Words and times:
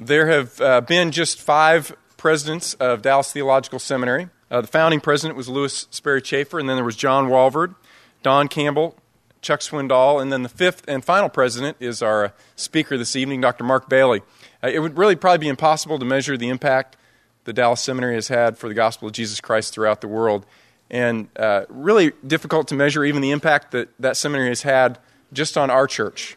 There 0.00 0.26
have 0.26 0.60
uh, 0.60 0.80
been 0.80 1.12
just 1.12 1.40
five 1.40 1.96
presidents 2.16 2.74
of 2.74 3.02
Dallas 3.02 3.32
Theological 3.32 3.78
Seminary. 3.78 4.28
Uh, 4.50 4.60
the 4.60 4.66
founding 4.66 5.00
president 5.00 5.36
was 5.36 5.48
Lewis 5.48 5.86
Sperry 5.90 6.20
Chafer, 6.20 6.58
and 6.58 6.68
then 6.68 6.76
there 6.76 6.84
was 6.84 6.96
John 6.96 7.28
Walvoord, 7.28 7.76
Don 8.22 8.48
Campbell, 8.48 8.96
Chuck 9.40 9.60
Swindoll, 9.60 10.20
and 10.20 10.32
then 10.32 10.42
the 10.42 10.48
fifth 10.48 10.82
and 10.88 11.04
final 11.04 11.28
president 11.28 11.76
is 11.78 12.02
our 12.02 12.32
speaker 12.56 12.98
this 12.98 13.14
evening, 13.14 13.40
Dr. 13.40 13.62
Mark 13.62 13.88
Bailey. 13.88 14.22
Uh, 14.62 14.68
it 14.68 14.80
would 14.80 14.98
really 14.98 15.14
probably 15.14 15.38
be 15.38 15.48
impossible 15.48 15.98
to 16.00 16.04
measure 16.04 16.36
the 16.36 16.48
impact 16.48 16.96
the 17.44 17.52
Dallas 17.52 17.80
Seminary 17.80 18.14
has 18.14 18.28
had 18.28 18.58
for 18.58 18.68
the 18.68 18.74
gospel 18.74 19.06
of 19.06 19.14
Jesus 19.14 19.40
Christ 19.40 19.74
throughout 19.74 20.00
the 20.00 20.08
world, 20.08 20.44
and 20.90 21.28
uh, 21.36 21.66
really 21.68 22.10
difficult 22.26 22.66
to 22.68 22.74
measure 22.74 23.04
even 23.04 23.22
the 23.22 23.30
impact 23.30 23.70
that 23.70 23.90
that 24.00 24.16
seminary 24.16 24.48
has 24.48 24.62
had 24.62 24.98
just 25.32 25.56
on 25.56 25.70
our 25.70 25.86
church. 25.86 26.36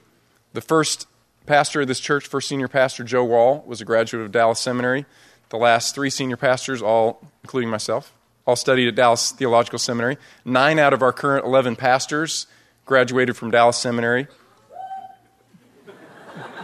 The 0.54 0.62
first 0.62 1.08
pastor 1.48 1.82
of 1.82 1.88
this 1.88 2.00
church, 2.00 2.28
first 2.28 2.48
senior 2.48 2.68
pastor, 2.68 3.04
Joe 3.04 3.24
Wall, 3.24 3.64
was 3.66 3.82
a 3.82 3.86
graduate 3.86 4.24
of 4.24 4.32
Dallas 4.32 4.60
Seminary. 4.60 5.06
The 5.50 5.58
last 5.58 5.96
three 5.96 6.10
senior 6.10 6.38
pastors, 6.38 6.82
all 6.82 7.22
including 7.44 7.70
myself, 7.70 8.14
all 8.46 8.56
studied 8.56 8.88
at 8.88 8.96
Dallas 8.96 9.32
Theological 9.32 9.80
Seminary. 9.80 10.18
Nine 10.46 10.78
out 10.78 10.94
of 10.94 11.02
our 11.02 11.14
current 11.14 11.46
11 11.46 11.78
pastors 11.78 12.46
graduated 12.86 13.36
from 13.36 13.50
Dallas 13.50 13.78
Seminary. 13.78 14.28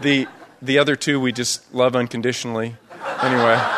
The, 0.02 0.28
the 0.62 0.78
other 0.78 0.96
two 0.96 1.20
we 1.20 1.32
just 1.32 1.74
love 1.74 1.96
unconditionally. 1.96 2.76
Anyway. 3.22 3.60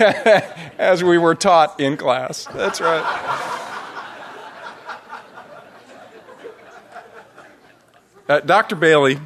Yeah, 0.00 0.72
as 0.76 1.04
we 1.04 1.18
were 1.18 1.36
taught 1.36 1.78
in 1.78 1.96
class. 1.96 2.46
That's 2.52 2.80
right. 2.80 3.67
Uh, 8.28 8.40
Dr. 8.40 8.76
Bailey 8.76 9.18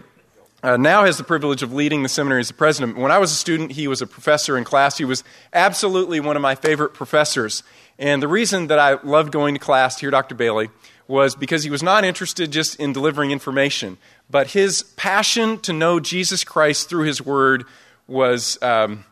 uh, 0.62 0.76
now 0.76 1.04
has 1.04 1.18
the 1.18 1.24
privilege 1.24 1.64
of 1.64 1.72
leading 1.72 2.04
the 2.04 2.08
seminary 2.08 2.38
as 2.38 2.48
the 2.48 2.54
president. 2.54 2.96
When 2.96 3.10
I 3.10 3.18
was 3.18 3.32
a 3.32 3.34
student, 3.34 3.72
he 3.72 3.88
was 3.88 4.00
a 4.00 4.06
professor 4.06 4.56
in 4.56 4.62
class. 4.62 4.96
He 4.96 5.04
was 5.04 5.24
absolutely 5.52 6.20
one 6.20 6.36
of 6.36 6.42
my 6.42 6.54
favorite 6.54 6.94
professors. 6.94 7.64
And 7.98 8.22
the 8.22 8.28
reason 8.28 8.68
that 8.68 8.78
I 8.78 9.02
loved 9.02 9.32
going 9.32 9.54
to 9.54 9.58
class 9.58 9.96
to 9.96 10.02
hear 10.02 10.12
Dr. 10.12 10.36
Bailey 10.36 10.70
was 11.08 11.34
because 11.34 11.64
he 11.64 11.70
was 11.70 11.82
not 11.82 12.04
interested 12.04 12.52
just 12.52 12.76
in 12.76 12.92
delivering 12.92 13.32
information, 13.32 13.98
but 14.30 14.52
his 14.52 14.84
passion 14.96 15.58
to 15.58 15.72
know 15.72 15.98
Jesus 15.98 16.44
Christ 16.44 16.88
through 16.88 17.06
his 17.06 17.20
word 17.20 17.64
was 18.06 18.56
um, 18.62 19.04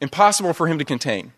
impossible 0.00 0.52
for 0.52 0.68
him 0.68 0.78
to 0.78 0.84
contain. 0.84 1.32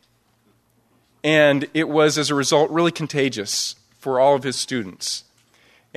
And 1.24 1.66
it 1.72 1.88
was, 1.88 2.18
as 2.18 2.28
a 2.28 2.34
result, 2.34 2.70
really 2.70 2.92
contagious 2.92 3.74
for 3.98 4.20
all 4.20 4.34
of 4.34 4.42
his 4.42 4.56
students. 4.56 5.24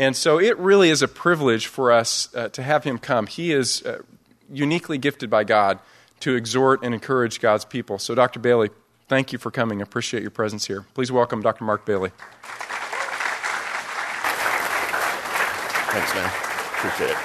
And 0.02 0.18
so 0.18 0.40
it 0.40 0.58
really 0.58 0.90
is 0.90 1.04
a 1.04 1.08
privilege 1.08 1.68
for 1.68 1.92
us 1.92 2.34
uh, 2.34 2.50
to 2.50 2.64
have 2.64 2.84
him 2.84 2.98
come. 2.98 3.28
He 3.28 3.54
is 3.54 3.84
uh, 3.84 4.02
uniquely 4.52 4.98
gifted 4.98 5.30
by 5.30 5.44
God 5.44 5.78
to 6.22 6.34
exhort 6.34 6.82
and 6.82 6.96
encourage 6.96 7.40
God's 7.40 7.66
people. 7.66 8.00
So, 8.00 8.16
Dr. 8.16 8.40
Bailey, 8.40 8.72
thank 9.08 9.32
you 9.32 9.38
for 9.38 9.52
coming. 9.52 9.80
I 9.80 9.84
appreciate 9.84 10.24
your 10.24 10.32
presence 10.32 10.66
here. 10.66 10.88
Please 10.96 11.12
welcome 11.12 11.44
Dr. 11.44 11.66
Mark 11.66 11.86
Bailey. 11.86 12.10
Thanks, 15.92 16.16
man. 16.16 16.32
Appreciate 16.78 17.12
it. 17.12 17.18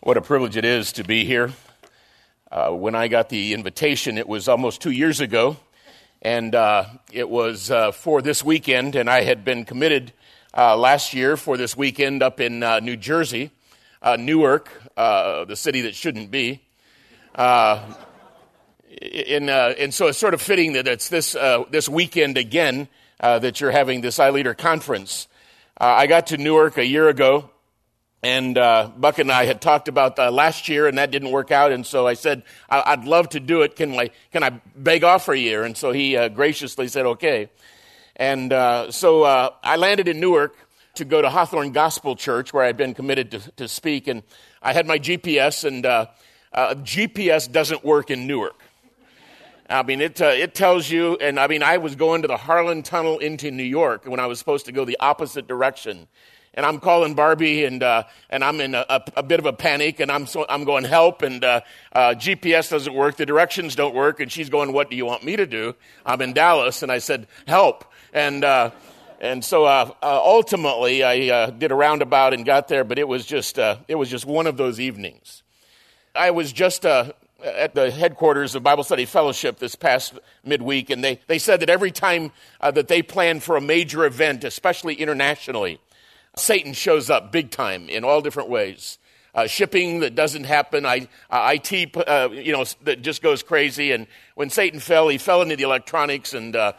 What 0.00 0.18
a 0.18 0.20
privilege 0.20 0.58
it 0.58 0.66
is 0.66 0.92
to 0.92 1.02
be 1.02 1.24
here. 1.24 1.54
Uh, 2.52 2.72
when 2.72 2.94
I 2.94 3.08
got 3.08 3.30
the 3.30 3.54
invitation, 3.54 4.18
it 4.18 4.28
was 4.28 4.48
almost 4.48 4.82
two 4.82 4.90
years 4.90 5.18
ago 5.20 5.56
and 6.22 6.54
uh, 6.54 6.84
it 7.12 7.28
was 7.28 7.70
uh, 7.70 7.92
for 7.92 8.20
this 8.22 8.44
weekend, 8.44 8.96
and 8.96 9.08
I 9.08 9.22
had 9.22 9.44
been 9.44 9.64
committed 9.64 10.12
uh, 10.56 10.76
last 10.76 11.14
year 11.14 11.36
for 11.36 11.56
this 11.56 11.76
weekend 11.76 12.22
up 12.22 12.40
in 12.40 12.62
uh, 12.62 12.80
New 12.80 12.96
Jersey, 12.96 13.50
uh, 14.02 14.16
Newark, 14.16 14.70
uh, 14.96 15.44
the 15.44 15.56
city 15.56 15.82
that 15.82 15.94
shouldn't 15.94 16.30
be. 16.30 16.62
and, 17.36 17.94
and 19.50 19.94
so 19.94 20.08
it's 20.08 20.18
sort 20.18 20.34
of 20.34 20.42
fitting 20.42 20.72
that 20.72 20.88
it's 20.88 21.08
this, 21.08 21.36
this 21.70 21.88
weekend 21.88 22.36
again 22.36 22.88
that 23.20 23.60
you're 23.60 23.70
having 23.70 24.00
this 24.00 24.18
iLeader 24.18 24.56
conference. 24.56 25.28
I 25.80 26.08
got 26.08 26.28
to 26.28 26.36
Newark 26.36 26.78
a 26.78 26.86
year 26.86 27.08
ago 27.08 27.50
and 28.22 28.58
uh, 28.58 28.90
Buck 28.96 29.18
and 29.20 29.30
I 29.30 29.44
had 29.44 29.60
talked 29.60 29.86
about 29.86 30.18
uh, 30.18 30.30
last 30.30 30.68
year, 30.68 30.88
and 30.88 30.98
that 30.98 31.10
didn't 31.10 31.30
work 31.30 31.52
out. 31.52 31.70
And 31.70 31.86
so 31.86 32.06
I 32.06 32.14
said, 32.14 32.42
I- 32.68 32.96
would 32.96 33.06
love 33.06 33.28
to 33.30 33.40
do 33.40 33.62
it. 33.62 33.76
Can 33.76 33.94
I, 33.98 34.10
can 34.32 34.42
I 34.42 34.60
beg 34.74 35.04
off 35.04 35.24
for 35.24 35.34
a 35.34 35.38
year? 35.38 35.62
And 35.62 35.76
so 35.76 35.92
he 35.92 36.16
uh, 36.16 36.28
graciously 36.28 36.88
said, 36.88 37.06
okay. 37.06 37.48
And 38.16 38.52
uh, 38.52 38.90
so 38.90 39.22
uh, 39.22 39.50
I 39.62 39.76
landed 39.76 40.08
in 40.08 40.18
Newark 40.18 40.56
to 40.94 41.04
go 41.04 41.22
to 41.22 41.30
Hawthorne 41.30 41.70
Gospel 41.70 42.16
Church, 42.16 42.52
where 42.52 42.64
I'd 42.64 42.76
been 42.76 42.92
committed 42.92 43.30
to, 43.30 43.38
to 43.52 43.68
speak. 43.68 44.08
And 44.08 44.24
I 44.60 44.72
had 44.72 44.86
my 44.86 44.98
GPS, 44.98 45.64
and 45.64 45.86
uh, 45.86 46.06
GPS 46.52 47.50
doesn't 47.50 47.84
work 47.84 48.10
in 48.10 48.26
Newark. 48.26 48.60
I 49.70 49.84
mean, 49.84 50.00
it, 50.00 50.20
it 50.20 50.54
tells 50.54 50.90
you, 50.90 51.16
and 51.20 51.38
I 51.38 51.46
mean, 51.46 51.62
I 51.62 51.76
was 51.76 51.94
going 51.94 52.22
to 52.22 52.28
the 52.28 52.38
Holland 52.38 52.84
Tunnel 52.86 53.18
into 53.18 53.50
New 53.52 53.62
York 53.62 54.06
when 54.06 54.18
I 54.18 54.26
was 54.26 54.40
supposed 54.40 54.66
to 54.66 54.72
go 54.72 54.84
the 54.84 54.96
opposite 54.98 55.46
direction 55.46 56.08
and 56.58 56.66
I'm 56.66 56.80
calling 56.80 57.14
Barbie, 57.14 57.64
and 57.64 57.80
uh, 57.84 58.02
and 58.28 58.42
I'm 58.42 58.60
in 58.60 58.74
a, 58.74 58.84
a, 58.88 59.02
a, 59.18 59.22
bit 59.22 59.38
of 59.38 59.46
a 59.46 59.52
panic, 59.52 60.00
and 60.00 60.10
I'm 60.10 60.26
so, 60.26 60.44
I'm 60.48 60.64
going 60.64 60.82
help, 60.82 61.22
and 61.22 61.44
uh, 61.44 61.60
uh, 61.92 62.14
GPS 62.18 62.68
doesn't 62.68 62.92
work, 62.92 63.16
the 63.16 63.24
directions 63.24 63.76
don't 63.76 63.94
work, 63.94 64.18
and 64.18 64.30
she's 64.30 64.50
going, 64.50 64.72
what 64.72 64.90
do 64.90 64.96
you 64.96 65.06
want 65.06 65.22
me 65.22 65.36
to 65.36 65.46
do? 65.46 65.76
I'm 66.04 66.20
in 66.20 66.32
Dallas, 66.32 66.82
and 66.82 66.90
I 66.90 66.98
said 66.98 67.28
help, 67.46 67.84
and 68.12 68.42
uh, 68.42 68.72
and 69.20 69.44
so 69.44 69.66
uh, 69.66 69.92
uh, 70.02 70.20
ultimately 70.20 71.04
I 71.04 71.48
did 71.50 71.70
a 71.70 71.76
roundabout 71.76 72.34
and 72.34 72.44
got 72.44 72.66
there, 72.66 72.82
but 72.82 72.98
it 72.98 73.06
was 73.06 73.24
just 73.24 73.56
it 73.56 73.94
was 73.94 74.10
just 74.10 74.26
one 74.26 74.48
of 74.48 74.56
those 74.56 74.80
evenings. 74.80 75.44
I 76.12 76.32
was 76.32 76.52
just 76.52 76.84
at 76.84 77.74
the 77.76 77.92
headquarters 77.92 78.56
of 78.56 78.64
Bible 78.64 78.82
Study 78.82 79.04
Fellowship 79.04 79.60
this 79.60 79.76
past 79.76 80.18
midweek, 80.44 80.90
and 80.90 81.04
they, 81.04 81.20
they 81.28 81.38
said 81.38 81.60
that 81.60 81.70
every 81.70 81.92
time 81.92 82.32
uh, 82.60 82.72
that 82.72 82.88
they 82.88 83.00
plan 83.00 83.38
for 83.38 83.56
a 83.56 83.60
major 83.60 84.04
event, 84.04 84.42
especially 84.42 84.94
internationally, 84.94 85.78
Satan 86.38 86.72
shows 86.72 87.10
up 87.10 87.32
big 87.32 87.50
time 87.50 87.88
in 87.88 88.04
all 88.04 88.20
different 88.20 88.48
ways. 88.48 88.98
Uh, 89.34 89.46
shipping 89.46 90.00
that 90.00 90.14
doesn't 90.14 90.44
happen, 90.44 90.86
I, 90.86 91.06
uh, 91.30 91.54
IT, 91.54 91.96
uh, 91.96 92.28
you 92.32 92.52
know, 92.52 92.64
that 92.82 93.02
just 93.02 93.22
goes 93.22 93.42
crazy. 93.42 93.92
And 93.92 94.06
when 94.34 94.50
Satan 94.50 94.80
fell, 94.80 95.08
he 95.08 95.18
fell 95.18 95.42
into 95.42 95.54
the 95.54 95.62
electronics, 95.62 96.34
and 96.34 96.56
uh, 96.56 96.72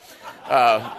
uh, 0.46 0.94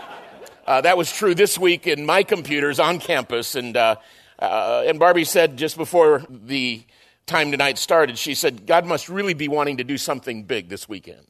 uh, 0.66 0.80
that 0.80 0.96
was 0.96 1.12
true 1.12 1.34
this 1.34 1.58
week 1.58 1.86
in 1.86 2.06
my 2.06 2.22
computers 2.22 2.78
on 2.78 2.98
campus. 2.98 3.56
And 3.56 3.76
and 3.76 4.98
Barbie 4.98 5.24
said 5.24 5.58
just 5.58 5.76
before 5.76 6.24
the 6.30 6.82
time 7.26 7.50
tonight 7.50 7.78
started, 7.78 8.16
she 8.16 8.34
said, 8.34 8.64
God 8.64 8.86
must 8.86 9.08
really 9.08 9.34
be 9.34 9.48
wanting 9.48 9.76
to 9.78 9.84
do 9.84 9.98
something 9.98 10.44
big 10.44 10.68
this 10.68 10.88
weekend, 10.88 11.26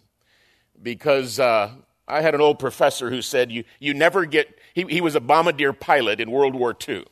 because 0.80 1.40
I 1.40 1.72
had 2.06 2.34
an 2.34 2.40
old 2.40 2.58
professor 2.58 3.10
who 3.10 3.22
said, 3.22 3.50
"You 3.50 3.64
you 3.80 3.94
never 3.94 4.26
get." 4.26 4.56
He, 4.74 4.84
he 4.84 5.00
was 5.00 5.16
a 5.16 5.20
bombardier 5.20 5.72
pilot 5.72 6.20
in 6.20 6.30
World 6.30 6.54
War 6.54 6.76
II 6.88 7.04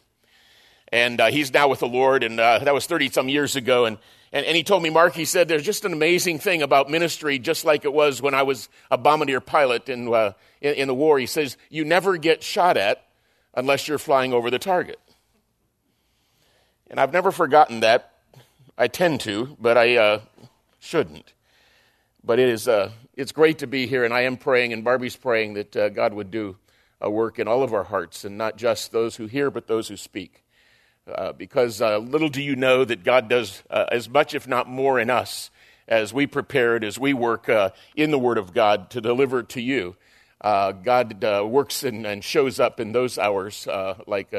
and 0.92 1.20
uh, 1.20 1.26
he's 1.26 1.52
now 1.52 1.68
with 1.68 1.80
the 1.80 1.88
Lord, 1.88 2.22
and 2.22 2.38
uh, 2.40 2.60
that 2.60 2.74
was 2.74 2.86
30 2.86 3.10
some 3.10 3.28
years 3.28 3.56
ago. 3.56 3.84
And, 3.84 3.98
and, 4.32 4.44
and, 4.46 4.56
he 4.56 4.62
told 4.62 4.82
me, 4.82 4.90
Mark, 4.90 5.14
he 5.14 5.24
said, 5.24 5.48
there's 5.48 5.64
just 5.64 5.84
an 5.84 5.92
amazing 5.92 6.38
thing 6.38 6.62
about 6.62 6.90
ministry, 6.90 7.38
just 7.38 7.64
like 7.64 7.84
it 7.84 7.92
was 7.92 8.22
when 8.22 8.34
I 8.34 8.42
was 8.42 8.68
a 8.90 8.98
bombardier 8.98 9.40
pilot 9.40 9.88
in, 9.88 10.12
uh, 10.12 10.32
in, 10.60 10.74
in, 10.74 10.88
the 10.88 10.94
war. 10.94 11.18
He 11.18 11.26
says, 11.26 11.56
you 11.70 11.84
never 11.84 12.16
get 12.16 12.42
shot 12.42 12.76
at 12.76 13.04
unless 13.54 13.88
you're 13.88 13.98
flying 13.98 14.32
over 14.32 14.50
the 14.50 14.58
target. 14.58 15.00
And 16.90 16.98
I've 16.98 17.12
never 17.12 17.30
forgotten 17.32 17.80
that. 17.80 18.12
I 18.76 18.88
tend 18.88 19.20
to, 19.22 19.56
but 19.60 19.76
I 19.76 19.96
uh, 19.96 20.20
shouldn't. 20.78 21.32
But 22.22 22.38
it 22.38 22.48
is, 22.48 22.68
uh, 22.68 22.92
it's 23.14 23.32
great 23.32 23.58
to 23.58 23.66
be 23.66 23.86
here, 23.86 24.04
and 24.04 24.14
I 24.14 24.22
am 24.22 24.36
praying, 24.36 24.72
and 24.72 24.84
Barbie's 24.84 25.16
praying 25.16 25.54
that 25.54 25.76
uh, 25.76 25.88
God 25.88 26.14
would 26.14 26.30
do 26.30 26.56
a 27.00 27.10
work 27.10 27.38
in 27.38 27.48
all 27.48 27.62
of 27.62 27.74
our 27.74 27.84
hearts, 27.84 28.24
and 28.24 28.38
not 28.38 28.56
just 28.56 28.92
those 28.92 29.16
who 29.16 29.26
hear, 29.26 29.50
but 29.50 29.66
those 29.66 29.88
who 29.88 29.96
speak. 29.96 30.44
Uh, 31.14 31.32
because 31.32 31.80
uh, 31.80 31.98
little 31.98 32.28
do 32.28 32.42
you 32.42 32.54
know 32.54 32.84
that 32.84 33.02
God 33.02 33.28
does 33.28 33.62
uh, 33.70 33.86
as 33.90 34.08
much, 34.08 34.34
if 34.34 34.46
not 34.46 34.68
more, 34.68 35.00
in 35.00 35.08
us 35.08 35.50
as 35.86 36.12
we 36.12 36.26
prepare 36.26 36.76
it, 36.76 36.84
as 36.84 36.98
we 36.98 37.14
work 37.14 37.48
uh, 37.48 37.70
in 37.96 38.10
the 38.10 38.18
Word 38.18 38.36
of 38.36 38.52
God 38.52 38.90
to 38.90 39.00
deliver 39.00 39.40
it 39.40 39.48
to 39.50 39.62
you. 39.62 39.96
Uh, 40.40 40.72
God 40.72 41.22
works 41.22 41.82
in, 41.82 42.04
and 42.04 42.22
shows 42.22 42.60
up 42.60 42.78
in 42.78 42.92
those 42.92 43.18
hours 43.18 43.66
like 44.06 44.34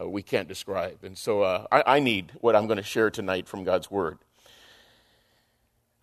we 0.00 0.22
can't 0.22 0.46
describe. 0.46 1.02
And 1.02 1.18
so 1.18 1.42
I, 1.42 1.96
I, 1.96 1.98
need 1.98 2.32
what 2.40 2.54
I'm 2.54 2.66
going 2.66 2.78
to 2.78 2.82
share 2.82 3.10
tonight 3.10 3.48
from 3.48 3.64
God's 3.64 3.90
Word. 3.90 4.18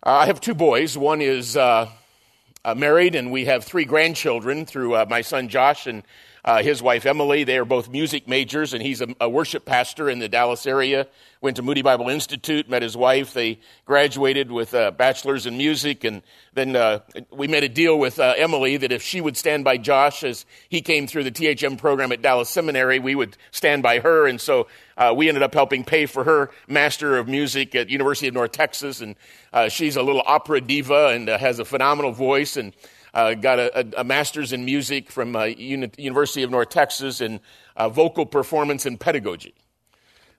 I 0.02 0.26
have 0.26 0.40
two 0.40 0.54
boys. 0.54 0.96
One 0.96 1.22
is 1.22 1.56
married, 1.56 3.14
and 3.14 3.32
we 3.32 3.46
have 3.46 3.64
three 3.64 3.84
grandchildren 3.84 4.66
through 4.66 5.04
my 5.06 5.22
son 5.22 5.48
Josh 5.48 5.86
and 5.86 6.04
uh, 6.46 6.62
his 6.62 6.80
wife 6.80 7.04
Emily. 7.04 7.42
They 7.44 7.58
are 7.58 7.64
both 7.64 7.90
music 7.90 8.28
majors, 8.28 8.72
and 8.72 8.80
he's 8.80 9.00
a, 9.00 9.08
a, 9.20 9.28
worship 9.28 9.64
pastor 9.64 10.08
in 10.08 10.20
the 10.20 10.28
Dallas 10.28 10.64
area. 10.64 11.08
Went 11.40 11.56
to 11.56 11.62
Moody 11.62 11.82
Bible 11.82 12.08
Institute, 12.08 12.70
met 12.70 12.82
his 12.82 12.96
wife. 12.96 13.34
They 13.34 13.58
graduated 13.84 14.50
with 14.52 14.72
a 14.72 14.92
bachelor's 14.92 15.46
in 15.46 15.58
music, 15.58 16.04
and 16.04 16.22
then 16.54 16.76
uh, 16.76 17.00
we 17.30 17.48
made 17.48 17.64
a 17.64 17.68
deal 17.68 17.98
with 17.98 18.20
uh, 18.20 18.34
Emily 18.36 18.76
that 18.76 18.92
if 18.92 19.02
she 19.02 19.20
would 19.20 19.36
stand 19.36 19.64
by 19.64 19.76
Josh 19.76 20.22
as 20.22 20.46
he 20.68 20.80
came 20.80 21.08
through 21.08 21.24
the 21.24 21.32
THM 21.32 21.78
program 21.78 22.12
at 22.12 22.22
Dallas 22.22 22.48
Seminary, 22.48 23.00
we 23.00 23.16
would 23.16 23.36
stand 23.50 23.82
by 23.82 23.98
her. 23.98 24.28
And 24.28 24.40
so 24.40 24.68
uh, 24.96 25.12
we 25.16 25.28
ended 25.28 25.42
up 25.42 25.52
helping 25.52 25.84
pay 25.84 26.06
for 26.06 26.24
her 26.24 26.50
Master 26.68 27.18
of 27.18 27.26
Music 27.26 27.74
at 27.74 27.90
University 27.90 28.28
of 28.28 28.34
North 28.34 28.52
Texas, 28.52 29.00
and 29.00 29.16
uh, 29.52 29.68
she's 29.68 29.96
a 29.96 30.02
little 30.02 30.22
opera 30.24 30.60
diva 30.60 31.08
and 31.08 31.28
uh, 31.28 31.38
has 31.38 31.58
a 31.58 31.64
phenomenal 31.64 32.12
voice 32.12 32.56
and 32.56 32.72
uh, 33.16 33.32
got 33.32 33.58
a, 33.58 34.00
a, 34.00 34.04
master's 34.04 34.52
in 34.52 34.66
music 34.66 35.10
from 35.10 35.34
uh, 35.34 35.44
Uni- 35.44 35.90
University 35.96 36.42
of 36.42 36.50
North 36.50 36.68
Texas 36.68 37.22
in 37.22 37.40
uh, 37.74 37.88
vocal 37.88 38.26
performance 38.26 38.84
and 38.84 39.00
pedagogy. 39.00 39.54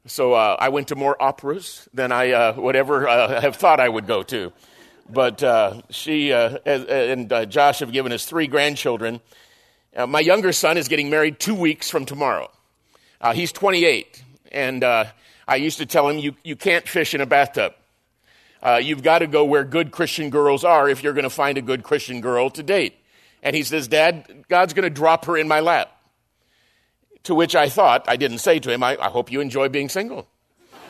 So 0.06 0.34
uh, 0.34 0.56
I 0.60 0.70
went 0.70 0.90
to 0.90 0.96
more 0.96 1.22
operas 1.22 1.90
than 1.92 2.12
I 2.12 2.52
would 2.52 2.76
ever 2.76 3.08
have 3.42 3.56
thought 3.56 3.80
I 3.80 3.90
would 3.90 4.06
go 4.06 4.22
to. 4.24 4.54
But 5.10 5.40
she 5.90 6.32
and 6.32 7.30
Josh 7.50 7.80
have 7.80 7.92
given 7.92 8.12
us 8.12 8.26
three 8.26 8.46
grandchildren. 8.46 9.22
my 10.08 10.20
younger 10.20 10.54
son 10.54 10.78
is 10.78 10.88
getting 10.88 11.10
married 11.10 11.40
two 11.40 11.56
weeks 11.56 11.90
from 11.90 12.06
tomorrow. 12.06 12.52
he's 13.34 13.52
28, 13.52 14.24
and 14.52 14.84
I 14.84 15.56
used 15.56 15.80
to 15.80 15.86
tell 15.88 16.08
him, 16.08 16.20
you, 16.20 16.36
you 16.44 16.56
can't 16.56 16.88
fish 16.88 17.16
in 17.16 17.22
a 17.22 17.26
bathtub. 17.26 17.74
Uh, 18.62 18.80
you've 18.82 19.04
got 19.04 19.20
to 19.20 19.28
go 19.28 19.46
where 19.46 19.64
good 19.64 19.92
Christian 19.92 20.30
girls 20.30 20.64
are 20.64 20.90
if 20.90 21.04
you're 21.04 21.14
going 21.14 21.24
to 21.24 21.30
find 21.30 21.58
a 21.58 21.62
good 21.62 21.84
Christian 21.84 22.22
girl 22.22 22.50
to 22.52 22.64
date. 22.64 22.96
And 23.44 23.56
he 23.56 23.64
says, 23.64 23.88
Dad, 23.88 24.46
God's 24.50 24.74
going 24.74 24.84
to 24.84 24.90
drop 24.90 25.26
her 25.26 25.38
in 25.38 25.48
my 25.48 25.60
lap. 25.60 25.92
To 27.24 27.36
which 27.36 27.56
I 27.56 27.70
thought, 27.70 28.06
I 28.08 28.16
didn't 28.16 28.40
say 28.40 28.60
to 28.60 28.72
him, 28.72 28.84
I, 28.84 28.98
I 28.98 29.10
hope 29.10 29.32
you 29.32 29.42
enjoy 29.42 29.70
being 29.70 29.90
single. 29.90 30.28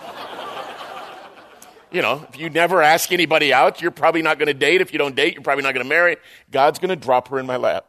you 1.91 2.01
know, 2.01 2.25
if 2.29 2.39
you 2.39 2.49
never 2.49 2.81
ask 2.81 3.11
anybody 3.11 3.51
out, 3.51 3.81
you're 3.81 3.91
probably 3.91 4.21
not 4.21 4.37
going 4.37 4.47
to 4.47 4.53
date. 4.53 4.81
If 4.81 4.93
you 4.93 4.99
don't 4.99 5.15
date, 5.15 5.33
you're 5.33 5.43
probably 5.43 5.63
not 5.63 5.73
going 5.73 5.83
to 5.83 5.89
marry. 5.89 6.17
God's 6.51 6.79
going 6.79 6.89
to 6.89 6.95
drop 6.95 7.27
her 7.29 7.39
in 7.39 7.47
my 7.47 7.57
lap. 7.57 7.85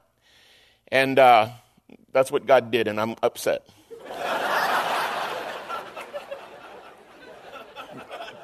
And 0.91 1.19
uh, 1.19 1.51
that's 2.13 2.33
what 2.33 2.47
God 2.47 2.71
did, 2.71 2.89
and 2.89 3.01
I'm 3.01 3.17
upset. 3.23 3.69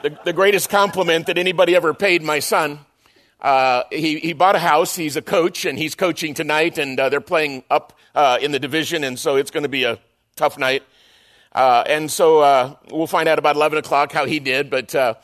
the, 0.05 0.19
the 0.23 0.35
greatest 0.35 0.69
compliment 0.69 1.29
that 1.29 1.39
anybody 1.39 1.75
ever 1.75 1.95
paid 1.95 2.23
my 2.23 2.39
son. 2.39 2.79
Uh, 3.41 3.85
he, 3.91 4.19
he 4.19 4.35
bought 4.35 4.55
a 4.55 4.59
house. 4.59 4.95
He's 4.95 5.17
a 5.17 5.23
coach, 5.23 5.65
and 5.65 5.79
he's 5.79 5.95
coaching 5.95 6.35
tonight, 6.35 6.77
and 6.77 7.01
uh, 7.01 7.09
they're 7.09 7.23
playing 7.23 7.65
up 7.71 7.95
uh, 8.15 8.37
in 8.43 8.53
the 8.53 8.59
division, 8.59 9.03
and 9.03 9.19
so 9.19 9.37
it's 9.37 9.51
going 9.51 9.63
to 9.63 9.69
be 9.71 9.85
a 9.85 9.99
tough 10.37 10.59
night. 10.59 10.83
Uh, 11.53 11.85
and 11.87 12.11
so 12.11 12.41
uh, 12.41 12.75
we'll 12.91 13.07
find 13.07 13.31
out 13.31 13.39
about 13.39 13.57
11 13.57 13.79
o'clock 13.79 14.13
how 14.13 14.27
he 14.27 14.41
did. 14.41 14.69
But 14.69 14.95
uh, 14.95 15.15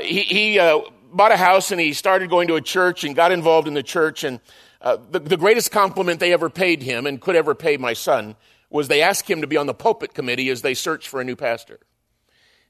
he, 0.00 0.22
he 0.22 0.80
bought 1.12 1.30
a 1.30 1.36
house, 1.36 1.70
and 1.70 1.80
he 1.80 1.92
started 1.92 2.30
going 2.30 2.48
to 2.48 2.56
a 2.56 2.60
church 2.60 3.04
and 3.04 3.14
got 3.14 3.30
involved 3.30 3.68
in 3.68 3.74
the 3.74 3.82
church. 3.84 4.24
And 4.24 4.40
the, 4.82 5.20
the 5.20 5.36
greatest 5.36 5.70
compliment 5.70 6.18
they 6.18 6.32
ever 6.32 6.50
paid 6.50 6.82
him 6.82 7.06
and 7.06 7.20
could 7.20 7.36
ever 7.36 7.54
pay 7.54 7.76
my 7.76 7.92
son 7.92 8.34
was 8.70 8.88
they 8.88 9.02
asked 9.02 9.30
him 9.30 9.40
to 9.42 9.46
be 9.46 9.56
on 9.56 9.66
the 9.66 9.74
pulpit 9.74 10.14
committee 10.14 10.48
as 10.48 10.62
they 10.62 10.74
searched 10.74 11.06
for 11.06 11.20
a 11.20 11.24
new 11.24 11.36
pastor. 11.36 11.78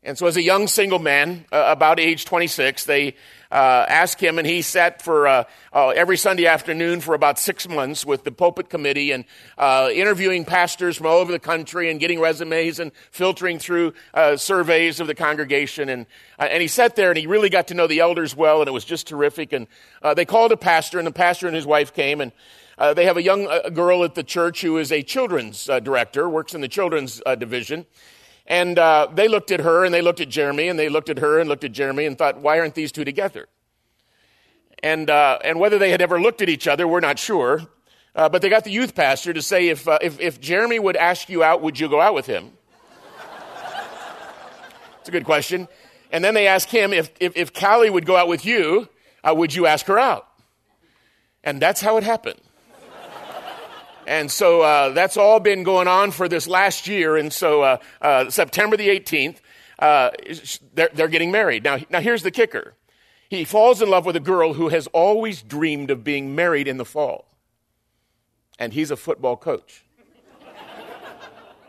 And 0.03 0.17
so, 0.17 0.27
as 0.27 0.39
a 0.39 0.43
young 0.43 0.67
single 0.67 0.99
man, 0.99 1.45
uh, 1.53 1.63
about 1.67 2.01
age 2.01 2.25
26, 2.25 2.87
they 2.87 3.17
uh, 3.53 3.85
asked 3.87 4.19
him, 4.19 4.39
and 4.39 4.47
he 4.47 4.63
sat 4.63 5.03
for 5.03 5.27
uh, 5.27 5.45
uh 5.75 5.89
every 5.89 6.17
Sunday 6.17 6.47
afternoon 6.47 7.03
for 7.03 7.15
about 7.15 7.39
six 7.39 7.69
months 7.69 8.07
with 8.07 8.25
the 8.25 8.33
pulpit 8.33 8.71
committee 8.71 9.13
and 9.13 9.27
uh, 9.59 9.91
interviewing 9.93 10.47
pastors 10.47 10.97
from 10.97 11.07
all 11.07 11.19
over 11.19 11.31
the 11.31 11.39
country 11.39 11.91
and 11.91 12.01
getting 12.01 12.19
resumes 12.19 12.81
and 12.81 12.93
filtering 13.11 13.59
through 13.59 13.93
uh, 14.15 14.39
surveys 14.39 15.01
of 15.01 15.07
the 15.07 15.15
congregation. 15.15 15.91
And, 15.91 16.07
and 16.39 16.63
he 16.63 16.69
sat 16.69 16.97
there 16.97 17.11
and 17.11 17.19
he 17.19 17.27
really 17.27 17.51
got 17.51 17.69
to 17.69 17.75
know 17.75 17.87
the 17.87 18.01
elders 18.01 18.35
well, 18.35 18.61
and 18.61 18.69
it 18.69 18.73
was 18.73 18.87
just 18.87 19.07
terrific. 19.07 19.53
And 19.53 19.67
they 20.17 20.25
called 20.25 20.51
a 20.51 20.57
pastor, 20.57 20.97
and 20.97 21.07
the 21.07 21.13
pastor 21.13 21.47
and 21.47 21.55
his 21.55 21.67
wife 21.67 21.93
came, 21.93 22.23
and 22.23 22.33
they 22.97 23.05
have 23.05 23.19
a 23.19 23.23
young 23.23 23.47
girl 23.75 24.03
at 24.05 24.15
the 24.15 24.25
church 24.25 24.63
who 24.63 24.79
is 24.79 24.93
a 24.93 25.03
children's 25.03 25.67
director, 25.67 26.27
works 26.27 26.55
in 26.55 26.63
the 26.63 26.69
children's 26.69 27.21
division. 27.39 27.85
And 28.47 28.79
uh, 28.79 29.09
they 29.13 29.29
looked 29.29 29.51
at 29.51 29.61
her 29.61 29.85
and 29.85 29.95
they 29.95 30.03
looked 30.03 30.21
at 30.21 30.29
Jeremy 30.29 30.69
and 30.69 30.79
they 30.79 30.89
looked 30.89 31.09
at 31.09 31.19
her 31.19 31.39
and 31.39 31.49
looked 31.49 31.65
at 31.65 31.73
Jeremy 31.73 32.07
and 32.07 32.19
thought, 32.19 32.39
why 32.39 32.59
aren't 32.59 32.75
these 32.75 32.93
two 32.93 33.05
together? 33.05 33.47
And, 34.83 35.11
uh, 35.11 35.39
and 35.45 35.61
whether 35.61 35.79
they 35.79 35.91
had 35.91 36.01
ever 36.01 36.21
looked 36.21 36.43
at 36.43 36.49
each 36.49 36.67
other, 36.67 36.89
we're 36.89 37.01
not 37.01 37.19
sure. 37.19 37.63
Uh, 38.15 38.29
but 38.29 38.43
they 38.43 38.49
got 38.49 38.65
the 38.65 38.71
youth 38.71 38.95
pastor 38.95 39.33
to 39.33 39.43
say, 39.43 39.69
if, 39.69 39.87
uh, 39.87 39.99
if, 40.03 40.19
if 40.19 40.41
Jeremy 40.41 40.79
would 40.79 40.97
ask 40.97 41.29
you 41.29 41.45
out, 41.45 41.63
would 41.63 41.79
you 41.79 41.89
go 41.89 42.01
out 42.01 42.15
with 42.15 42.27
him? 42.27 42.53
It's 45.01 45.09
a 45.09 45.13
good 45.13 45.25
question. 45.25 45.69
And 46.13 46.25
then 46.25 46.35
they 46.35 46.47
asked 46.47 46.71
him, 46.71 46.93
if, 46.93 47.11
if, 47.21 47.37
if 47.37 47.55
Callie 47.55 47.89
would 47.89 48.05
go 48.05 48.17
out 48.17 48.29
with 48.29 48.45
you, 48.45 48.89
uh, 49.23 49.35
would 49.35 49.55
you 49.55 49.67
ask 49.67 49.87
her 49.87 49.99
out? 49.99 50.27
And 51.45 51.63
that's 51.63 51.81
how 51.81 51.97
it 51.97 52.03
happened. 52.03 52.41
And 54.11 54.29
so 54.29 54.63
uh, 54.63 54.89
that's 54.89 55.17
all 55.17 55.39
been 55.39 55.63
going 55.63 55.87
on 55.87 56.11
for 56.11 56.29
this 56.29 56.49
last 56.49 56.89
year. 56.89 57.17
And 57.17 57.33
so 57.33 57.63
uh, 57.63 57.77
uh, 58.03 58.29
September 58.29 58.77
the 58.77 58.89
18th, 58.89 59.37
uh, 59.79 60.11
they're, 60.75 60.91
they're 60.93 61.07
getting 61.07 61.31
married. 61.31 61.63
Now, 61.63 61.79
now, 61.89 62.01
here's 62.01 62.25
the 62.25 62.33
kicker 62.33 62.75
he 63.29 63.45
falls 63.45 63.81
in 63.81 63.89
love 63.89 64.05
with 64.05 64.17
a 64.17 64.21
girl 64.21 64.55
who 64.55 64.69
has 64.71 64.89
always 64.89 65.43
dreamed 65.43 65.93
of 65.93 66.03
being 66.03 66.35
married 66.35 66.67
in 66.67 66.77
the 66.77 66.85
fall. 66.85 67.25
And 68.59 68.73
he's 68.73 68.91
a 68.91 68.97
football 68.97 69.37
coach. 69.37 69.85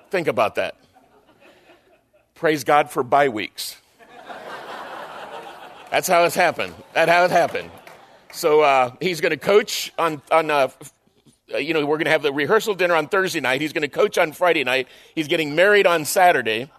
Think 0.10 0.28
about 0.28 0.56
that. 0.56 0.78
Praise 2.34 2.64
God 2.64 2.90
for 2.90 3.04
bye 3.04 3.30
weeks. 3.30 3.78
That's 5.92 6.08
how 6.08 6.24
it's 6.24 6.34
happened. 6.34 6.74
That's 6.94 7.12
how 7.12 7.24
it 7.24 7.30
happened. 7.32 7.70
So 8.34 8.62
uh, 8.62 8.96
he's 9.00 9.22
going 9.22 9.30
to 9.30 9.38
coach 9.38 9.94
on 10.00 10.24
on 10.32 10.50
uh, 10.50 10.70
you 11.59 11.74
know, 11.74 11.86
we're 11.86 11.98
going 11.98 12.06
to 12.06 12.12
have 12.12 12.21
the 12.21 12.33
rehearsal 12.33 12.75
dinner 12.75 12.95
on 12.95 13.07
Thursday 13.07 13.39
night. 13.39 13.62
He's 13.62 13.74
going 13.74 13.81
to 13.81 13.88
coach 13.88 14.18
on 14.18 14.31
Friday 14.31 14.63
night. 14.63 14.88
He's 15.15 15.27
getting 15.27 15.56
married 15.56 15.88
on 15.88 16.06
Saturday. 16.06 16.69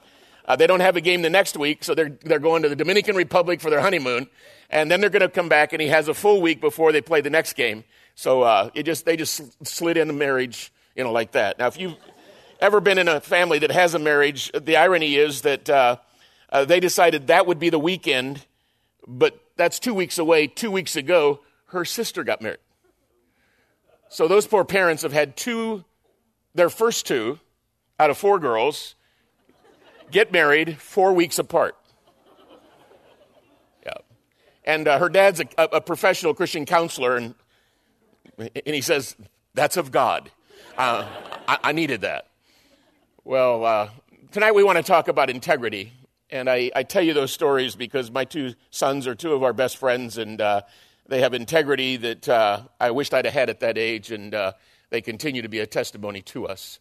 Uh, 0.44 0.56
they 0.56 0.66
don't 0.66 0.80
have 0.80 0.96
a 0.96 1.00
game 1.00 1.22
the 1.22 1.30
next 1.30 1.56
week, 1.56 1.84
so 1.84 1.94
they're, 1.94 2.16
they're 2.22 2.38
going 2.38 2.62
to 2.62 2.69
the 2.69 2.76
Dominican 2.76 3.16
Republic 3.16 3.60
for 3.60 3.70
their 3.70 3.80
honeymoon. 3.80 4.28
And 4.70 4.90
then 4.90 5.00
they're 5.00 5.10
going 5.10 5.20
to 5.20 5.28
come 5.28 5.48
back, 5.48 5.72
and 5.72 5.80
he 5.80 5.88
has 5.88 6.08
a 6.08 6.14
full 6.14 6.40
week 6.40 6.60
before 6.60 6.92
they 6.92 7.00
play 7.00 7.20
the 7.20 7.30
next 7.30 7.52
game. 7.54 7.84
So 8.14 8.42
uh, 8.42 8.70
it 8.74 8.84
just, 8.84 9.04
they 9.04 9.16
just 9.16 9.66
slid 9.66 9.96
in 9.96 10.02
into 10.02 10.14
marriage, 10.14 10.72
you 10.96 11.04
know, 11.04 11.12
like 11.12 11.32
that. 11.32 11.58
Now, 11.58 11.68
if 11.68 11.78
you've 11.78 11.96
ever 12.60 12.80
been 12.80 12.98
in 12.98 13.08
a 13.08 13.20
family 13.20 13.58
that 13.60 13.70
has 13.70 13.94
a 13.94 13.98
marriage, 13.98 14.50
the 14.52 14.76
irony 14.76 15.16
is 15.16 15.42
that 15.42 15.68
uh, 15.68 15.96
uh 16.50 16.64
they 16.64 16.80
decided 16.80 17.28
that 17.28 17.46
would 17.46 17.58
be 17.58 17.70
the 17.70 17.78
weekend, 17.78 18.44
but 19.06 19.38
that's 19.56 19.78
two 19.78 19.94
weeks 19.94 20.18
away. 20.18 20.46
Two 20.46 20.70
weeks 20.70 20.96
ago, 20.96 21.40
her 21.66 21.84
sister 21.84 22.25
got 22.25 22.40
married. 22.40 22.58
So 24.12 24.29
those 24.29 24.47
poor 24.47 24.62
parents 24.62 25.05
have 25.05 25.14
had 25.14 25.38
two, 25.38 25.87
their 26.55 26.69
first 26.69 27.06
two 27.06 27.41
out 27.99 28.11
of 28.11 28.19
four 28.19 28.38
girls 28.38 28.94
get 30.11 30.31
married 30.31 30.76
four 30.76 31.14
weeks 31.14 31.38
apart. 31.38 31.78
Yeah. 33.87 33.92
And 34.64 34.87
uh, 34.87 34.99
her 34.99 35.09
dad's 35.09 35.40
a, 35.40 35.47
a, 35.57 35.81
professional 35.81 36.35
Christian 36.35 36.66
counselor, 36.66 37.16
and, 37.16 37.35
and 38.37 38.75
he 38.75 38.83
says, 38.83 39.16
That's 39.54 39.78
of 39.78 39.90
God. 39.90 40.31
Uh, 40.76 41.07
I, 41.49 41.59
I, 41.64 41.73
needed 41.73 42.02
that. 42.02 42.26
Well, 43.25 43.64
uh, 43.64 43.88
tonight 44.31 44.54
we 44.54 44.62
want 44.62 44.76
to 44.76 44.85
talk 44.85 45.09
about 45.09 45.31
integrity. 45.31 45.90
And 46.28 46.50
I, 46.50 46.71
I, 46.76 46.83
tell 46.83 47.02
you 47.02 47.14
those 47.14 47.33
stories 47.33 47.76
because 47.76 48.11
my 48.11 48.26
two 48.26 48.52
sons 48.71 49.07
are 49.07 49.14
two 49.14 49.33
of 49.33 49.42
our 49.42 49.54
best 49.54 49.78
friends, 49.78 50.19
and 50.19 50.38
uh, 50.38 50.62
they 51.12 51.21
have 51.21 51.35
integrity 51.35 51.99
that 51.99 52.26
uh, 52.26 52.62
I 52.81 52.90
wished 52.90 53.12
I'd 53.12 53.26
have 53.26 53.35
had 53.35 53.50
at 53.50 53.61
that 53.61 53.76
age, 53.76 54.11
and 54.11 54.35
uh, 54.35 54.52
they 54.88 55.02
continue 55.02 55.42
to 55.42 55.49
be 55.49 55.59
a 55.59 55.66
testimony 55.66 56.23
to 56.23 56.47
us. 56.47 56.78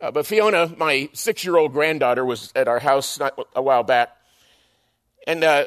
Uh, 0.00 0.10
but 0.10 0.26
Fiona, 0.26 0.74
my 0.76 1.08
six 1.14 1.42
year 1.42 1.56
old 1.56 1.72
granddaughter, 1.72 2.22
was 2.22 2.52
at 2.54 2.68
our 2.68 2.78
house 2.78 3.18
a 3.54 3.62
while 3.62 3.82
back. 3.82 4.10
And 5.26 5.42
uh, 5.42 5.64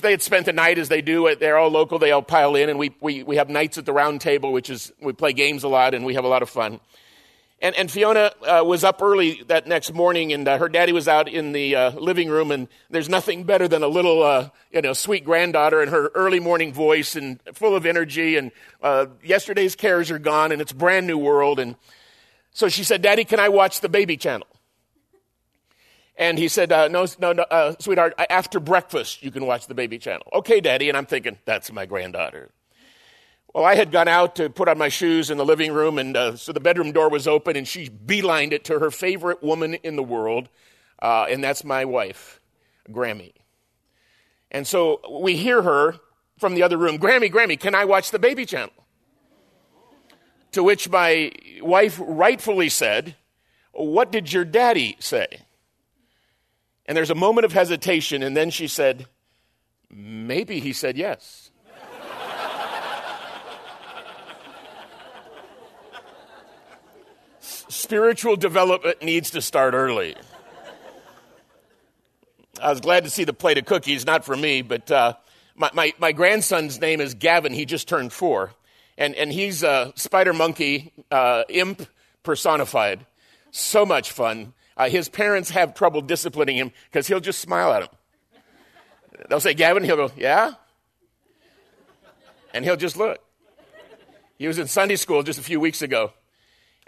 they 0.00 0.12
had 0.12 0.22
spent 0.22 0.46
the 0.46 0.52
night 0.52 0.78
as 0.78 0.88
they 0.88 1.02
do. 1.02 1.34
They're 1.34 1.58
all 1.58 1.70
local. 1.70 1.98
They 1.98 2.12
all 2.12 2.22
pile 2.22 2.54
in, 2.54 2.70
and 2.70 2.78
we, 2.78 2.94
we, 3.00 3.24
we 3.24 3.34
have 3.34 3.50
nights 3.50 3.78
at 3.78 3.84
the 3.84 3.92
round 3.92 4.20
table, 4.20 4.52
which 4.52 4.70
is 4.70 4.92
we 5.02 5.12
play 5.12 5.32
games 5.32 5.64
a 5.64 5.68
lot, 5.68 5.94
and 5.94 6.06
we 6.06 6.14
have 6.14 6.24
a 6.24 6.28
lot 6.28 6.42
of 6.42 6.48
fun. 6.48 6.78
And, 7.60 7.74
and 7.74 7.90
Fiona 7.90 8.30
uh, 8.46 8.62
was 8.64 8.84
up 8.84 9.02
early 9.02 9.42
that 9.48 9.66
next 9.66 9.92
morning, 9.92 10.32
and 10.32 10.46
uh, 10.46 10.58
her 10.58 10.68
daddy 10.68 10.92
was 10.92 11.08
out 11.08 11.28
in 11.28 11.50
the 11.50 11.74
uh, 11.74 11.90
living 11.90 12.28
room. 12.28 12.52
And 12.52 12.68
there's 12.88 13.08
nothing 13.08 13.42
better 13.42 13.66
than 13.66 13.82
a 13.82 13.88
little, 13.88 14.22
uh, 14.22 14.50
you 14.70 14.80
know, 14.80 14.92
sweet 14.92 15.24
granddaughter 15.24 15.80
and 15.80 15.90
her 15.90 16.08
early 16.14 16.38
morning 16.38 16.72
voice 16.72 17.16
and 17.16 17.40
full 17.54 17.74
of 17.74 17.84
energy. 17.84 18.36
And 18.36 18.52
uh, 18.80 19.06
yesterday's 19.24 19.74
cares 19.74 20.10
are 20.12 20.20
gone, 20.20 20.52
and 20.52 20.62
it's 20.62 20.72
brand 20.72 21.08
new 21.08 21.18
world. 21.18 21.58
And 21.58 21.74
so 22.52 22.68
she 22.68 22.84
said, 22.84 23.02
"Daddy, 23.02 23.24
can 23.24 23.40
I 23.40 23.48
watch 23.48 23.80
the 23.80 23.88
baby 23.88 24.16
channel?" 24.16 24.46
And 26.16 26.38
he 26.38 26.46
said, 26.46 26.70
uh, 26.70 26.86
"No, 26.86 27.06
no, 27.18 27.32
no 27.32 27.76
sweetheart. 27.80 28.14
After 28.30 28.60
breakfast, 28.60 29.24
you 29.24 29.32
can 29.32 29.46
watch 29.46 29.66
the 29.66 29.74
baby 29.74 29.98
channel." 29.98 30.28
Okay, 30.32 30.60
Daddy. 30.60 30.88
And 30.88 30.96
I'm 30.96 31.06
thinking, 31.06 31.38
that's 31.44 31.72
my 31.72 31.86
granddaughter. 31.86 32.50
Well, 33.58 33.66
I 33.66 33.74
had 33.74 33.90
gone 33.90 34.06
out 34.06 34.36
to 34.36 34.48
put 34.48 34.68
on 34.68 34.78
my 34.78 34.88
shoes 34.88 35.30
in 35.30 35.36
the 35.36 35.44
living 35.44 35.72
room, 35.72 35.98
and 35.98 36.16
uh, 36.16 36.36
so 36.36 36.52
the 36.52 36.60
bedroom 36.60 36.92
door 36.92 37.08
was 37.08 37.26
open, 37.26 37.56
and 37.56 37.66
she 37.66 37.88
beelined 37.88 38.52
it 38.52 38.62
to 38.66 38.78
her 38.78 38.88
favorite 38.88 39.42
woman 39.42 39.74
in 39.74 39.96
the 39.96 40.02
world, 40.04 40.48
uh, 41.02 41.26
and 41.28 41.42
that's 41.42 41.64
my 41.64 41.84
wife, 41.84 42.38
Grammy. 42.88 43.32
And 44.52 44.64
so 44.64 45.00
we 45.10 45.34
hear 45.34 45.62
her 45.62 45.96
from 46.38 46.54
the 46.54 46.62
other 46.62 46.76
room 46.76 46.98
Grammy, 47.00 47.32
Grammy, 47.32 47.58
can 47.58 47.74
I 47.74 47.84
watch 47.84 48.12
the 48.12 48.20
baby 48.20 48.46
channel? 48.46 48.70
To 50.52 50.62
which 50.62 50.88
my 50.88 51.32
wife 51.60 52.00
rightfully 52.00 52.68
said, 52.68 53.16
What 53.72 54.12
did 54.12 54.32
your 54.32 54.44
daddy 54.44 54.96
say? 55.00 55.26
And 56.86 56.96
there's 56.96 57.10
a 57.10 57.16
moment 57.16 57.44
of 57.44 57.54
hesitation, 57.54 58.22
and 58.22 58.36
then 58.36 58.50
she 58.50 58.68
said, 58.68 59.06
Maybe 59.90 60.60
he 60.60 60.72
said 60.72 60.96
yes. 60.96 61.47
Spiritual 67.68 68.36
development 68.36 69.02
needs 69.02 69.30
to 69.30 69.42
start 69.42 69.74
early. 69.74 70.16
I 72.62 72.70
was 72.70 72.80
glad 72.80 73.04
to 73.04 73.10
see 73.10 73.24
the 73.24 73.34
plate 73.34 73.58
of 73.58 73.66
cookies, 73.66 74.06
not 74.06 74.24
for 74.24 74.36
me, 74.36 74.62
but 74.62 74.90
uh, 74.90 75.14
my, 75.54 75.70
my, 75.74 75.92
my, 75.98 76.12
grandson's 76.12 76.80
name 76.80 77.00
is 77.00 77.14
Gavin. 77.14 77.52
He 77.52 77.66
just 77.66 77.86
turned 77.86 78.12
four. 78.12 78.52
And, 78.96 79.14
and 79.14 79.30
he's 79.32 79.62
a 79.62 79.92
spider 79.96 80.32
monkey 80.32 80.92
uh, 81.10 81.44
imp 81.48 81.86
personified. 82.22 83.04
So 83.50 83.84
much 83.84 84.12
fun. 84.12 84.54
Uh, 84.76 84.88
his 84.88 85.08
parents 85.08 85.50
have 85.50 85.74
trouble 85.74 86.00
disciplining 86.00 86.56
him 86.56 86.72
because 86.90 87.06
he'll 87.06 87.20
just 87.20 87.40
smile 87.40 87.72
at 87.72 87.82
him. 87.82 87.88
They'll 89.28 89.40
say, 89.40 89.54
Gavin, 89.54 89.84
he'll 89.84 89.96
go, 89.96 90.10
yeah? 90.16 90.54
And 92.54 92.64
he'll 92.64 92.76
just 92.76 92.96
look. 92.96 93.18
He 94.38 94.46
was 94.46 94.58
in 94.58 94.68
Sunday 94.68 94.96
school 94.96 95.22
just 95.22 95.38
a 95.38 95.42
few 95.42 95.60
weeks 95.60 95.82
ago. 95.82 96.12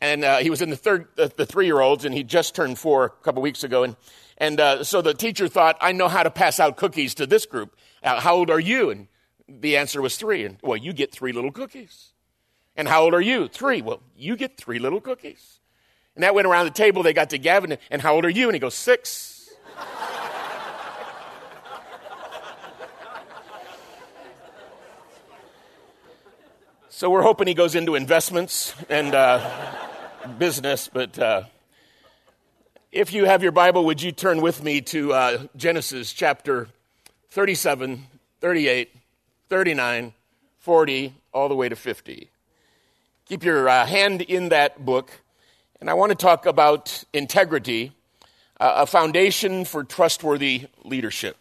And 0.00 0.24
uh, 0.24 0.38
he 0.38 0.48
was 0.48 0.62
in 0.62 0.70
the 0.70 0.76
third, 0.76 1.08
uh, 1.18 1.28
the 1.36 1.44
three 1.44 1.66
year 1.66 1.80
olds, 1.80 2.04
and 2.04 2.14
he 2.14 2.22
just 2.22 2.54
turned 2.54 2.78
four 2.78 3.04
a 3.04 3.10
couple 3.10 3.42
weeks 3.42 3.62
ago. 3.64 3.82
And, 3.82 3.96
and 4.38 4.58
uh, 4.58 4.82
so 4.84 5.02
the 5.02 5.12
teacher 5.12 5.46
thought, 5.46 5.76
I 5.80 5.92
know 5.92 6.08
how 6.08 6.22
to 6.22 6.30
pass 6.30 6.58
out 6.58 6.76
cookies 6.76 7.14
to 7.16 7.26
this 7.26 7.44
group. 7.44 7.76
Uh, 8.02 8.18
how 8.20 8.36
old 8.36 8.50
are 8.50 8.60
you? 8.60 8.90
And 8.90 9.08
the 9.46 9.76
answer 9.76 10.00
was 10.00 10.16
three. 10.16 10.44
And, 10.44 10.56
well, 10.62 10.78
you 10.78 10.94
get 10.94 11.12
three 11.12 11.32
little 11.32 11.52
cookies. 11.52 12.14
And 12.76 12.88
how 12.88 13.02
old 13.02 13.12
are 13.12 13.20
you? 13.20 13.48
Three. 13.48 13.82
Well, 13.82 14.00
you 14.16 14.36
get 14.36 14.56
three 14.56 14.78
little 14.78 15.02
cookies. 15.02 15.60
And 16.14 16.24
that 16.24 16.34
went 16.34 16.46
around 16.46 16.64
the 16.64 16.70
table. 16.72 17.02
They 17.02 17.12
got 17.12 17.30
to 17.30 17.38
Gavin, 17.38 17.76
and 17.90 18.00
how 18.00 18.14
old 18.14 18.24
are 18.24 18.30
you? 18.30 18.46
And 18.48 18.54
he 18.54 18.58
goes, 18.58 18.74
six. 18.74 19.50
so 26.88 27.10
we're 27.10 27.22
hoping 27.22 27.46
he 27.48 27.54
goes 27.54 27.74
into 27.74 27.94
investments 27.94 28.74
and 28.88 29.14
business. 30.38 30.88
But 30.92 31.18
uh, 31.18 31.42
if 32.92 33.12
you 33.12 33.24
have 33.24 33.42
your 33.42 33.52
Bible, 33.52 33.84
would 33.86 34.02
you 34.02 34.12
turn 34.12 34.40
with 34.40 34.62
me 34.62 34.80
to 34.82 35.12
uh, 35.12 35.46
Genesis 35.56 36.12
chapter 36.12 36.68
37, 37.30 38.06
38, 38.40 38.94
39, 39.48 40.14
40, 40.58 41.14
all 41.32 41.48
the 41.48 41.54
way 41.54 41.68
to 41.68 41.76
50? 41.76 42.30
Keep 43.26 43.44
your 43.44 43.68
uh, 43.68 43.86
hand 43.86 44.22
in 44.22 44.48
that 44.48 44.84
book. 44.84 45.10
And 45.80 45.88
I 45.88 45.94
want 45.94 46.10
to 46.10 46.16
talk 46.16 46.46
about 46.46 47.04
integrity, 47.12 47.92
uh, 48.58 48.72
a 48.76 48.86
foundation 48.86 49.64
for 49.64 49.84
trustworthy 49.84 50.66
leadership. 50.84 51.36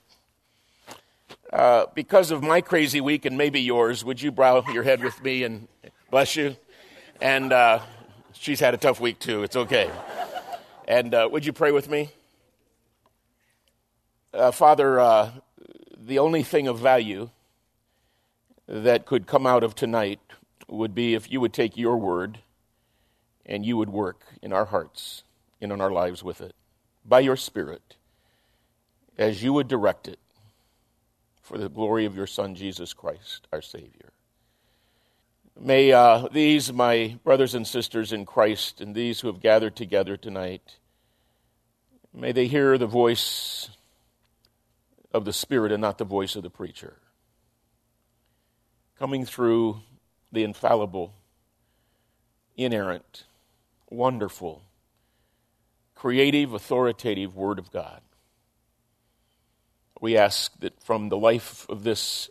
Uh, 1.51 1.87
because 1.95 2.29
of 2.29 2.43
my 2.43 2.61
crazy 2.61 3.01
week 3.01 3.25
and 3.25 3.37
maybe 3.37 3.59
yours, 3.59 4.05
would 4.05 4.21
you 4.21 4.31
bow 4.31 4.63
your 4.71 4.83
head 4.83 5.03
with 5.03 5.21
me 5.23 5.43
and 5.43 5.67
bless 6.11 6.35
you? 6.35 6.55
And 7.19 7.51
uh, 7.51 7.79
she's 8.39 8.59
had 8.59 8.73
a 8.73 8.77
tough 8.77 8.99
week 8.99 9.19
too. 9.19 9.43
It's 9.43 9.55
okay. 9.55 9.91
And 10.87 11.13
uh, 11.13 11.29
would 11.31 11.45
you 11.45 11.53
pray 11.53 11.71
with 11.71 11.89
me? 11.89 12.09
Uh, 14.33 14.51
Father, 14.51 14.99
uh, 14.99 15.31
the 15.97 16.19
only 16.19 16.43
thing 16.43 16.67
of 16.67 16.79
value 16.79 17.29
that 18.67 19.05
could 19.05 19.27
come 19.27 19.45
out 19.45 19.63
of 19.63 19.75
tonight 19.75 20.19
would 20.67 20.95
be 20.95 21.15
if 21.15 21.31
you 21.31 21.41
would 21.41 21.53
take 21.53 21.77
your 21.77 21.97
word 21.97 22.39
and 23.45 23.65
you 23.65 23.75
would 23.77 23.89
work 23.89 24.21
in 24.41 24.53
our 24.53 24.65
hearts 24.65 25.23
and 25.59 25.71
in 25.71 25.81
our 25.81 25.91
lives 25.91 26.23
with 26.23 26.41
it 26.41 26.53
by 27.03 27.19
your 27.19 27.35
Spirit 27.35 27.95
as 29.17 29.43
you 29.43 29.51
would 29.51 29.67
direct 29.67 30.07
it 30.07 30.19
for 31.41 31.57
the 31.57 31.69
glory 31.69 32.05
of 32.05 32.15
your 32.15 32.27
Son, 32.27 32.53
Jesus 32.53 32.93
Christ, 32.93 33.47
our 33.51 33.61
Savior. 33.61 34.13
May 35.61 35.91
uh, 35.91 36.29
these, 36.31 36.71
my 36.71 37.17
brothers 37.25 37.53
and 37.53 37.67
sisters 37.67 38.13
in 38.13 38.25
Christ, 38.25 38.79
and 38.79 38.95
these 38.95 39.19
who 39.19 39.27
have 39.27 39.41
gathered 39.41 39.75
together 39.75 40.15
tonight, 40.15 40.77
may 42.13 42.31
they 42.31 42.47
hear 42.47 42.77
the 42.77 42.87
voice 42.87 43.69
of 45.13 45.25
the 45.25 45.33
Spirit 45.33 45.73
and 45.73 45.81
not 45.81 45.97
the 45.97 46.05
voice 46.05 46.37
of 46.37 46.43
the 46.43 46.49
preacher. 46.49 46.95
Coming 48.97 49.25
through 49.25 49.81
the 50.31 50.45
infallible, 50.45 51.13
inerrant, 52.55 53.25
wonderful, 53.89 54.63
creative, 55.93 56.53
authoritative 56.53 57.35
Word 57.35 57.59
of 57.59 57.69
God. 57.69 57.99
We 59.99 60.15
ask 60.15 60.57
that 60.61 60.81
from 60.81 61.09
the 61.09 61.17
life 61.17 61.65
of 61.67 61.83
this 61.83 62.29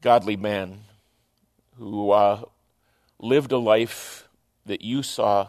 godly 0.00 0.36
man 0.36 0.82
who 1.78 2.10
uh, 2.10 2.42
lived 3.18 3.52
a 3.52 3.58
life 3.58 4.28
that 4.64 4.82
you 4.82 5.02
saw 5.02 5.48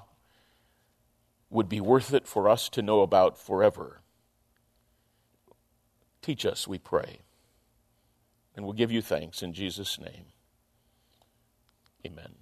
would 1.50 1.70
be 1.70 1.82
worth 1.82 2.14
it 2.14 2.28
for 2.28 2.50
us 2.50 2.70
to 2.70 2.82
know 2.82 3.02
about 3.02 3.38
forever. 3.38 4.02
Teach 6.22 6.46
us, 6.46 6.68
we 6.68 6.78
pray. 6.78 7.20
And 8.56 8.66
we'll 8.66 8.74
give 8.74 8.92
you 8.92 9.02
thanks 9.02 9.42
in 9.42 9.54
Jesus' 9.54 10.00
name. 10.00 10.26
Amen. 12.06 12.34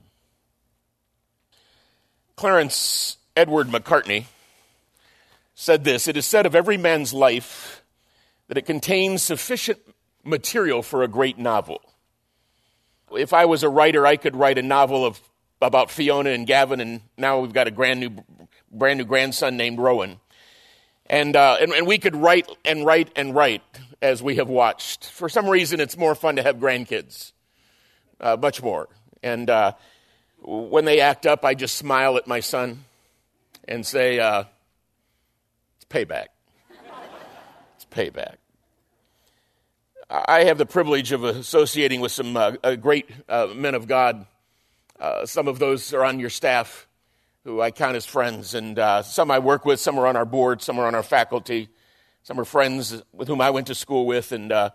Clarence 2.35 3.17
Edward 3.35 3.67
Macartney 3.67 4.25
said 5.53 5.83
this 5.83 6.07
It 6.07 6.17
is 6.17 6.25
said 6.25 6.45
of 6.45 6.55
every 6.55 6.77
man's 6.77 7.13
life 7.13 7.83
that 8.47 8.57
it 8.57 8.65
contains 8.65 9.23
sufficient 9.23 9.79
material 10.23 10.81
for 10.81 11.03
a 11.03 11.07
great 11.07 11.37
novel. 11.37 11.81
If 13.15 13.33
I 13.33 13.45
was 13.45 13.63
a 13.63 13.69
writer, 13.69 14.05
I 14.05 14.17
could 14.17 14.35
write 14.35 14.57
a 14.57 14.61
novel 14.61 15.05
of, 15.05 15.19
about 15.61 15.91
Fiona 15.91 16.31
and 16.31 16.45
Gavin, 16.45 16.81
and 16.81 17.01
now 17.17 17.39
we've 17.39 17.53
got 17.53 17.67
a 17.67 17.71
brand 17.71 17.99
new, 17.99 18.11
brand 18.71 18.99
new 18.99 19.05
grandson 19.05 19.57
named 19.57 19.79
Rowan. 19.79 20.19
And, 21.07 21.35
uh, 21.35 21.57
and, 21.61 21.71
and 21.71 21.85
we 21.85 21.97
could 21.99 22.15
write 22.15 22.49
and 22.63 22.85
write 22.85 23.11
and 23.15 23.35
write 23.35 23.61
as 24.01 24.23
we 24.23 24.37
have 24.37 24.47
watched. 24.49 25.05
For 25.05 25.29
some 25.29 25.47
reason, 25.47 25.79
it's 25.79 25.97
more 25.97 26.15
fun 26.15 26.37
to 26.37 26.43
have 26.43 26.57
grandkids, 26.57 27.31
uh, 28.19 28.37
much 28.39 28.61
more. 28.61 28.89
And 29.21 29.49
uh, 29.49 29.73
when 30.41 30.85
they 30.85 30.99
act 31.01 31.25
up, 31.25 31.45
I 31.45 31.53
just 31.53 31.75
smile 31.75 32.17
at 32.17 32.27
my 32.27 32.39
son 32.39 32.85
and 33.67 33.85
say, 33.85 34.19
uh, 34.19 34.45
It's 35.77 35.85
payback. 35.85 36.27
It's 37.75 37.85
payback. 37.85 38.37
I 40.09 40.43
have 40.43 40.59
the 40.59 40.67
privilege 40.67 41.11
of 41.11 41.23
associating 41.23 41.99
with 41.99 42.11
some 42.11 42.37
uh, 42.37 42.75
great 42.75 43.09
uh, 43.27 43.47
men 43.55 43.73
of 43.73 43.87
God. 43.87 44.27
Uh, 44.99 45.25
some 45.25 45.47
of 45.47 45.57
those 45.57 45.93
are 45.93 46.05
on 46.05 46.19
your 46.19 46.29
staff 46.29 46.87
who 47.43 47.59
I 47.59 47.71
count 47.71 47.95
as 47.95 48.05
friends, 48.05 48.53
and 48.53 48.77
uh, 48.77 49.01
some 49.01 49.31
I 49.31 49.39
work 49.39 49.65
with, 49.65 49.79
some 49.79 49.97
are 49.97 50.05
on 50.05 50.15
our 50.15 50.25
board, 50.25 50.61
some 50.61 50.77
are 50.77 50.85
on 50.85 50.93
our 50.93 51.03
faculty, 51.03 51.69
some 52.21 52.39
are 52.39 52.45
friends 52.45 53.01
with 53.13 53.27
whom 53.27 53.41
I 53.41 53.49
went 53.49 53.67
to 53.67 53.75
school 53.75 54.05
with, 54.05 54.31
and 54.31 54.51
uh, 54.51 54.69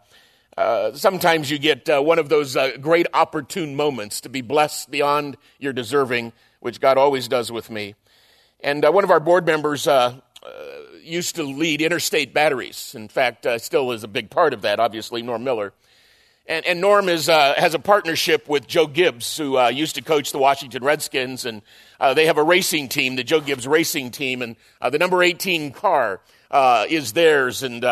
sometimes 0.95 1.49
you 1.49 1.59
get 1.59 1.89
uh, 1.89 2.01
one 2.01 2.19
of 2.19 2.29
those 2.29 2.57
uh, 2.57 2.77
great 2.81 3.07
opportune 3.15 3.77
moments 3.77 4.21
to 4.23 4.29
be 4.29 4.41
blessed 4.41 4.91
beyond 4.91 5.37
your 5.59 5.73
deserving, 5.73 6.33
which 6.59 6.81
God 6.81 6.99
always 6.99 7.29
does 7.29 7.53
with 7.53 7.71
me. 7.71 7.95
And 8.61 8.85
uh, 8.85 8.91
one 8.91 9.05
of 9.05 9.11
our 9.11 9.21
board 9.21 9.47
members 9.47 9.87
uh, 9.87 10.17
used 11.11 11.37
to 11.37 11.43
lead 11.43 11.83
interstate 11.83 12.33
batteries. 12.33 12.95
In 12.95 13.09
fact, 13.09 13.47
uh, 13.47 13.59
still 13.59 13.93
is 13.93 14.05
a 14.05 14.09
big 14.09 14.31
part 14.31 14.55
of 14.55 14.63
that, 14.63 14.81
obviously, 14.81 15.23
Norm 15.23 15.45
Miller. 15.45 15.73
And, 16.47 16.65
and 16.67 16.81
Norm 16.81 17.09
is, 17.09 17.29
uh, 17.29 17.55
has 17.57 17.75
a 17.75 17.79
partnership 17.79 18.49
with 18.49 18.67
Joe 18.67 18.87
Gibbs, 18.87 19.37
who 19.37 19.59
uh, 19.59 19.69
used 19.69 19.95
to 19.97 20.03
coach 20.03 20.33
the 20.33 20.39
Washington 20.39 20.83
Redskins. 20.83 21.45
And 21.45 21.63
they 22.15 22.27
have 22.27 22.39
a 22.39 22.43
racing 22.43 22.89
team, 22.89 23.17
the 23.17 23.25
Joe 23.25 23.41
Gibbs 23.41 23.67
racing 23.67 24.11
team. 24.11 24.43
And 24.43 24.57
the 24.81 24.99
number 24.99 25.23
18 25.23 25.73
car 25.73 26.21
is 26.89 27.13
theirs. 27.13 27.63
And 27.63 27.85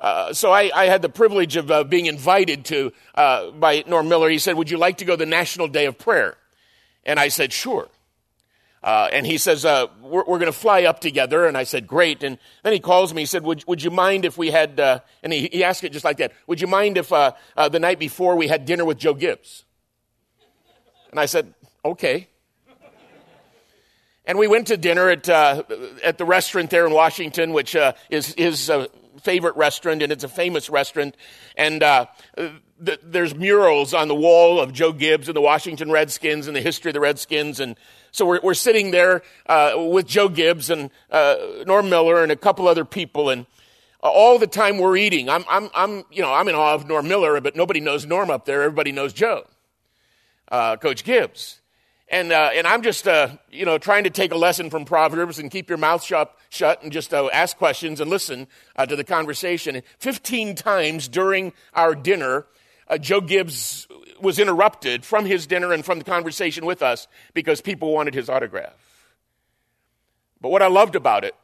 uh, 0.00 0.32
so 0.32 0.50
I, 0.50 0.70
I, 0.74 0.86
had 0.86 1.02
the 1.02 1.10
privilege 1.10 1.56
of 1.56 1.70
uh, 1.70 1.84
being 1.84 2.06
invited 2.06 2.64
to 2.66 2.92
uh, 3.14 3.50
by 3.50 3.84
Norm 3.86 4.08
Miller. 4.08 4.30
He 4.30 4.38
said, 4.38 4.56
"Would 4.56 4.70
you 4.70 4.78
like 4.78 4.98
to 4.98 5.04
go 5.04 5.12
to 5.12 5.18
the 5.18 5.26
National 5.26 5.68
Day 5.68 5.84
of 5.84 5.98
Prayer?" 5.98 6.36
And 7.04 7.20
I 7.20 7.28
said, 7.28 7.52
"Sure." 7.52 7.88
Uh, 8.82 9.08
and 9.12 9.26
he 9.26 9.36
says, 9.36 9.64
uh, 9.64 9.86
"We're, 10.00 10.24
we're 10.24 10.38
going 10.38 10.46
to 10.46 10.52
fly 10.52 10.84
up 10.84 11.00
together." 11.00 11.46
And 11.46 11.56
I 11.56 11.64
said, 11.64 11.86
"Great." 11.86 12.22
And 12.22 12.38
then 12.62 12.72
he 12.72 12.80
calls 12.80 13.12
me. 13.12 13.22
He 13.22 13.26
said, 13.26 13.42
"Would, 13.44 13.64
would 13.66 13.82
you 13.82 13.90
mind 13.90 14.24
if 14.24 14.38
we 14.38 14.50
had?" 14.50 14.80
and 14.80 15.32
he, 15.32 15.48
he, 15.52 15.64
asked 15.64 15.84
it 15.84 15.92
just 15.92 16.04
like 16.04 16.16
that. 16.16 16.32
Would 16.46 16.60
you 16.60 16.66
mind 16.66 16.96
if 16.96 17.10
the 17.10 17.78
night 17.78 17.98
before 17.98 18.36
we 18.36 18.48
had 18.48 18.64
dinner 18.64 18.84
with 18.84 18.98
Joe 18.98 19.14
Gibbs? 19.14 19.64
And 21.10 21.18
I 21.18 21.26
said, 21.26 21.54
Okay. 21.84 22.28
And 24.26 24.38
we 24.38 24.46
went 24.46 24.68
to 24.68 24.76
dinner 24.76 25.08
at, 25.08 25.28
uh, 25.28 25.64
at 26.04 26.18
the 26.18 26.24
restaurant 26.24 26.70
there 26.70 26.86
in 26.86 26.92
Washington, 26.92 27.52
which 27.52 27.74
uh, 27.74 27.94
is 28.10 28.34
his 28.34 28.70
uh, 28.70 28.86
favorite 29.20 29.56
restaurant, 29.56 30.02
and 30.02 30.12
it's 30.12 30.24
a 30.24 30.28
famous 30.28 30.70
restaurant. 30.70 31.16
And 31.56 31.82
uh, 31.82 32.06
th- 32.36 33.00
there's 33.02 33.34
murals 33.34 33.94
on 33.94 34.08
the 34.08 34.14
wall 34.14 34.60
of 34.60 34.72
Joe 34.72 34.92
Gibbs 34.92 35.28
and 35.28 35.36
the 35.36 35.40
Washington 35.40 35.90
Redskins 35.90 36.46
and 36.46 36.56
the 36.56 36.60
history 36.60 36.90
of 36.90 36.94
the 36.94 37.00
Redskins. 37.00 37.60
And 37.60 37.76
so 38.10 38.26
we're, 38.26 38.40
we're 38.42 38.54
sitting 38.54 38.90
there 38.90 39.22
uh, 39.46 39.74
with 39.76 40.06
Joe 40.06 40.28
Gibbs 40.28 40.70
and 40.70 40.90
uh, 41.10 41.36
Norm 41.66 41.88
Miller 41.88 42.22
and 42.22 42.32
a 42.32 42.36
couple 42.36 42.66
other 42.66 42.84
people. 42.84 43.30
And 43.30 43.46
all 44.02 44.38
the 44.38 44.46
time 44.46 44.78
we're 44.78 44.96
eating, 44.96 45.28
I'm, 45.28 45.44
I'm, 45.48 45.70
I'm, 45.74 46.04
you 46.10 46.22
know, 46.22 46.32
I'm 46.32 46.48
in 46.48 46.54
awe 46.54 46.74
of 46.74 46.88
Norm 46.88 47.06
Miller, 47.06 47.40
but 47.40 47.54
nobody 47.54 47.80
knows 47.80 48.06
Norm 48.06 48.30
up 48.30 48.46
there. 48.46 48.62
Everybody 48.62 48.92
knows 48.92 49.12
Joe, 49.12 49.46
Coach 50.50 51.04
Gibbs. 51.04 51.59
And, 52.10 52.32
uh, 52.32 52.50
and 52.52 52.66
I'm 52.66 52.82
just, 52.82 53.06
uh, 53.06 53.28
you 53.52 53.64
know, 53.64 53.78
trying 53.78 54.02
to 54.02 54.10
take 54.10 54.32
a 54.32 54.36
lesson 54.36 54.68
from 54.68 54.84
Proverbs 54.84 55.38
and 55.38 55.48
keep 55.48 55.68
your 55.68 55.78
mouth 55.78 56.02
shut, 56.02 56.36
shut 56.48 56.82
and 56.82 56.90
just 56.90 57.14
uh, 57.14 57.28
ask 57.32 57.56
questions 57.56 58.00
and 58.00 58.10
listen 58.10 58.48
uh, 58.74 58.84
to 58.84 58.96
the 58.96 59.04
conversation. 59.04 59.80
15 59.98 60.56
times 60.56 61.06
during 61.06 61.52
our 61.72 61.94
dinner, 61.94 62.46
uh, 62.88 62.98
Joe 62.98 63.20
Gibbs 63.20 63.86
was 64.20 64.40
interrupted 64.40 65.04
from 65.04 65.24
his 65.24 65.46
dinner 65.46 65.72
and 65.72 65.84
from 65.84 65.98
the 65.98 66.04
conversation 66.04 66.66
with 66.66 66.82
us 66.82 67.06
because 67.32 67.60
people 67.60 67.92
wanted 67.92 68.14
his 68.14 68.28
autograph. 68.28 68.74
But 70.40 70.50
what 70.50 70.62
I 70.62 70.66
loved 70.66 70.96
about 70.96 71.22
it 71.22 71.36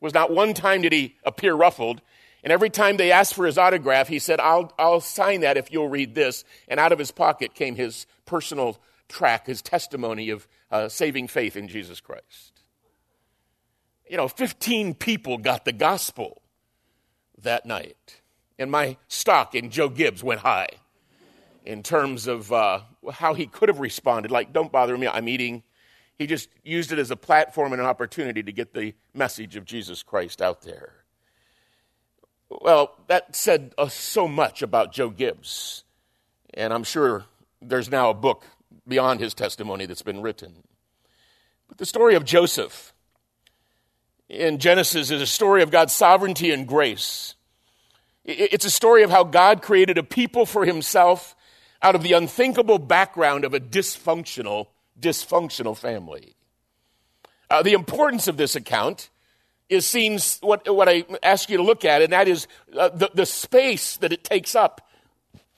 was 0.00 0.12
not 0.12 0.32
one 0.32 0.52
time 0.52 0.82
did 0.82 0.92
he 0.92 1.14
appear 1.22 1.54
ruffled. 1.54 2.00
And 2.42 2.52
every 2.52 2.70
time 2.70 2.96
they 2.96 3.12
asked 3.12 3.34
for 3.34 3.46
his 3.46 3.56
autograph, 3.56 4.08
he 4.08 4.18
said, 4.18 4.40
I'll, 4.40 4.72
I'll 4.76 5.00
sign 5.00 5.42
that 5.42 5.56
if 5.56 5.70
you'll 5.70 5.88
read 5.88 6.16
this. 6.16 6.44
And 6.66 6.80
out 6.80 6.90
of 6.90 6.98
his 6.98 7.12
pocket 7.12 7.54
came 7.54 7.76
his 7.76 8.06
personal 8.26 8.80
track 9.08 9.46
his 9.46 9.62
testimony 9.62 10.30
of 10.30 10.48
uh, 10.70 10.88
saving 10.88 11.28
faith 11.28 11.56
in 11.56 11.68
Jesus 11.68 12.00
Christ. 12.00 12.52
You 14.08 14.16
know, 14.16 14.28
15 14.28 14.94
people 14.94 15.38
got 15.38 15.64
the 15.64 15.72
gospel 15.72 16.42
that 17.38 17.66
night. 17.66 18.20
And 18.58 18.70
my 18.70 18.96
stock 19.08 19.54
in 19.54 19.70
Joe 19.70 19.88
Gibbs 19.88 20.22
went 20.22 20.40
high 20.40 20.68
in 21.64 21.82
terms 21.82 22.26
of 22.26 22.52
uh, 22.52 22.80
how 23.12 23.34
he 23.34 23.46
could 23.46 23.68
have 23.68 23.80
responded. 23.80 24.30
Like, 24.30 24.52
don't 24.52 24.72
bother 24.72 24.96
me, 24.96 25.06
I'm 25.06 25.28
eating. 25.28 25.62
He 26.18 26.26
just 26.26 26.48
used 26.62 26.92
it 26.92 26.98
as 26.98 27.10
a 27.10 27.16
platform 27.16 27.72
and 27.72 27.80
an 27.80 27.86
opportunity 27.86 28.42
to 28.42 28.52
get 28.52 28.74
the 28.74 28.94
message 29.14 29.56
of 29.56 29.64
Jesus 29.64 30.02
Christ 30.02 30.42
out 30.42 30.62
there. 30.62 30.92
Well, 32.50 32.94
that 33.06 33.34
said 33.34 33.74
uh, 33.78 33.88
so 33.88 34.28
much 34.28 34.62
about 34.62 34.92
Joe 34.92 35.10
Gibbs. 35.10 35.84
And 36.54 36.72
I'm 36.72 36.84
sure 36.84 37.24
there's 37.62 37.90
now 37.90 38.10
a 38.10 38.14
book 38.14 38.44
beyond 38.86 39.20
his 39.20 39.34
testimony 39.34 39.86
that's 39.86 40.02
been 40.02 40.22
written. 40.22 40.64
But 41.68 41.78
the 41.78 41.86
story 41.86 42.14
of 42.14 42.24
Joseph 42.24 42.92
in 44.28 44.58
Genesis 44.58 45.10
is 45.10 45.20
a 45.22 45.26
story 45.26 45.62
of 45.62 45.70
God's 45.70 45.94
sovereignty 45.94 46.50
and 46.50 46.66
grace. 46.66 47.34
It's 48.24 48.64
a 48.64 48.70
story 48.70 49.02
of 49.02 49.10
how 49.10 49.24
God 49.24 49.62
created 49.62 49.98
a 49.98 50.02
people 50.02 50.46
for 50.46 50.64
himself 50.64 51.34
out 51.82 51.94
of 51.94 52.02
the 52.02 52.12
unthinkable 52.12 52.78
background 52.78 53.44
of 53.44 53.54
a 53.54 53.60
dysfunctional, 53.60 54.68
dysfunctional 54.98 55.76
family. 55.76 56.36
Uh, 57.50 57.62
the 57.62 57.72
importance 57.72 58.28
of 58.28 58.36
this 58.36 58.54
account 58.54 59.10
is 59.68 59.86
seen 59.86 60.18
what, 60.40 60.72
what 60.72 60.88
I 60.88 61.04
ask 61.22 61.50
you 61.50 61.56
to 61.56 61.62
look 61.62 61.84
at, 61.84 62.02
and 62.02 62.12
that 62.12 62.28
is 62.28 62.46
uh, 62.78 62.90
the, 62.90 63.10
the 63.12 63.26
space 63.26 63.96
that 63.98 64.12
it 64.12 64.22
takes 64.22 64.54
up 64.54 64.88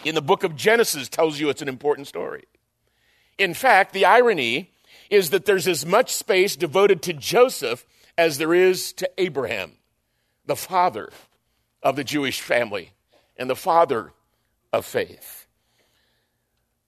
in 0.04 0.14
the 0.14 0.22
book 0.22 0.42
of 0.42 0.56
Genesis 0.56 1.08
tells 1.08 1.38
you 1.38 1.50
it's 1.50 1.62
an 1.62 1.68
important 1.68 2.06
story. 2.06 2.44
In 3.38 3.54
fact, 3.54 3.92
the 3.92 4.04
irony 4.04 4.70
is 5.10 5.30
that 5.30 5.44
there's 5.44 5.68
as 5.68 5.84
much 5.84 6.12
space 6.12 6.56
devoted 6.56 7.02
to 7.02 7.12
Joseph 7.12 7.86
as 8.16 8.38
there 8.38 8.54
is 8.54 8.92
to 8.94 9.10
Abraham, 9.18 9.72
the 10.46 10.56
father 10.56 11.10
of 11.82 11.96
the 11.96 12.04
Jewish 12.04 12.40
family 12.40 12.92
and 13.36 13.50
the 13.50 13.56
father 13.56 14.12
of 14.72 14.86
faith. 14.86 15.46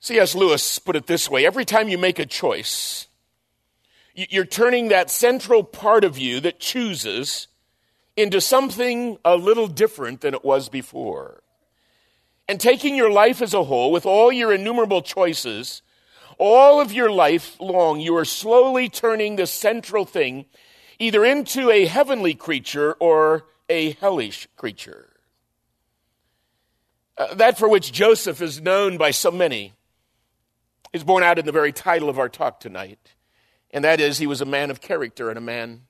C.S. 0.01 0.35
Lewis 0.35 0.79
put 0.79 0.97
it 0.97 1.07
this 1.07 1.29
way 1.29 1.45
every 1.45 1.65
time 1.65 1.89
you 1.89 1.99
make 1.99 2.19
a 2.19 2.27
choice, 2.27 3.09
you're 4.15 4.45
turning 4.45 4.89
that 4.89 5.11
central 5.11 5.63
part 5.63 6.05
of 6.05 6.17
you 6.17 6.41
that 6.41 6.61
chooses 6.61 7.49
into 8.17 8.41
something 8.41 9.19
a 9.25 9.37
little 9.37 9.67
different 9.67 10.23
than 10.23 10.33
it 10.33 10.45
was 10.45 10.69
before. 10.69 11.43
And 12.49 12.61
taking 12.61 12.95
your 12.95 13.11
life 13.11 13.43
as 13.43 13.53
a 13.53 13.65
whole, 13.65 13.91
with 13.91 14.07
all 14.07 14.31
your 14.33 14.53
innumerable 14.53 15.03
choices, 15.03 15.83
all 16.39 16.81
of 16.81 16.93
your 16.93 17.11
life 17.11 17.59
long, 17.61 18.01
you 18.01 18.17
are 18.17 18.25
slowly 18.25 18.89
turning 18.89 19.37
the 19.37 19.47
central 19.47 20.05
thing 20.05 20.47
either 20.99 21.25
into 21.25 21.71
a 21.71 21.87
heavenly 21.87 22.35
creature 22.35 22.95
or 22.95 23.47
a 23.69 23.93
hellish 23.93 24.49
creature. 24.57 25.11
Uh, 27.19 27.35
that 27.35 27.59
for 27.59 27.69
which 27.69 27.93
Joseph 27.93 28.43
is 28.43 28.61
known 28.61 28.97
by 28.97 29.11
so 29.11 29.31
many 29.31 29.73
is 30.93 31.05
borne 31.05 31.23
out 31.23 31.39
in 31.39 31.47
the 31.47 31.53
very 31.53 31.73
title 31.73 32.09
of 32.09 32.19
our 32.19 32.29
talk 32.29 32.61
tonight, 32.61 33.15
and 33.71 33.85
that 33.85 34.01
is 34.01 34.19
he 34.19 34.27
was 34.27 34.41
a 34.41 34.47
man 34.47 34.71
of 34.71 34.81
character 34.81 35.29
and 35.29 35.39
a 35.39 35.43
man 35.43 35.83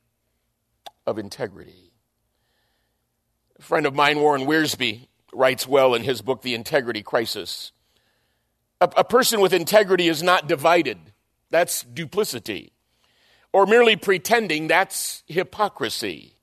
of 1.06 1.18
integrity. 1.18 1.92
A 3.58 3.62
friend 3.62 3.86
of 3.86 3.94
mine, 3.94 4.18
Warren 4.18 4.46
Wiersbe, 4.46 5.08
writes 5.32 5.66
well 5.66 5.94
in 5.94 6.02
his 6.02 6.22
book, 6.22 6.42
The 6.42 6.54
Integrity 6.54 7.02
Crisis. 7.02 7.72
A, 8.80 8.90
a 8.98 9.04
person 9.04 9.40
with 9.40 9.52
integrity 9.52 10.08
is 10.08 10.22
not 10.22 10.46
divided. 10.46 10.98
That's 11.50 11.82
duplicity. 11.82 12.72
Or 13.52 13.66
merely 13.66 13.96
pretending, 13.96 14.68
that's 14.68 15.22
hypocrisy. 15.26 16.34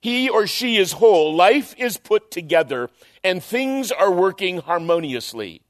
He 0.00 0.28
or 0.28 0.46
she 0.46 0.76
is 0.76 0.92
whole, 0.92 1.34
life 1.34 1.74
is 1.78 1.96
put 1.96 2.30
together, 2.30 2.90
and 3.22 3.42
things 3.42 3.90
are 3.90 4.10
working 4.10 4.58
harmoniously. 4.58 5.62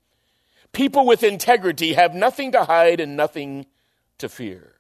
People 0.72 1.07
with 1.07 1.22
integrity 1.22 1.92
have 1.92 2.14
nothing 2.14 2.50
to 2.50 2.64
hide 2.64 2.98
and 2.98 3.16
nothing 3.16 3.66
to 4.18 4.28
fear. 4.28 4.72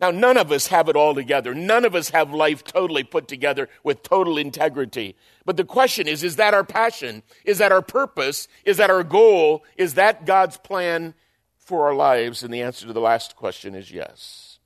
Now, 0.00 0.10
none 0.10 0.36
of 0.36 0.50
us 0.50 0.66
have 0.66 0.88
it 0.88 0.96
all 0.96 1.14
together. 1.14 1.54
None 1.54 1.84
of 1.84 1.94
us 1.94 2.10
have 2.10 2.34
life 2.34 2.64
totally 2.64 3.04
put 3.04 3.28
together 3.28 3.68
with 3.84 4.02
total 4.02 4.36
integrity. 4.36 5.14
But 5.44 5.56
the 5.56 5.64
question 5.64 6.06
is, 6.06 6.22
is 6.22 6.36
that 6.36 6.54
our 6.54 6.64
passion? 6.64 7.22
Is 7.44 7.58
that 7.58 7.72
our 7.72 7.82
purpose? 7.82 8.48
Is 8.64 8.76
that 8.76 8.90
our 8.90 9.02
goal? 9.02 9.64
Is 9.76 9.94
that 9.94 10.24
God's 10.24 10.56
plan 10.56 11.14
for 11.56 11.86
our 11.86 11.94
lives? 11.94 12.42
And 12.42 12.52
the 12.52 12.62
answer 12.62 12.86
to 12.86 12.92
the 12.92 13.00
last 13.00 13.36
question 13.36 13.74
is 13.74 13.90
yes. 13.90 14.58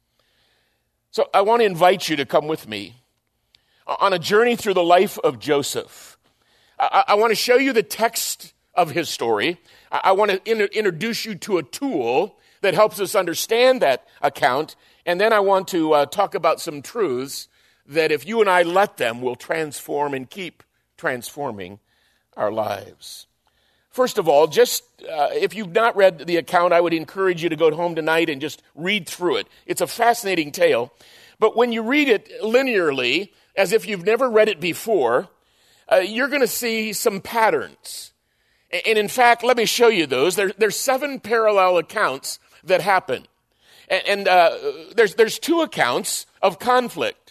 So 1.11 1.29
I 1.33 1.41
want 1.41 1.61
to 1.63 1.67
invite 1.67 2.09
you 2.09 2.17
to 2.17 2.27
come 2.27 2.47
with 2.47 2.69
me 2.69 3.03
on 3.87 4.13
a 4.13 4.19
journey 4.19 4.57
through 4.57 4.75
the 4.75 4.83
life 4.83 5.19
of 5.19 5.39
Joseph. 5.39 6.19
I, 6.79 7.05
I 7.09 7.15
want 7.15 7.31
to 7.31 7.37
show 7.37 7.57
you 7.57 7.73
the 7.73 7.83
text 7.83 8.53
of 8.75 8.91
his 8.91 9.09
story. 9.09 9.59
I, 9.91 10.01
I 10.05 10.13
want 10.13 10.31
to 10.31 10.51
in- 10.51 10.61
introduce 10.61 11.25
you 11.25 11.35
to 11.37 11.57
a 11.57 11.63
tool 11.63 12.39
that 12.61 12.75
helps 12.75 13.01
us 13.01 13.15
understand 13.15 13.81
that 13.81 14.07
account 14.21 14.77
and 15.07 15.21
then 15.21 15.33
I 15.33 15.39
want 15.39 15.69
to 15.69 15.93
uh, 15.93 16.07
talk 16.07 16.35
about 16.35 16.61
some 16.61 16.83
truths 16.83 17.49
that, 17.87 18.11
if 18.11 18.27
you 18.27 18.41
and 18.41 18.51
I 18.51 18.65
let 18.65 18.97
them, 18.97 19.23
will 19.23 19.37
transform 19.37 20.13
and 20.13 20.29
keep 20.29 20.65
transforming 20.97 21.79
our 22.37 22.51
lives. 22.51 23.27
First 23.91 24.19
of 24.19 24.29
all, 24.29 24.47
just 24.47 24.85
uh, 25.03 25.31
if 25.33 25.55
you've 25.55 25.73
not 25.73 25.97
read 25.97 26.27
the 26.27 26.37
account, 26.37 26.75
I 26.75 26.81
would 26.81 26.93
encourage 26.93 27.43
you 27.43 27.49
to 27.49 27.57
go 27.57 27.75
home 27.75 27.95
tonight 27.95 28.29
and 28.29 28.41
just 28.41 28.63
read 28.75 29.09
through 29.09 29.37
it. 29.37 29.49
It's 29.65 29.81
a 29.81 29.87
fascinating 29.87 30.53
tale. 30.53 30.93
But 31.39 31.57
when 31.57 31.73
you 31.73 31.83
read 31.83 32.09
it 32.09 32.31
linearly, 32.43 33.31
as 33.57 33.73
if 33.73 33.87
you've 33.87 34.05
never 34.05 34.29
read 34.29 34.49
it 34.49 34.61
before, 34.61 35.29
uh, 35.91 35.97
you're 35.97 36.29
going 36.29 36.43
to 36.43 36.47
see 36.47 36.93
some 36.93 37.21
patterns. 37.21 38.13
And 38.71 38.99
in 38.99 39.09
fact, 39.09 39.43
let 39.43 39.57
me 39.57 39.65
show 39.65 39.89
you 39.89 40.07
those. 40.07 40.37
There, 40.37 40.53
there's 40.59 40.77
seven 40.77 41.21
parallel 41.21 41.79
accounts 41.79 42.39
that 42.65 42.81
happen. 42.83 43.27
And, 43.89 44.27
uh, 44.27 44.59
there's, 44.95 45.15
there's 45.15 45.39
two 45.39 45.63
accounts 45.63 46.27
of 46.43 46.59
conflict. 46.59 47.26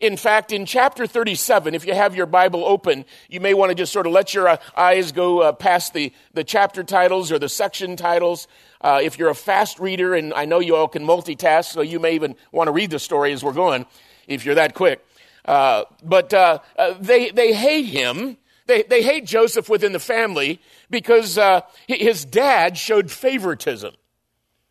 In 0.00 0.16
fact, 0.16 0.52
in 0.52 0.66
chapter 0.66 1.06
37, 1.06 1.74
if 1.74 1.86
you 1.86 1.94
have 1.94 2.16
your 2.16 2.26
Bible 2.26 2.64
open, 2.64 3.04
you 3.28 3.40
may 3.40 3.54
want 3.54 3.70
to 3.70 3.74
just 3.74 3.92
sort 3.92 4.06
of 4.06 4.12
let 4.12 4.34
your 4.34 4.48
uh, 4.48 4.56
eyes 4.76 5.12
go 5.12 5.40
uh, 5.40 5.52
past 5.52 5.94
the, 5.94 6.12
the 6.32 6.44
chapter 6.44 6.82
titles 6.82 7.30
or 7.30 7.38
the 7.38 7.48
section 7.48 7.96
titles. 7.96 8.48
Uh, 8.80 9.00
if 9.02 9.18
you're 9.18 9.30
a 9.30 9.34
fast 9.34 9.78
reader, 9.78 10.14
and 10.14 10.34
I 10.34 10.44
know 10.44 10.60
you 10.60 10.76
all 10.76 10.88
can 10.88 11.04
multitask, 11.04 11.72
so 11.72 11.80
you 11.80 12.00
may 12.00 12.14
even 12.14 12.34
want 12.52 12.68
to 12.68 12.72
read 12.72 12.90
the 12.90 12.98
story 12.98 13.32
as 13.32 13.44
we're 13.44 13.52
going, 13.52 13.86
if 14.26 14.44
you're 14.44 14.56
that 14.56 14.74
quick. 14.74 15.04
Uh, 15.44 15.84
but 16.02 16.32
uh, 16.32 16.58
they, 17.00 17.30
they 17.30 17.52
hate 17.52 17.86
him. 17.86 18.36
They, 18.66 18.82
they 18.82 19.02
hate 19.02 19.26
Joseph 19.26 19.68
within 19.68 19.92
the 19.92 20.00
family 20.00 20.60
because 20.90 21.38
his 21.86 22.24
dad 22.24 22.78
showed 22.78 23.10
favoritism. 23.10 23.94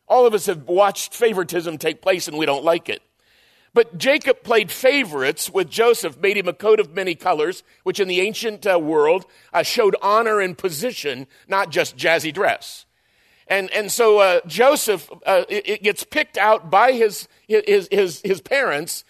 All 0.07 0.25
of 0.25 0.33
us 0.33 0.47
have 0.47 0.63
watched 0.63 1.13
favoritism 1.13 1.77
take 1.77 2.01
place 2.01 2.27
and 2.27 2.38
we 2.38 2.45
don't 2.45 2.63
like 2.63 2.89
it. 2.89 3.01
But 3.73 3.97
Jacob 3.97 4.43
played 4.43 4.71
favorites 4.71 5.49
with 5.49 5.69
Joseph, 5.69 6.19
made 6.19 6.38
him 6.38 6.47
a 6.47 6.53
coat 6.53 6.79
of 6.79 6.93
many 6.93 7.15
colors, 7.15 7.63
which 7.83 7.99
in 7.99 8.07
the 8.07 8.21
ancient 8.21 8.67
uh, 8.67 8.79
world 8.79 9.25
uh, 9.51 9.63
showed 9.63 9.95
honor 10.01 10.39
and 10.39 10.55
position, 10.57 11.25
not 11.47 11.71
just 11.71 11.97
jazzy 11.97 12.31
dress. 12.31 12.86
And, 13.47 13.71
and 13.71 13.91
so 13.91 14.19
uh, 14.19 14.39
Joseph, 14.45 15.09
uh, 15.25 15.43
it, 15.49 15.83
gets 15.83 16.03
picked 16.03 16.38
out 16.38 16.69
by 16.69 16.93
his, 16.93 17.27
his, 17.47 17.88
his, 17.91 18.21
his 18.21 18.41
parents 18.41 19.03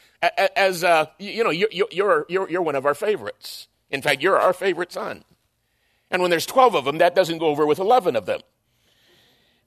as, 0.56 0.84
uh, 0.84 1.08
you 1.20 1.44
know, 1.44 1.50
you're, 1.50 1.70
you're, 1.92 2.26
you're, 2.30 2.62
one 2.62 2.76
of 2.76 2.86
our 2.86 2.96
favorites. 2.96 3.68
In 3.92 4.02
fact, 4.02 4.22
you're 4.22 4.40
our 4.40 4.54
favorite 4.54 4.92
son. 4.92 5.24
And 6.10 6.22
when 6.22 6.32
there's 6.32 6.46
12 6.46 6.76
of 6.76 6.86
them, 6.86 7.00
that 7.00 7.16
doesn't 7.16 7.38
go 7.38 7.48
over 7.48 7.66
with 7.66 7.80
11 7.80 8.16
of 8.16 8.26
them. 8.26 8.40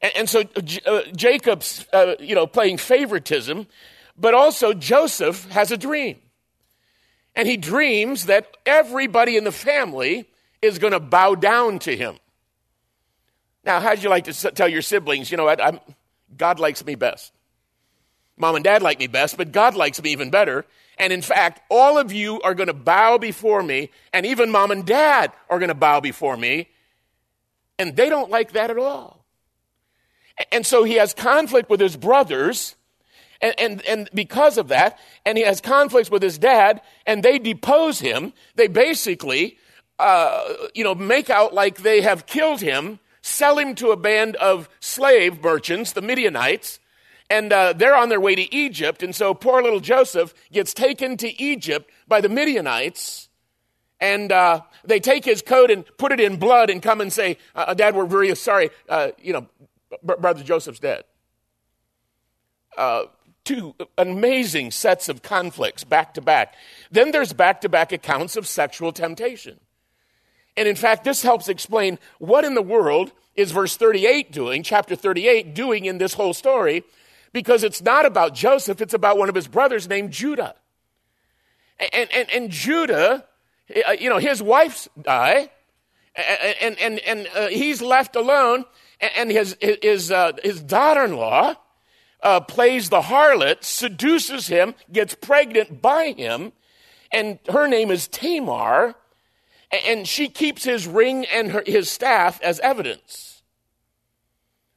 And, 0.01 0.13
and 0.17 0.29
so 0.29 0.45
uh, 0.87 1.03
Jacob's, 1.15 1.87
uh, 1.93 2.15
you 2.19 2.35
know, 2.35 2.47
playing 2.47 2.79
favoritism, 2.79 3.67
but 4.19 4.35
also 4.35 4.73
Joseph 4.73 5.49
has 5.51 5.71
a 5.71 5.77
dream. 5.77 6.19
And 7.35 7.47
he 7.47 7.57
dreams 7.57 8.27
that 8.27 8.57
everybody 8.65 9.37
in 9.37 9.45
the 9.45 9.53
family 9.53 10.29
is 10.63 10.79
going 10.79 10.93
to 10.93 11.01
bow 11.01 11.35
down 11.35 11.79
to 11.81 11.95
him. 11.95 12.17
Now, 13.65 13.81
how'd 13.81 14.03
you 14.03 14.09
like 14.09 14.25
to 14.25 14.33
tell 14.53 14.69
your 14.69 14.83
siblings, 14.83 15.31
you 15.31 15.37
know 15.37 15.45
what, 15.45 15.63
I'm, 15.63 15.81
God 16.37 16.59
likes 16.59 16.85
me 16.85 16.95
best? 16.95 17.33
Mom 18.37 18.55
and 18.55 18.65
dad 18.65 18.83
like 18.83 18.99
me 18.99 19.07
best, 19.07 19.37
but 19.37 19.53
God 19.53 19.75
likes 19.75 20.01
me 20.03 20.13
even 20.13 20.31
better. 20.31 20.65
And 20.99 21.13
in 21.13 21.23
fact, 21.23 21.61
all 21.71 21.99
of 21.99 22.13
you 22.13 22.41
are 22.43 22.55
going 22.55 22.69
to 22.69 22.75
bow 22.75 23.19
before 23.19 23.63
me, 23.63 23.91
and 24.13 24.25
even 24.25 24.51
mom 24.51 24.71
and 24.71 24.87
dad 24.87 25.33
are 25.51 25.59
going 25.59 25.69
to 25.69 25.75
bow 25.75 26.01
before 26.01 26.37
me. 26.37 26.69
And 27.79 27.97
they 27.97 28.09
don't 28.09 28.31
like 28.31 28.53
that 28.53 28.71
at 28.71 28.79
all. 28.79 29.25
And 30.53 30.65
so 30.65 30.85
he 30.85 30.95
has 30.95 31.13
conflict 31.13 31.69
with 31.69 31.81
his 31.81 31.97
brothers, 31.97 32.77
and, 33.41 33.55
and, 33.59 33.83
and 33.87 34.11
because 34.15 34.59
of 34.59 34.69
that, 34.69 34.99
and 35.25 35.37
he 35.39 35.45
has 35.45 35.61
conflicts 35.61 36.11
with 36.11 36.23
his 36.23 36.39
dad, 36.39 36.81
and 37.07 37.23
they 37.23 37.39
depose 37.39 37.99
him. 37.99 38.33
They 38.55 38.69
basically, 38.69 39.59
uh, 39.99 40.53
you 40.75 40.85
know, 40.85 40.95
make 40.95 41.31
out 41.31 41.55
like 41.55 41.79
they 41.79 42.01
have 42.01 42.27
killed 42.27 42.61
him 42.61 42.99
sell 43.27 43.59
him 43.59 43.75
to 43.75 43.91
a 43.91 43.97
band 43.97 44.37
of 44.37 44.69
slave 44.79 45.43
merchants, 45.43 45.93
the 45.93 46.01
Midianites, 46.01 46.79
and 47.29 47.53
uh, 47.53 47.73
they're 47.73 47.97
on 47.97 48.09
their 48.09 48.21
way 48.21 48.37
to 48.37 48.55
Egypt. 48.55 49.03
And 49.03 49.15
so 49.15 49.35
poor 49.35 49.61
little 49.63 49.81
Joseph 49.81 50.33
gets 50.53 50.73
taken 50.73 51.17
to 51.17 51.43
Egypt 51.43 51.91
by 52.07 52.21
the 52.21 52.29
Midianites. 52.29 53.29
And 53.99 54.31
uh, 54.31 54.61
they 54.85 55.01
take 55.01 55.25
his 55.25 55.43
coat 55.43 55.71
and 55.73 55.85
put 55.99 56.13
it 56.13 56.21
in 56.21 56.37
blood 56.37 56.71
and 56.71 56.81
come 56.81 57.01
and 57.01 57.13
say, 57.13 57.39
uh, 57.57 57.75
Dad, 57.75 57.97
we're 57.97 58.07
very 58.07 58.35
sorry. 58.37 58.71
Uh, 58.89 59.09
you 59.21 59.33
know, 59.33 59.47
Brother 60.03 60.45
Joseph's 60.45 60.79
dead. 60.79 61.03
Uh, 62.77 63.05
two 63.47 63.75
amazing 63.97 64.73
sets 64.73 65.09
of 65.09 65.23
conflicts 65.23 65.85
back 65.85 66.13
to 66.15 66.21
back. 66.21 66.55
Then 66.91 67.13
there's 67.13 67.33
back 67.33 67.63
to 67.63 67.69
back 67.69 67.93
accounts 67.93 68.37
of 68.37 68.47
sexual 68.47 68.93
temptation. 68.93 69.61
And 70.57 70.67
in 70.69 70.77
fact, 70.77 71.05
this 71.05 71.23
helps 71.23 71.49
explain 71.49 71.99
what 72.19 72.45
in 72.45 72.55
the 72.55 72.63
world 72.63 73.13
is 73.37 73.53
verse 73.53 73.77
38 73.77 74.33
doing, 74.33 74.63
chapter 74.63 74.97
38 74.97 75.55
doing 75.55 75.85
in 75.85 75.99
this 75.99 76.15
whole 76.15 76.35
story, 76.35 76.83
because 77.33 77.63
it's 77.63 77.83
not 77.83 78.05
about 78.05 78.35
Joseph, 78.35 78.81
it's 78.81 78.95
about 78.95 79.17
one 79.17 79.29
of 79.29 79.35
his 79.35 79.47
brothers 79.47 79.89
named 79.89 80.11
Judah. 80.11 80.55
And, 81.93 82.11
and, 82.13 82.31
and 82.31 82.51
Judah, 82.51 83.27
uh, 83.89 83.93
you 83.93 84.09
know, 84.09 84.19
his 84.19 84.43
wife's 84.43 84.89
die, 85.01 85.51
and, 86.63 86.79
and, 86.81 86.99
and 87.01 87.29
uh, 87.35 87.49
he's 87.49 87.83
left 87.83 88.17
alone, 88.17 88.65
and 89.17 89.31
his, 89.31 89.57
his, 89.61 90.11
uh, 90.11 90.33
his 90.43 90.63
daughter 90.63 91.05
in 91.05 91.17
law 91.17 91.55
uh, 92.23 92.41
plays 92.41 92.89
the 92.89 93.03
harlot, 93.03 93.63
seduces 93.65 94.49
him, 94.49 94.75
gets 94.93 95.15
pregnant 95.15 95.81
by 95.81 96.13
him, 96.13 96.53
and 97.13 97.39
her 97.49 97.67
name 97.67 97.91
is 97.91 98.09
Tamar 98.09 98.95
and 99.85 100.07
she 100.07 100.29
keeps 100.29 100.65
his 100.65 100.87
ring 100.87 101.27
and 101.27 101.51
her, 101.53 101.63
his 101.67 101.91
staff 101.91 102.41
as 102.43 102.61
evidence. 102.61 103.43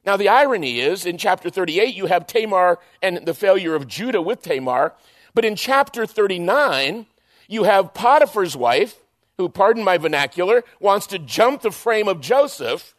Now, 0.05 0.17
the 0.17 0.29
irony 0.29 0.79
is 0.79 1.05
in 1.05 1.17
chapter 1.17 1.49
38, 1.49 1.93
you 1.93 2.07
have 2.07 2.25
Tamar 2.25 2.79
and 3.01 3.25
the 3.25 3.33
failure 3.33 3.75
of 3.75 3.87
Judah 3.87 4.21
with 4.21 4.41
Tamar. 4.41 4.93
But 5.33 5.45
in 5.45 5.55
chapter 5.55 6.05
39, 6.05 7.05
you 7.47 7.63
have 7.63 7.93
Potiphar's 7.93 8.55
wife, 8.55 8.95
who, 9.37 9.49
pardon 9.49 9.83
my 9.83 9.97
vernacular, 9.97 10.63
wants 10.79 11.07
to 11.07 11.19
jump 11.19 11.61
the 11.61 11.71
frame 11.71 12.07
of 12.07 12.21
Joseph 12.21 12.95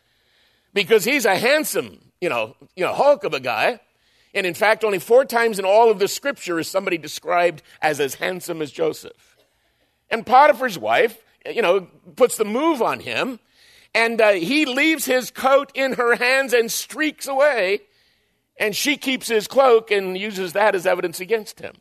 because 0.72 1.04
he's 1.04 1.24
a 1.24 1.36
handsome, 1.36 1.98
you 2.20 2.28
know, 2.28 2.54
you 2.76 2.84
know, 2.84 2.94
hulk 2.94 3.24
of 3.24 3.34
a 3.34 3.40
guy. 3.40 3.80
And 4.34 4.46
in 4.46 4.54
fact, 4.54 4.84
only 4.84 4.98
four 4.98 5.24
times 5.24 5.58
in 5.58 5.64
all 5.64 5.90
of 5.90 5.98
the 5.98 6.08
scripture 6.08 6.58
is 6.58 6.68
somebody 6.68 6.98
described 6.98 7.62
as 7.82 8.00
as 8.00 8.14
handsome 8.14 8.62
as 8.62 8.70
Joseph. 8.70 9.36
And 10.08 10.24
Potiphar's 10.24 10.78
wife 10.78 11.18
you 11.46 11.62
know, 11.62 11.88
puts 12.16 12.36
the 12.36 12.44
move 12.44 12.82
on 12.82 13.00
him. 13.00 13.40
And 13.94 14.20
uh, 14.20 14.32
he 14.32 14.66
leaves 14.66 15.04
his 15.04 15.30
coat 15.30 15.72
in 15.74 15.94
her 15.94 16.16
hands 16.16 16.52
and 16.52 16.70
streaks 16.70 17.26
away. 17.26 17.80
And 18.58 18.76
she 18.76 18.96
keeps 18.96 19.28
his 19.28 19.48
cloak 19.48 19.90
and 19.90 20.16
uses 20.16 20.52
that 20.52 20.74
as 20.74 20.86
evidence 20.86 21.18
against 21.20 21.60
him. 21.60 21.74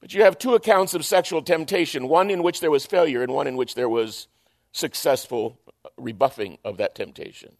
But 0.00 0.14
you 0.14 0.22
have 0.22 0.38
two 0.38 0.54
accounts 0.54 0.94
of 0.94 1.04
sexual 1.04 1.42
temptation 1.42 2.08
one 2.08 2.30
in 2.30 2.42
which 2.42 2.60
there 2.60 2.70
was 2.70 2.86
failure, 2.86 3.22
and 3.22 3.32
one 3.32 3.46
in 3.46 3.56
which 3.56 3.74
there 3.74 3.88
was 3.88 4.28
successful 4.72 5.58
rebuffing 5.96 6.58
of 6.62 6.76
that 6.76 6.94
temptation. 6.94 7.56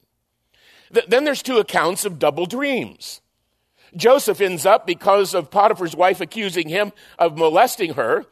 Th- 0.93 1.07
then 1.07 1.25
there's 1.25 1.43
two 1.43 1.59
accounts 1.59 2.05
of 2.05 2.19
double 2.19 2.47
dreams. 2.47 3.23
Joseph 3.97 4.41
ends 4.41 4.67
up, 4.67 4.87
because 4.87 5.35
of 5.35 5.51
Potiphar's 5.51 5.97
wife 5.97 6.21
accusing 6.21 6.69
him 6.69 6.93
of 7.19 7.37
molesting 7.37 7.95
her, 7.95 8.25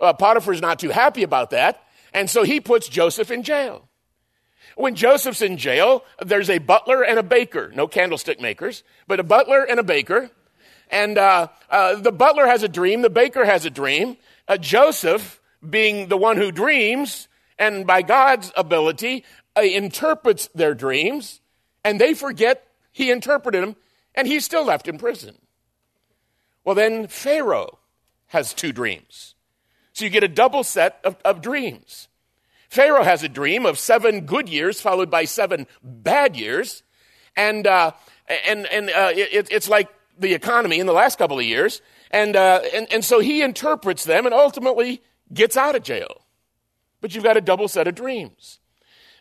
uh, 0.00 0.12
Potiphar's 0.12 0.60
not 0.60 0.78
too 0.78 0.90
happy 0.90 1.22
about 1.22 1.50
that. 1.50 1.82
And 2.14 2.30
so 2.30 2.42
he 2.42 2.60
puts 2.60 2.88
Joseph 2.88 3.30
in 3.30 3.42
jail. 3.42 3.88
When 4.76 4.94
Joseph's 4.94 5.42
in 5.42 5.56
jail, 5.56 6.04
there's 6.24 6.48
a 6.48 6.58
butler 6.58 7.02
and 7.02 7.18
a 7.18 7.22
baker, 7.22 7.72
no 7.74 7.88
candlestick 7.88 8.40
makers, 8.40 8.84
but 9.08 9.18
a 9.18 9.24
butler 9.24 9.64
and 9.64 9.80
a 9.80 9.82
baker. 9.82 10.30
And 10.90 11.18
uh, 11.18 11.48
uh, 11.68 11.96
the 11.96 12.12
butler 12.12 12.46
has 12.46 12.62
a 12.62 12.68
dream, 12.68 13.02
the 13.02 13.10
baker 13.10 13.44
has 13.44 13.66
a 13.66 13.70
dream. 13.70 14.16
Uh, 14.46 14.56
Joseph, 14.56 15.40
being 15.68 16.08
the 16.08 16.16
one 16.16 16.36
who 16.36 16.52
dreams, 16.52 17.26
and 17.58 17.86
by 17.86 18.02
God's 18.02 18.52
ability, 18.56 19.24
uh, 19.56 19.62
interprets 19.62 20.48
their 20.54 20.74
dreams, 20.74 21.40
and 21.84 22.00
they 22.00 22.14
forget 22.14 22.64
he 22.92 23.10
interpreted 23.10 23.62
them, 23.62 23.76
and 24.18 24.26
he's 24.26 24.44
still 24.44 24.64
left 24.64 24.88
in 24.88 24.98
prison. 24.98 25.38
Well, 26.64 26.74
then 26.74 27.06
Pharaoh 27.06 27.78
has 28.26 28.52
two 28.52 28.72
dreams. 28.72 29.36
So 29.92 30.04
you 30.04 30.10
get 30.10 30.24
a 30.24 30.28
double 30.28 30.64
set 30.64 30.98
of, 31.04 31.16
of 31.24 31.40
dreams. 31.40 32.08
Pharaoh 32.68 33.04
has 33.04 33.22
a 33.22 33.28
dream 33.28 33.64
of 33.64 33.78
seven 33.78 34.26
good 34.26 34.48
years 34.48 34.80
followed 34.80 35.08
by 35.08 35.24
seven 35.24 35.68
bad 35.84 36.34
years. 36.36 36.82
And, 37.36 37.64
uh, 37.64 37.92
and, 38.44 38.66
and 38.66 38.90
uh, 38.90 39.12
it, 39.14 39.46
it's 39.52 39.68
like 39.68 39.88
the 40.18 40.34
economy 40.34 40.80
in 40.80 40.86
the 40.86 40.92
last 40.92 41.16
couple 41.16 41.38
of 41.38 41.44
years. 41.44 41.80
And, 42.10 42.34
uh, 42.34 42.62
and, 42.74 42.92
and 42.92 43.04
so 43.04 43.20
he 43.20 43.40
interprets 43.42 44.02
them 44.02 44.26
and 44.26 44.34
ultimately 44.34 45.00
gets 45.32 45.56
out 45.56 45.76
of 45.76 45.84
jail. 45.84 46.22
But 47.00 47.14
you've 47.14 47.22
got 47.22 47.36
a 47.36 47.40
double 47.40 47.68
set 47.68 47.86
of 47.86 47.94
dreams. 47.94 48.58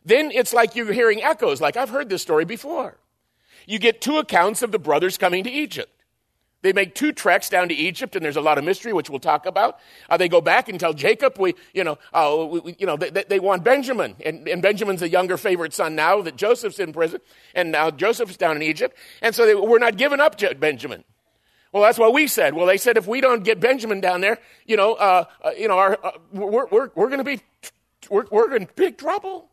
Then 0.04 0.32
it's 0.32 0.54
like 0.54 0.76
you're 0.76 0.92
hearing 0.92 1.22
echoes, 1.22 1.62
like 1.62 1.78
I've 1.78 1.92
heard 1.92 2.10
this 2.10 2.24
story 2.24 2.46
before. 2.46 2.98
You 3.68 3.78
get 3.78 4.02
two 4.02 4.18
accounts 4.18 4.64
of 4.64 4.72
the 4.72 4.80
brothers 4.80 5.18
coming 5.18 5.44
to 5.44 5.52
Egypt. 5.52 5.92
They 6.64 6.74
make 6.74 6.96
two 6.96 7.12
treks 7.12 7.50
down 7.50 7.70
to 7.70 7.76
Egypt, 7.76 8.16
and 8.16 8.26
there's 8.26 8.36
a 8.36 8.42
lot 8.42 8.58
of 8.58 8.64
mystery, 8.64 8.92
which 8.92 9.10
we'll 9.10 9.20
talk 9.20 9.46
about. 9.46 9.78
Uh, 10.10 10.18
they 10.18 10.28
go 10.28 10.42
back 10.42 10.70
and 10.70 10.80
tell 10.80 10.94
Jacob, 10.94 11.38
we, 11.38 11.54
you 11.74 11.84
know, 11.84 12.00
uh, 12.14 12.48
we, 12.50 12.76
you 12.80 12.88
know, 12.88 12.98
they, 12.98 13.24
they, 13.24 13.40
want 13.40 13.64
Benjamin, 13.64 14.16
and, 14.26 14.48
and, 14.48 14.62
Benjamin's 14.62 15.04
a 15.04 15.10
younger 15.10 15.38
favorite 15.38 15.74
son 15.74 15.96
now 15.96 16.22
that 16.24 16.36
Joseph's 16.36 16.80
in 16.80 16.94
prison, 16.94 17.22
and 17.54 17.72
now 17.72 17.92
Joseph's 17.92 18.38
down 18.38 18.56
in 18.56 18.64
Egypt, 18.64 18.98
and 19.22 19.36
so 19.36 19.46
they, 19.46 19.54
we're 19.54 19.78
not 19.78 19.98
giving 19.98 20.20
up 20.20 20.36
Benjamin. 20.60 21.04
Well, 21.72 21.84
that's 21.84 22.00
what 22.00 22.14
we 22.14 22.26
said. 22.26 22.56
Well, 22.56 22.66
they 22.66 22.78
said 22.78 22.98
if 22.98 23.06
we 23.06 23.22
don't 23.22 23.44
get 23.44 23.60
Benjamin 23.60 24.02
down 24.02 24.22
there, 24.22 24.40
you 24.66 24.78
know, 24.78 24.94
uh, 24.96 25.26
uh 25.44 25.52
you 25.52 25.68
know, 25.68 25.78
our, 25.78 26.00
uh, 26.04 26.12
we're, 26.34 26.66
we're, 26.66 26.90
we're 26.96 27.10
going 27.10 27.20
to 27.20 27.24
be, 27.24 27.42
we're, 28.10 28.26
we're 28.32 28.56
in 28.56 28.68
big 28.76 28.98
trouble. 28.98 29.50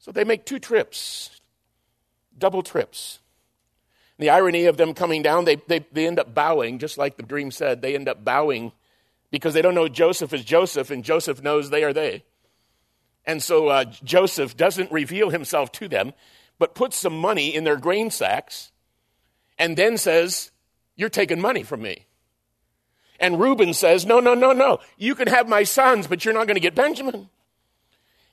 So 0.00 0.12
they 0.12 0.24
make 0.24 0.44
two 0.44 0.58
trips, 0.58 1.39
double 2.40 2.62
trips. 2.62 3.20
The 4.18 4.30
irony 4.30 4.66
of 4.66 4.76
them 4.76 4.92
coming 4.92 5.22
down, 5.22 5.44
they, 5.44 5.56
they, 5.66 5.84
they 5.92 6.06
end 6.06 6.18
up 6.18 6.34
bowing, 6.34 6.78
just 6.78 6.98
like 6.98 7.16
the 7.16 7.22
dream 7.22 7.50
said. 7.50 7.80
They 7.80 7.94
end 7.94 8.08
up 8.08 8.24
bowing 8.24 8.72
because 9.30 9.54
they 9.54 9.62
don't 9.62 9.74
know 9.74 9.88
Joseph 9.88 10.32
is 10.34 10.44
Joseph, 10.44 10.90
and 10.90 11.04
Joseph 11.04 11.42
knows 11.42 11.70
they 11.70 11.84
are 11.84 11.92
they. 11.92 12.24
And 13.24 13.42
so 13.42 13.68
uh, 13.68 13.84
Joseph 13.84 14.56
doesn't 14.56 14.90
reveal 14.90 15.30
himself 15.30 15.72
to 15.72 15.88
them, 15.88 16.12
but 16.58 16.74
puts 16.74 16.96
some 16.96 17.16
money 17.16 17.54
in 17.54 17.64
their 17.64 17.76
grain 17.76 18.10
sacks 18.10 18.72
and 19.58 19.76
then 19.76 19.96
says, 19.96 20.50
You're 20.96 21.08
taking 21.08 21.40
money 21.40 21.62
from 21.62 21.82
me. 21.82 22.06
And 23.20 23.38
Reuben 23.38 23.74
says, 23.74 24.04
No, 24.06 24.20
no, 24.20 24.34
no, 24.34 24.52
no. 24.52 24.80
You 24.96 25.14
can 25.14 25.28
have 25.28 25.48
my 25.48 25.62
sons, 25.62 26.06
but 26.06 26.24
you're 26.24 26.34
not 26.34 26.46
going 26.46 26.56
to 26.56 26.60
get 26.60 26.74
Benjamin. 26.74 27.28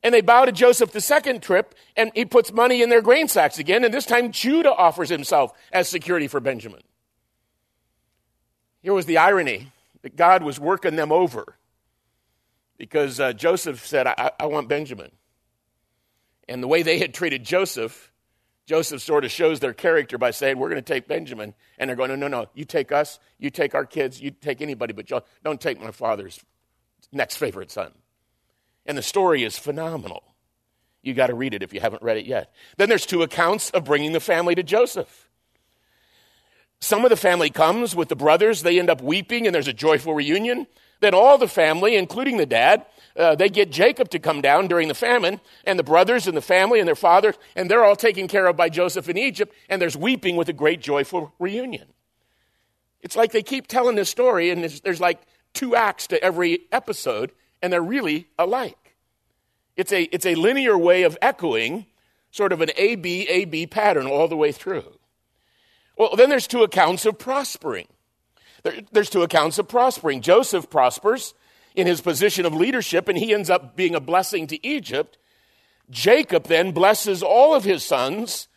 And 0.04 0.14
they 0.14 0.22
bow 0.22 0.46
to 0.46 0.52
Joseph 0.52 0.92
the 0.92 1.02
second 1.02 1.42
trip, 1.42 1.74
and 1.96 2.12
he 2.14 2.24
puts 2.26 2.54
money 2.54 2.82
in 2.82 2.90
their 2.90 3.02
grain 3.02 3.28
sacks 3.28 3.58
again, 3.58 3.84
and 3.84 3.94
this 3.94 4.06
time 4.06 4.32
Judah 4.32 4.74
offers 4.74 5.10
himself 5.10 5.52
as 5.72 5.90
security 5.90 6.28
for 6.28 6.40
Benjamin. 6.40 6.82
Here 8.82 8.94
was 8.94 9.06
the 9.06 9.18
irony 9.18 9.72
that 10.04 10.16
God 10.16 10.44
was 10.44 10.60
working 10.60 10.96
them 10.96 11.12
over 11.12 11.58
because 12.78 13.20
uh, 13.20 13.34
Joseph 13.34 13.86
said, 13.86 14.08
I-, 14.08 14.32
I 14.40 14.46
want 14.46 14.70
Benjamin. 14.70 15.12
And 16.48 16.64
the 16.64 16.68
way 16.68 16.84
they 16.84 17.00
had 17.00 17.14
treated 17.14 17.44
Joseph 17.44 18.12
Joseph 18.68 19.02
sort 19.02 19.24
of 19.24 19.32
shows 19.32 19.62
their 19.62 19.74
character 19.74 20.18
by 20.18 20.32
saying, 20.32 20.60
We're 20.60 20.70
going 20.70 20.84
to 20.84 20.94
take 20.94 21.08
Benjamin. 21.08 21.54
And 21.80 21.90
they're 21.90 21.96
going, 21.96 22.10
No, 22.10 22.16
no, 22.16 22.28
no. 22.28 22.48
You 22.54 22.66
take 22.66 22.92
us, 22.92 23.18
you 23.40 23.50
take 23.50 23.74
our 23.74 23.86
kids, 23.86 24.22
you 24.22 24.30
take 24.30 24.62
anybody, 24.62 24.94
but 24.94 25.10
don't 25.44 25.62
take 25.62 25.82
my 25.82 25.92
father's 25.92 26.40
next 27.14 27.38
favorite 27.38 27.72
son. 27.72 27.94
And 28.88 28.98
the 28.98 29.04
story 29.04 29.44
is 29.44 29.60
phenomenal. 29.60 30.24
You 31.04 31.14
got 31.14 31.28
to 31.28 31.36
read 31.36 31.54
it 31.54 31.62
if 31.62 31.74
you 31.74 31.80
haven't 31.80 32.02
read 32.02 32.18
it 32.18 32.26
yet. 32.26 32.52
Then 32.78 32.90
there's 32.90 33.06
two 33.06 33.22
accounts 33.22 33.70
of 33.70 33.86
bringing 33.86 34.14
the 34.14 34.20
family 34.20 34.56
to 34.56 34.64
Joseph. 34.64 35.30
Some 36.80 37.04
of 37.04 37.10
the 37.10 37.18
family 37.18 37.50
comes 37.50 37.96
with 37.96 38.10
the 38.10 38.16
brothers, 38.16 38.62
they 38.62 38.80
end 38.80 38.90
up 38.90 39.02
weeping, 39.02 39.46
and 39.46 39.54
there's 39.54 39.68
a 39.68 39.74
joyful 39.74 40.14
reunion. 40.14 40.68
Then 41.00 41.14
all 41.14 41.38
the 41.38 41.48
family, 41.48 41.96
including 41.96 42.38
the 42.38 42.46
dad, 42.46 42.86
uh, 43.16 43.36
they 43.36 43.50
get 43.50 43.72
Jacob 43.72 44.10
to 44.10 44.20
come 44.20 44.42
down 44.42 44.68
during 44.68 44.88
the 44.88 44.94
famine, 44.94 45.42
and 45.66 45.78
the 45.78 45.84
brothers 45.84 46.28
and 46.28 46.38
the 46.38 46.42
family 46.42 46.80
and 46.80 46.88
their 46.88 46.96
father, 46.96 47.34
and 47.56 47.70
they're 47.70 47.84
all 47.84 47.96
taken 47.96 48.28
care 48.28 48.46
of 48.46 48.56
by 48.56 48.70
Joseph 48.70 49.10
in 49.10 49.18
Egypt, 49.18 49.54
and 49.70 49.82
there's 49.82 49.98
weeping 49.98 50.36
with 50.36 50.50
a 50.50 50.54
great 50.54 50.82
joyful 50.82 51.34
reunion. 51.40 51.88
It's 53.02 53.16
like 53.16 53.32
they 53.32 53.44
keep 53.44 53.68
telling 53.68 53.96
this 53.96 54.10
story, 54.10 54.50
and 54.52 54.62
there's, 54.62 54.82
there's 54.82 55.02
like 55.02 55.22
two 55.54 55.76
acts 55.76 56.08
to 56.08 56.22
every 56.24 56.62
episode, 56.72 57.32
and 57.62 57.72
they're 57.72 57.82
really 57.82 58.28
alike. 58.38 58.96
It's 59.76 59.92
a, 59.92 60.04
it's 60.04 60.26
a 60.26 60.36
linear 60.36 60.78
way 60.78 61.04
of 61.04 61.18
echoing 61.22 61.86
sort 62.32 62.52
of 62.52 62.62
an 62.62 62.72
A 62.78 62.96
B 62.96 63.28
A 63.30 63.46
B 63.46 63.66
pattern 63.68 64.08
all 64.08 64.28
the 64.28 64.36
way 64.36 64.52
through. 64.52 64.98
Well, 65.98 66.16
then 66.16 66.30
there's 66.30 66.48
two 66.48 66.64
accounts 66.64 67.06
of 67.06 67.18
prospering. 67.18 67.88
There, 68.64 68.82
there's 68.92 69.10
two 69.10 69.24
accounts 69.24 69.58
of 69.60 69.68
prospering. 69.68 70.22
Joseph 70.22 70.70
prospers 70.70 71.34
in 71.76 71.88
his 71.88 72.02
position 72.02 72.46
of 72.46 72.54
leadership, 72.54 73.08
and 73.08 73.18
he 73.18 73.34
ends 73.34 73.50
up 73.50 73.76
being 73.76 73.96
a 73.96 74.00
blessing 74.00 74.48
to 74.48 74.68
Egypt. 74.68 75.18
Jacob 75.90 76.48
then 76.48 76.72
blesses 76.72 77.24
all 77.24 77.56
of 77.56 77.64
his 77.64 77.84
sons, 77.84 78.48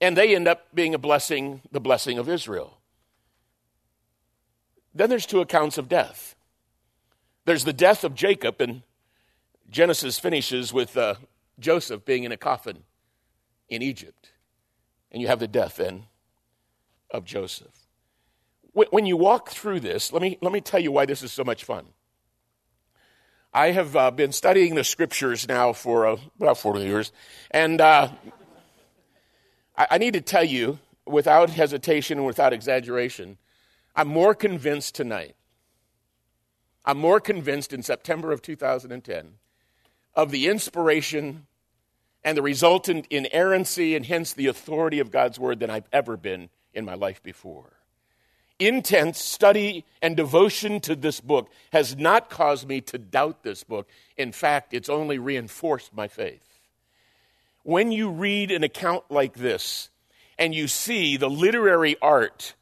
and 0.00 0.16
they 0.16 0.36
end 0.36 0.46
up 0.46 0.68
being 0.74 0.94
a 0.94 0.98
blessing, 0.98 1.62
the 1.72 1.80
blessing 1.80 2.18
of 2.18 2.28
Israel. 2.28 2.78
Then 4.94 5.10
there's 5.10 5.26
two 5.26 5.40
accounts 5.40 5.78
of 5.78 5.88
death. 5.88 6.35
There's 7.46 7.64
the 7.64 7.72
death 7.72 8.02
of 8.02 8.16
Jacob, 8.16 8.60
and 8.60 8.82
Genesis 9.70 10.18
finishes 10.18 10.72
with 10.72 10.96
uh, 10.96 11.14
Joseph 11.60 12.04
being 12.04 12.24
in 12.24 12.32
a 12.32 12.36
coffin 12.36 12.82
in 13.68 13.82
Egypt. 13.82 14.32
And 15.12 15.22
you 15.22 15.28
have 15.28 15.38
the 15.38 15.46
death 15.46 15.76
then 15.76 16.06
of 17.10 17.24
Joseph. 17.24 17.86
When 18.72 19.06
you 19.06 19.16
walk 19.16 19.50
through 19.50 19.80
this, 19.80 20.12
let 20.12 20.20
me, 20.20 20.36
let 20.42 20.52
me 20.52 20.60
tell 20.60 20.80
you 20.80 20.90
why 20.90 21.06
this 21.06 21.22
is 21.22 21.32
so 21.32 21.44
much 21.44 21.62
fun. 21.64 21.86
I 23.54 23.70
have 23.70 23.94
uh, 23.94 24.10
been 24.10 24.32
studying 24.32 24.74
the 24.74 24.84
scriptures 24.84 25.48
now 25.48 25.72
for 25.72 26.06
uh, 26.06 26.16
about 26.38 26.58
40 26.58 26.80
years, 26.80 27.12
and 27.52 27.80
uh, 27.80 28.10
I, 29.78 29.86
I 29.92 29.98
need 29.98 30.12
to 30.14 30.20
tell 30.20 30.44
you, 30.44 30.80
without 31.06 31.50
hesitation 31.50 32.18
and 32.18 32.26
without 32.26 32.52
exaggeration, 32.52 33.38
I'm 33.94 34.08
more 34.08 34.34
convinced 34.34 34.96
tonight, 34.96 35.36
I'm 36.86 36.98
more 36.98 37.20
convinced 37.20 37.72
in 37.72 37.82
September 37.82 38.30
of 38.32 38.42
2010 38.42 39.34
of 40.14 40.30
the 40.30 40.48
inspiration 40.48 41.46
and 42.22 42.36
the 42.36 42.42
resultant 42.42 43.06
inerrancy 43.10 43.96
and 43.96 44.06
hence 44.06 44.32
the 44.32 44.46
authority 44.46 45.00
of 45.00 45.10
God's 45.10 45.38
word 45.38 45.60
than 45.60 45.70
I've 45.70 45.88
ever 45.92 46.16
been 46.16 46.48
in 46.72 46.84
my 46.84 46.94
life 46.94 47.22
before. 47.22 47.72
Intense 48.58 49.18
study 49.18 49.84
and 50.00 50.16
devotion 50.16 50.80
to 50.80 50.96
this 50.96 51.20
book 51.20 51.50
has 51.72 51.96
not 51.96 52.30
caused 52.30 52.66
me 52.66 52.80
to 52.82 52.98
doubt 52.98 53.42
this 53.42 53.64
book. 53.64 53.88
In 54.16 54.32
fact, 54.32 54.72
it's 54.72 54.88
only 54.88 55.18
reinforced 55.18 55.94
my 55.94 56.08
faith. 56.08 56.58
When 57.64 57.92
you 57.92 58.10
read 58.10 58.50
an 58.50 58.64
account 58.64 59.04
like 59.10 59.34
this 59.34 59.90
and 60.38 60.54
you 60.54 60.68
see 60.68 61.16
the 61.16 61.28
literary 61.28 61.96
art 62.00 62.54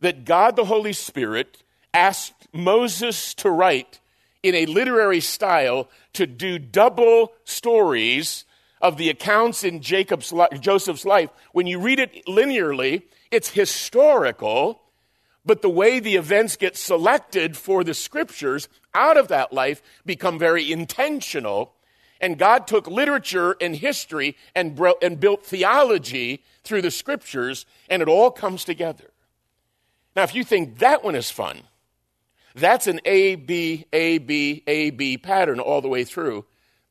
that 0.00 0.24
God 0.24 0.56
the 0.56 0.64
Holy 0.64 0.92
Spirit 0.92 1.62
asked 1.94 2.48
Moses 2.52 3.34
to 3.34 3.50
write 3.50 4.00
in 4.42 4.54
a 4.54 4.66
literary 4.66 5.20
style 5.20 5.88
to 6.14 6.26
do 6.26 6.58
double 6.58 7.32
stories 7.44 8.44
of 8.80 8.96
the 8.96 9.08
accounts 9.08 9.62
in 9.62 9.80
Jacob's 9.80 10.32
Joseph's 10.58 11.04
life, 11.04 11.30
when 11.52 11.68
you 11.68 11.78
read 11.78 12.00
it 12.00 12.26
linearly, 12.26 13.02
it's 13.30 13.50
historical, 13.50 14.82
but 15.46 15.62
the 15.62 15.70
way 15.70 16.00
the 16.00 16.16
events 16.16 16.56
get 16.56 16.76
selected 16.76 17.56
for 17.56 17.84
the 17.84 17.94
scriptures 17.94 18.68
out 18.92 19.16
of 19.16 19.28
that 19.28 19.52
life 19.52 19.82
become 20.04 20.38
very 20.38 20.70
intentional. 20.70 21.74
And 22.20 22.38
God 22.38 22.66
took 22.66 22.88
literature 22.88 23.56
and 23.60 23.76
history 23.76 24.36
and, 24.54 24.74
bro- 24.74 24.98
and 25.00 25.18
built 25.18 25.46
theology 25.46 26.42
through 26.64 26.82
the 26.82 26.90
scriptures, 26.90 27.66
and 27.88 28.02
it 28.02 28.08
all 28.08 28.30
comes 28.30 28.64
together. 28.64 29.10
Now, 30.14 30.24
if 30.24 30.34
you 30.34 30.44
think 30.44 30.78
that 30.78 31.02
one 31.02 31.14
is 31.14 31.30
fun, 31.30 31.62
that's 32.54 32.86
an 32.86 33.00
A, 33.04 33.36
B, 33.36 33.86
A, 33.92 34.18
B, 34.18 34.62
A, 34.66 34.90
B 34.90 35.18
pattern 35.18 35.60
all 35.60 35.80
the 35.80 35.88
way 35.88 36.04
through. 36.04 36.44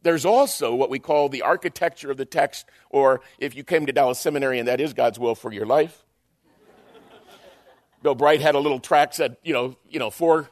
There's 0.04 0.26
also 0.26 0.74
what 0.74 0.89
we 0.89 1.00
call 1.00 1.30
the 1.30 1.43
architecture 1.43 2.10
of 2.10 2.17
the 2.17 2.26
text, 2.26 2.65
or 2.89 3.21
if 3.38 3.56
you 3.56 3.63
came 3.63 3.86
to 3.86 3.91
Dallas 3.91 4.19
Seminary 4.19 4.58
and 4.58 4.67
that 4.67 4.82
is 4.82 4.93
God's 4.93 5.19
will 5.19 5.36
for 5.36 5.52
your 5.52 5.65
life, 5.65 6.04
Bill 8.02 8.15
Bright 8.15 8.41
had 8.41 8.56
a 8.56 8.60
little 8.60 8.80
track 8.80 9.13
said, 9.13 9.38
you 9.43 9.54
know, 9.54 9.76
you 9.88 10.00
know, 10.00 10.10
four, 10.10 10.50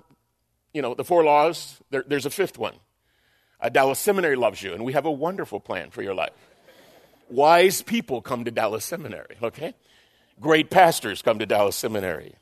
you 0.74 0.84
know, 0.84 0.93
the 0.93 1.04
four 1.04 1.24
laws. 1.24 1.82
There, 1.89 2.04
there's 2.06 2.28
a 2.28 2.30
fifth 2.30 2.60
one. 2.60 2.76
Uh, 3.60 3.69
Dallas 3.69 4.00
Seminary 4.00 4.36
loves 4.36 4.62
you, 4.62 4.74
and 4.74 4.86
we 4.86 4.93
have 4.93 5.06
a 5.06 5.12
wonderful 5.12 5.60
plan 5.60 5.89
for 5.89 6.04
your 6.04 6.13
life. 6.13 6.30
Wise 7.30 7.82
people 7.82 8.22
come 8.22 8.45
to 8.45 8.52
Dallas 8.52 8.86
Seminary, 8.86 9.38
okay? 9.41 9.74
Great 10.39 10.69
pastors 10.69 11.22
come 11.22 11.39
to 11.39 11.45
Dallas 11.45 11.76
Seminary. 11.76 12.36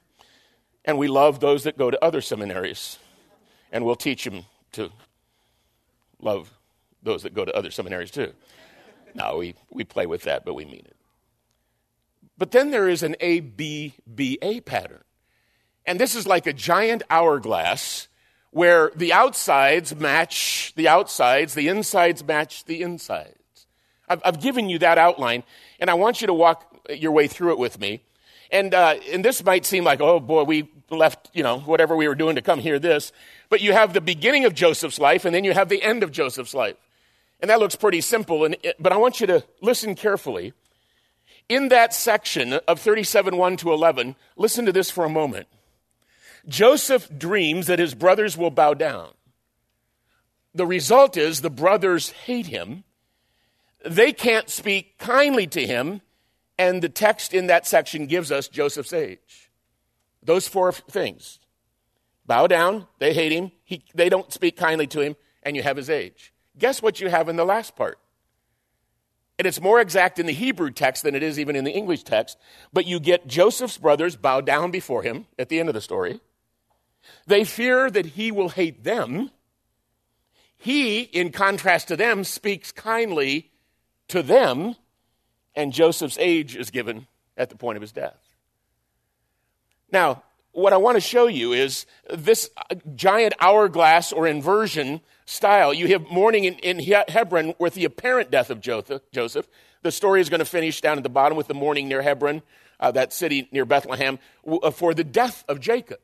And 0.88 0.98
we 0.98 1.10
love 1.10 1.42
those 1.42 1.66
that 1.66 1.78
go 1.78 1.92
to 1.92 2.04
other 2.04 2.22
seminaries, 2.22 2.98
and 3.72 3.86
we'll 3.86 3.98
teach 3.98 4.24
them 4.24 4.46
to 4.72 4.90
love 6.20 6.52
those 7.04 7.24
that 7.24 7.34
go 7.34 7.46
to 7.46 7.54
other 7.54 7.70
seminaries 7.72 8.10
too. 8.10 8.34
No, 9.14 9.38
we, 9.38 9.54
we 9.70 9.84
play 9.84 10.06
with 10.06 10.24
that, 10.24 10.46
but 10.46 10.56
we 10.56 10.64
mean 10.66 10.86
it. 10.86 10.96
But 12.38 12.52
then 12.52 12.72
there 12.72 12.88
is 12.88 13.04
an 13.04 13.16
A 13.20 13.42
B 13.42 13.96
B 14.16 14.40
A 14.42 14.62
pattern. 14.62 15.04
And 15.86 16.00
this 16.00 16.16
is 16.16 16.26
like 16.26 16.48
a 16.48 16.54
giant 16.54 17.04
hourglass 17.10 18.08
where 18.52 18.92
the 18.96 19.12
outsides 19.12 19.96
match 19.96 20.74
the 20.76 20.88
outsides, 20.88 21.54
the 21.54 21.68
insides 21.68 22.24
match 22.24 22.64
the 22.66 22.82
insides. 22.82 23.68
I've, 24.08 24.22
I've 24.24 24.42
given 24.42 24.70
you 24.70 24.80
that 24.80 24.98
outline, 24.98 25.44
and 25.80 25.90
I 25.90 25.96
want 25.96 26.22
you 26.22 26.28
to 26.28 26.34
walk 26.34 26.64
your 26.90 27.12
way 27.12 27.28
through 27.28 27.52
it 27.52 27.60
with 27.60 27.78
me. 27.80 28.04
And, 28.52 28.74
uh, 28.74 28.96
and 29.12 29.26
this 29.26 29.44
might 29.44 29.66
seem 29.66 29.84
like, 29.84 30.00
oh 30.00 30.22
boy, 30.22 30.44
we 30.44 30.70
left, 30.90 31.30
you 31.34 31.44
know, 31.44 31.60
whatever 31.60 31.96
we 31.96 32.08
were 32.08 32.16
doing 32.16 32.36
to 32.36 32.42
come 32.42 32.60
hear 32.60 32.80
this. 32.80 33.12
But 33.50 33.62
you 33.62 33.74
have 33.74 33.94
the 33.94 34.02
beginning 34.02 34.46
of 34.46 34.54
Joseph's 34.54 35.00
life, 35.00 35.26
and 35.26 35.34
then 35.34 35.44
you 35.44 35.54
have 35.54 35.70
the 35.70 35.84
end 35.84 36.04
of 36.04 36.12
Joseph's 36.12 36.54
life. 36.54 36.78
And 37.40 37.50
that 37.50 37.60
looks 37.60 37.76
pretty 37.76 38.02
simple, 38.02 38.46
and, 38.46 38.58
but 38.80 38.92
I 38.92 38.98
want 38.98 39.22
you 39.22 39.28
to 39.28 39.44
listen 39.62 39.96
carefully 39.96 40.54
in 41.50 41.70
that 41.70 41.94
section 41.94 42.54
of 42.54 42.80
37 42.80 43.38
1 43.38 43.58
to 43.58 43.72
11, 43.72 44.16
listen 44.36 44.66
to 44.66 44.72
this 44.72 44.92
for 44.92 45.06
a 45.06 45.10
moment. 45.10 45.48
Joseph 46.48 47.10
dreams 47.18 47.68
that 47.68 47.80
his 47.80 47.94
brothers 47.94 48.38
will 48.38 48.52
bow 48.52 48.74
down. 48.74 49.10
The 50.54 50.66
result 50.66 51.18
is 51.18 51.42
the 51.42 51.50
brothers 51.50 52.10
hate 52.10 52.48
him. 52.48 52.84
They 53.86 54.12
can't 54.12 54.50
speak 54.50 54.98
kindly 54.98 55.48
to 55.48 55.66
him, 55.66 56.02
and 56.58 56.82
the 56.82 56.90
text 56.90 57.34
in 57.34 57.48
that 57.48 57.68
section 57.68 58.08
gives 58.08 58.32
us 58.32 58.48
Joseph's 58.48 58.94
age. 58.94 59.47
Those 60.28 60.46
four 60.46 60.74
things 60.74 61.40
bow 62.26 62.48
down, 62.48 62.86
they 63.00 63.14
hate 63.14 63.32
him, 63.32 63.52
he, 63.64 63.82
they 63.96 64.10
don't 64.10 64.32
speak 64.32 64.58
kindly 64.58 64.86
to 64.88 65.00
him, 65.00 65.16
and 65.42 65.56
you 65.56 65.64
have 65.64 65.78
his 65.78 65.90
age. 65.90 66.34
Guess 66.60 66.82
what 66.82 67.00
you 67.00 67.08
have 67.08 67.30
in 67.30 67.38
the 67.38 67.46
last 67.46 67.78
part? 67.78 67.98
And 69.40 69.48
it's 69.48 69.62
more 69.62 69.80
exact 69.80 70.20
in 70.20 70.26
the 70.26 70.34
Hebrew 70.34 70.70
text 70.70 71.04
than 71.04 71.16
it 71.16 71.24
is 71.24 71.40
even 71.40 71.56
in 71.56 71.64
the 71.64 71.72
English 71.72 72.04
text. 72.04 72.38
But 72.74 72.86
you 72.86 73.00
get 73.00 73.28
Joseph's 73.28 73.78
brothers 73.78 74.18
bow 74.18 74.42
down 74.42 74.70
before 74.70 75.02
him 75.02 75.28
at 75.40 75.48
the 75.48 75.62
end 75.62 75.70
of 75.70 75.76
the 75.76 75.82
story. 75.82 76.20
They 77.26 77.46
fear 77.46 77.90
that 77.90 78.08
he 78.08 78.30
will 78.30 78.50
hate 78.50 78.84
them. 78.84 79.32
He, 80.58 81.04
in 81.04 81.32
contrast 81.32 81.88
to 81.88 81.96
them, 81.96 82.26
speaks 82.26 82.74
kindly 82.74 83.50
to 84.10 84.22
them, 84.22 84.76
and 85.56 85.72
Joseph's 85.72 86.18
age 86.20 86.58
is 86.58 86.70
given 86.70 87.08
at 87.38 87.50
the 87.50 87.56
point 87.56 87.78
of 87.78 87.82
his 87.82 87.94
death. 87.94 88.27
Now, 89.92 90.24
what 90.52 90.74
I 90.74 90.78
want 90.78 90.96
to 90.96 91.02
show 91.02 91.28
you 91.28 91.54
is 91.54 91.86
this 92.10 92.50
giant 92.96 93.34
hourglass 93.40 94.12
or 94.12 94.28
inversion 94.28 95.02
style. 95.26 95.74
You 95.74 95.88
have 95.90 96.10
mourning 96.10 96.46
in, 96.46 96.56
in 96.56 96.80
Hebron 96.80 97.54
with 97.60 97.76
the 97.76 97.86
apparent 97.86 98.32
death 98.32 98.50
of 98.50 98.60
Joseph. 98.60 99.48
The 99.84 99.92
story 99.92 100.20
is 100.22 100.30
going 100.30 100.40
to 100.40 100.46
finish 100.46 100.82
down 100.82 100.98
at 100.98 101.04
the 101.04 101.10
bottom 101.10 101.38
with 101.38 101.48
the 101.48 101.54
mourning 101.54 101.88
near 101.88 102.02
Hebron, 102.02 102.42
uh, 102.80 102.92
that 102.92 103.14
city 103.14 103.48
near 103.52 103.66
Bethlehem, 103.66 104.20
uh, 104.48 104.72
for 104.72 104.94
the 104.94 105.04
death 105.04 105.46
of 105.48 105.60
Jacob. 105.60 106.00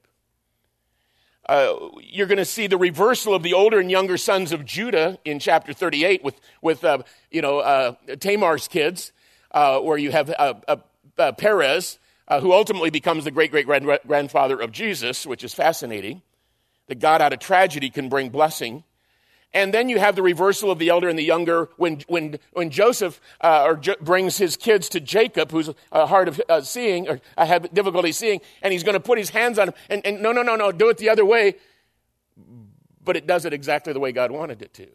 Uh, 1.50 1.76
you're 2.02 2.28
going 2.28 2.38
to 2.38 2.46
see 2.46 2.68
the 2.68 2.78
reversal 2.78 3.34
of 3.34 3.44
the 3.44 3.54
older 3.54 3.80
and 3.80 3.92
younger 3.92 4.18
sons 4.18 4.52
of 4.54 4.64
Judah 4.64 5.18
in 5.26 5.40
chapter 5.40 5.74
38 5.74 6.24
with, 6.24 6.40
with 6.62 6.86
uh, 6.86 7.00
you 7.32 7.42
know, 7.42 7.60
uh, 7.60 7.96
Tamar's 8.20 8.68
kids. 8.68 9.12
uh, 9.54 9.80
where 9.80 9.98
you 9.98 10.12
have 10.12 10.34
Perez, 11.38 12.00
uh, 12.28 12.40
who 12.40 12.52
ultimately 12.52 12.90
becomes 12.90 13.24
the 13.24 13.32
great 13.32 13.52
great 13.52 13.68
grandfather 13.68 14.60
of 14.60 14.72
Jesus, 14.72 15.26
which 15.26 15.44
is 15.44 15.54
fascinating. 15.54 16.22
That 16.88 17.00
God 17.00 17.22
out 17.22 17.34
of 17.34 17.40
tragedy 17.40 17.90
can 17.90 18.10
bring 18.10 18.30
blessing. 18.30 18.84
And 19.54 19.74
then 19.74 19.88
you 19.88 20.00
have 20.00 20.16
the 20.16 20.24
reversal 20.24 20.72
of 20.72 20.80
the 20.80 20.90
elder 20.90 21.08
and 21.08 21.18
the 21.18 21.24
younger 21.24 21.70
when, 21.78 22.02
when, 22.08 22.40
when 22.54 22.72
Joseph 22.72 23.22
uh, 23.40 23.64
or 23.64 23.76
J- 23.76 23.96
brings 24.02 24.38
his 24.38 24.58
kids 24.58 24.90
to 24.90 25.00
Jacob, 25.00 25.52
who's 25.52 25.70
uh, 25.92 26.08
hard 26.08 26.28
of 26.28 26.42
uh, 26.50 26.62
seeing 26.62 27.08
or 27.08 27.22
uh, 27.38 27.46
have 27.46 27.72
difficulty 27.72 28.12
seeing, 28.12 28.42
and 28.64 28.74
he's 28.74 28.82
going 28.82 28.96
to 28.96 29.00
put 29.00 29.20
his 29.20 29.30
hands 29.30 29.60
on 29.60 29.70
him. 29.70 29.74
And, 29.90 30.06
and 30.06 30.22
no, 30.22 30.32
no, 30.32 30.42
no, 30.42 30.56
no, 30.56 30.72
do 30.72 30.90
it 30.90 30.98
the 30.98 31.10
other 31.10 31.24
way. 31.24 31.56
But 33.04 33.16
it 33.16 33.28
does 33.28 33.46
it 33.46 33.54
exactly 33.54 33.94
the 33.94 34.00
way 34.00 34.12
God 34.12 34.32
wanted 34.32 34.62
it 34.64 34.74
to. 34.74 34.88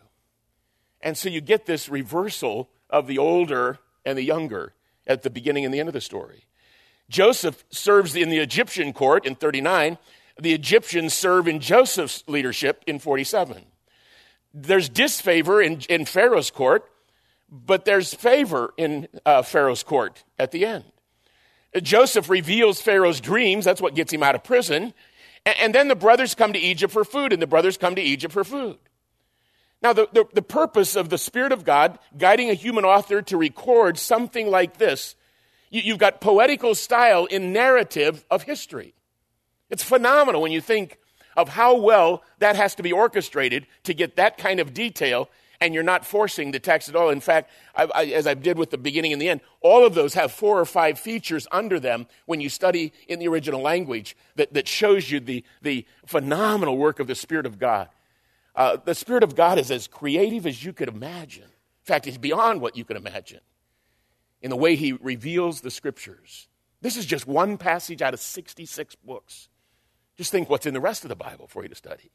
And 1.00 1.16
so 1.16 1.28
you 1.28 1.40
get 1.40 1.66
this 1.66 1.88
reversal 1.88 2.68
of 2.90 3.06
the 3.06 3.18
older 3.18 3.78
and 4.04 4.18
the 4.18 4.24
younger 4.24 4.74
at 5.06 5.22
the 5.22 5.30
beginning 5.30 5.64
and 5.64 5.72
the 5.72 5.78
end 5.78 5.88
of 5.88 5.92
the 5.92 6.00
story. 6.00 6.46
Joseph 7.08 7.64
serves 7.70 8.14
in 8.16 8.28
the 8.28 8.38
Egyptian 8.38 8.92
court 8.92 9.26
in 9.26 9.34
39. 9.34 9.98
The 10.40 10.52
Egyptians 10.52 11.14
serve 11.14 11.48
in 11.48 11.60
Joseph's 11.60 12.22
leadership 12.26 12.84
in 12.86 12.98
47 12.98 13.64
there's 14.54 14.88
disfavor 14.88 15.60
in, 15.60 15.80
in 15.88 16.04
Pharaoh's 16.04 16.50
court, 16.50 16.90
but 17.50 17.84
there's 17.84 18.14
favor 18.14 18.72
in 18.76 19.08
uh, 19.24 19.42
Pharaoh's 19.42 19.82
court 19.82 20.24
at 20.38 20.50
the 20.50 20.66
end. 20.66 20.84
Joseph 21.82 22.28
reveals 22.28 22.80
Pharaoh's 22.80 23.20
dreams. 23.20 23.64
That's 23.64 23.80
what 23.80 23.94
gets 23.94 24.12
him 24.12 24.22
out 24.22 24.34
of 24.34 24.42
prison. 24.42 24.94
And, 25.44 25.56
and, 25.60 25.74
then 25.74 25.88
the 25.88 25.94
brothers 25.94 26.34
come 26.34 26.52
to 26.52 26.58
Egypt 26.58 26.92
for 26.92 27.04
food, 27.04 27.32
and 27.32 27.40
the 27.40 27.46
brothers 27.46 27.76
come 27.76 27.94
to 27.94 28.02
Egypt 28.02 28.32
for 28.32 28.42
food. 28.42 28.78
Now, 29.82 29.92
the, 29.92 30.08
the, 30.12 30.24
the 30.32 30.42
purpose 30.42 30.96
of 30.96 31.08
the 31.08 31.18
Spirit 31.18 31.52
of 31.52 31.64
God 31.64 31.98
guiding 32.16 32.50
a 32.50 32.54
human 32.54 32.84
author 32.84 33.22
to 33.22 33.36
record 33.36 33.96
something 33.96 34.50
like 34.50 34.78
this, 34.78 35.14
you've 35.70 35.98
got 35.98 36.20
poetical 36.20 36.74
style 36.74 37.26
in 37.26 37.52
narrative 37.52 38.24
of 38.30 38.42
history. 38.44 38.94
It's 39.70 39.82
phenomenal 39.82 40.40
when 40.40 40.52
you 40.52 40.60
think 40.60 40.98
of 41.36 41.50
how 41.50 41.76
well 41.76 42.22
that 42.38 42.56
has 42.56 42.74
to 42.76 42.82
be 42.82 42.92
orchestrated 42.92 43.66
to 43.84 43.94
get 43.94 44.16
that 44.16 44.38
kind 44.38 44.60
of 44.60 44.74
detail, 44.74 45.28
and 45.60 45.74
you're 45.74 45.82
not 45.82 46.04
forcing 46.04 46.50
the 46.50 46.58
text 46.58 46.88
at 46.88 46.96
all. 46.96 47.10
In 47.10 47.20
fact, 47.20 47.50
I, 47.76 47.88
I, 47.94 48.04
as 48.06 48.26
I 48.26 48.34
did 48.34 48.58
with 48.58 48.70
the 48.70 48.78
beginning 48.78 49.12
and 49.12 49.20
the 49.20 49.28
end, 49.28 49.40
all 49.60 49.84
of 49.84 49.94
those 49.94 50.14
have 50.14 50.32
four 50.32 50.58
or 50.58 50.64
five 50.64 50.98
features 50.98 51.46
under 51.52 51.78
them 51.78 52.06
when 52.26 52.40
you 52.40 52.48
study 52.48 52.92
in 53.06 53.18
the 53.18 53.28
original 53.28 53.60
language 53.60 54.16
that, 54.36 54.52
that 54.54 54.66
shows 54.66 55.10
you 55.10 55.20
the, 55.20 55.44
the 55.62 55.86
phenomenal 56.06 56.76
work 56.76 56.98
of 56.98 57.06
the 57.06 57.14
Spirit 57.14 57.46
of 57.46 57.58
God. 57.58 57.88
Uh, 58.54 58.78
the 58.84 58.94
Spirit 58.94 59.22
of 59.22 59.36
God 59.36 59.58
is 59.58 59.70
as 59.70 59.86
creative 59.86 60.46
as 60.46 60.64
you 60.64 60.72
could 60.72 60.88
imagine. 60.88 61.44
In 61.44 61.84
fact, 61.84 62.06
it's 62.06 62.18
beyond 62.18 62.60
what 62.60 62.76
you 62.76 62.84
can 62.84 62.96
imagine 62.96 63.40
in 64.42 64.50
the 64.50 64.56
way 64.56 64.76
He 64.76 64.92
reveals 64.92 65.60
the 65.60 65.70
Scriptures. 65.70 66.48
This 66.80 66.96
is 66.96 67.06
just 67.06 67.26
one 67.26 67.58
passage 67.58 68.02
out 68.02 68.14
of 68.14 68.20
66 68.20 68.94
books. 68.96 69.48
Just 70.16 70.30
think 70.30 70.48
what's 70.48 70.66
in 70.66 70.74
the 70.74 70.80
rest 70.80 71.04
of 71.04 71.08
the 71.08 71.16
Bible 71.16 71.46
for 71.46 71.62
you 71.62 71.68
to 71.68 71.74
study. 71.74 72.10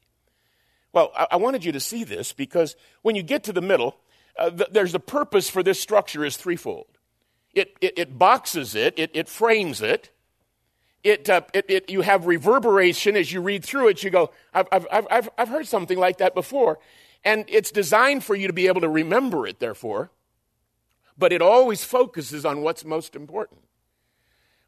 Well, 0.92 1.12
I, 1.16 1.26
I 1.32 1.36
wanted 1.36 1.64
you 1.64 1.72
to 1.72 1.80
see 1.80 2.04
this 2.04 2.32
because 2.32 2.76
when 3.02 3.16
you 3.16 3.22
get 3.22 3.44
to 3.44 3.52
the 3.52 3.60
middle, 3.60 3.96
uh, 4.38 4.50
th- 4.50 4.70
there's 4.70 4.92
the 4.92 5.00
purpose 5.00 5.50
for 5.50 5.62
this 5.62 5.80
structure 5.80 6.24
is 6.24 6.36
threefold. 6.36 6.86
It, 7.52 7.76
it, 7.80 7.98
it 7.98 8.18
boxes 8.18 8.74
it, 8.74 8.94
it, 8.98 9.10
it 9.14 9.28
frames 9.28 9.80
it, 9.80 10.10
it, 11.04 11.28
uh, 11.28 11.42
it, 11.52 11.66
it, 11.68 11.90
you 11.90 12.00
have 12.00 12.26
reverberation 12.26 13.14
as 13.14 13.30
you 13.30 13.42
read 13.42 13.62
through 13.62 13.88
it. 13.88 14.02
You 14.02 14.10
go, 14.10 14.30
I've, 14.54 14.66
I've, 14.72 14.86
I've, 15.10 15.28
I've 15.36 15.48
heard 15.48 15.66
something 15.66 15.98
like 15.98 16.18
that 16.18 16.34
before. 16.34 16.78
And 17.22 17.44
it's 17.48 17.70
designed 17.70 18.24
for 18.24 18.34
you 18.34 18.46
to 18.46 18.54
be 18.54 18.66
able 18.68 18.80
to 18.80 18.88
remember 18.88 19.46
it, 19.46 19.58
therefore. 19.60 20.10
But 21.16 21.32
it 21.32 21.42
always 21.42 21.84
focuses 21.84 22.44
on 22.44 22.62
what's 22.62 22.84
most 22.84 23.14
important. 23.14 23.60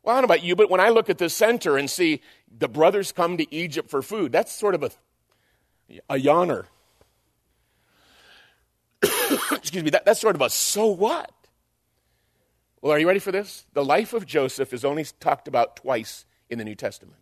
Well, 0.03 0.15
I 0.15 0.21
don't 0.21 0.29
know 0.29 0.35
about 0.35 0.45
you, 0.45 0.55
but 0.55 0.71
when 0.71 0.81
I 0.81 0.91
look 0.91 1.11
at 1.11 1.19
the 1.19 1.29
center 1.29 1.77
and 1.77 1.91
see 1.91 2.23
the 2.57 2.69
brothers 2.69 3.11
come 3.11 3.37
to 3.39 3.55
Egypt 3.55 3.91
for 3.91 4.03
food, 4.03 4.31
that's 4.31 4.53
sort 4.53 4.77
of 4.77 4.85
a, 4.85 4.91
a 6.09 6.15
yawner. 6.15 6.67
Excuse 9.51 9.83
me, 9.83 9.91
that, 9.91 10.05
that's 10.05 10.21
sort 10.21 10.37
of 10.37 10.43
a 10.43 10.49
so 10.49 10.87
what? 10.87 11.33
Well, 12.81 12.93
are 12.93 13.01
you 13.01 13.09
ready 13.09 13.19
for 13.19 13.33
this? 13.33 13.67
The 13.73 13.85
life 13.85 14.13
of 14.13 14.27
Joseph 14.27 14.73
is 14.73 14.85
only 14.85 15.05
talked 15.19 15.49
about 15.49 15.75
twice 15.75 16.25
in 16.49 16.59
the 16.59 16.65
New 16.65 16.77
Testament. 16.77 17.19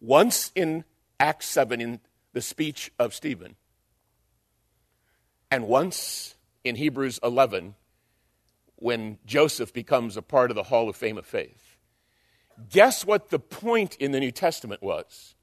Once 0.00 0.50
in 0.56 0.84
Acts 1.20 1.46
7 1.46 1.80
in 1.80 2.00
the 2.32 2.40
speech 2.40 2.90
of 2.98 3.14
Stephen, 3.14 3.54
and 5.52 5.68
once 5.68 6.34
in 6.64 6.74
Hebrews 6.74 7.20
11 7.22 7.76
when 8.80 9.18
Joseph 9.24 9.72
becomes 9.72 10.16
a 10.16 10.22
part 10.22 10.50
of 10.50 10.54
the 10.56 10.64
Hall 10.64 10.88
of 10.88 10.96
Fame 10.96 11.18
of 11.18 11.26
Faith. 11.26 11.76
Guess 12.68 13.06
what 13.06 13.30
the 13.30 13.38
point 13.38 13.96
in 13.96 14.10
the 14.12 14.20
New 14.20 14.32
Testament 14.32 14.82
was? 14.82 15.34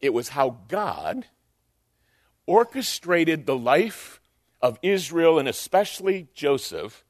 It 0.00 0.14
was 0.14 0.30
how 0.30 0.58
God 0.68 1.26
orchestrated 2.46 3.46
the 3.46 3.56
life 3.56 4.20
of 4.62 4.78
Israel 4.82 5.38
and 5.38 5.48
especially 5.48 6.28
Joseph 6.34 7.04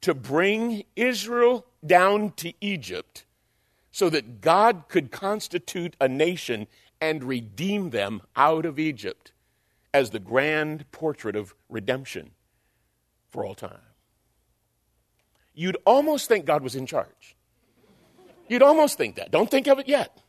to 0.00 0.14
bring 0.14 0.84
Israel 0.94 1.66
down 1.84 2.32
to 2.32 2.52
Egypt 2.60 3.24
so 3.90 4.10
that 4.10 4.40
God 4.40 4.84
could 4.88 5.10
constitute 5.10 5.96
a 6.00 6.08
nation 6.08 6.66
and 7.00 7.24
redeem 7.24 7.90
them 7.90 8.22
out 8.34 8.64
of 8.64 8.78
Egypt 8.78 9.32
as 9.92 10.10
the 10.10 10.18
grand 10.18 10.90
portrait 10.92 11.36
of 11.36 11.54
redemption 11.68 12.30
for 13.28 13.44
all 13.44 13.54
time 13.54 13.85
you'd 15.56 15.78
almost 15.84 16.28
think 16.28 16.44
God 16.44 16.62
was 16.62 16.76
in 16.76 16.86
charge. 16.86 17.34
You'd 18.46 18.62
almost 18.62 18.96
think 18.96 19.16
that. 19.16 19.32
Don't 19.32 19.50
think 19.50 19.66
of 19.66 19.80
it 19.80 19.88
yet. 19.88 20.22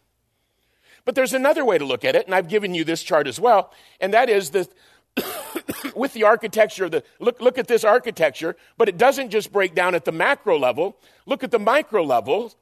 But 1.05 1.13
there's 1.13 1.33
another 1.33 1.63
way 1.63 1.77
to 1.77 1.85
look 1.85 2.03
at 2.03 2.15
it, 2.15 2.25
and 2.25 2.33
I've 2.33 2.49
given 2.49 2.73
you 2.73 2.83
this 2.83 3.03
chart 3.03 3.27
as 3.27 3.39
well, 3.39 3.71
and 4.01 4.13
that 4.13 4.29
is 4.29 4.49
that 4.51 4.69
with 5.95 6.13
the 6.13 6.23
architecture, 6.23 6.85
of 6.85 6.91
the, 6.91 7.03
look, 7.19 7.39
look 7.41 7.57
at 7.57 7.67
this 7.67 7.83
architecture, 7.83 8.55
but 8.77 8.89
it 8.89 8.97
doesn't 8.97 9.29
just 9.29 9.51
break 9.51 9.75
down 9.75 9.95
at 9.95 10.05
the 10.05 10.11
macro 10.11 10.57
level. 10.57 10.97
Look 11.25 11.43
at 11.43 11.51
the 11.51 11.59
micro 11.59 12.03
level. 12.03 12.53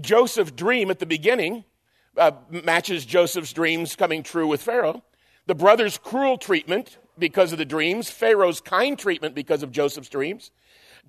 Joseph's 0.00 0.52
dream 0.52 0.90
at 0.90 0.98
the 0.98 1.06
beginning 1.06 1.64
uh, 2.16 2.32
matches 2.50 3.04
Joseph's 3.04 3.52
dreams 3.52 3.96
coming 3.96 4.22
true 4.22 4.46
with 4.46 4.62
Pharaoh. 4.62 5.02
The 5.46 5.54
brothers' 5.54 5.98
cruel 5.98 6.38
treatment 6.38 6.98
because 7.18 7.52
of 7.52 7.58
the 7.58 7.64
dreams, 7.64 8.10
Pharaoh's 8.10 8.60
kind 8.60 8.98
treatment 8.98 9.34
because 9.34 9.62
of 9.62 9.72
Joseph's 9.72 10.08
dreams, 10.08 10.50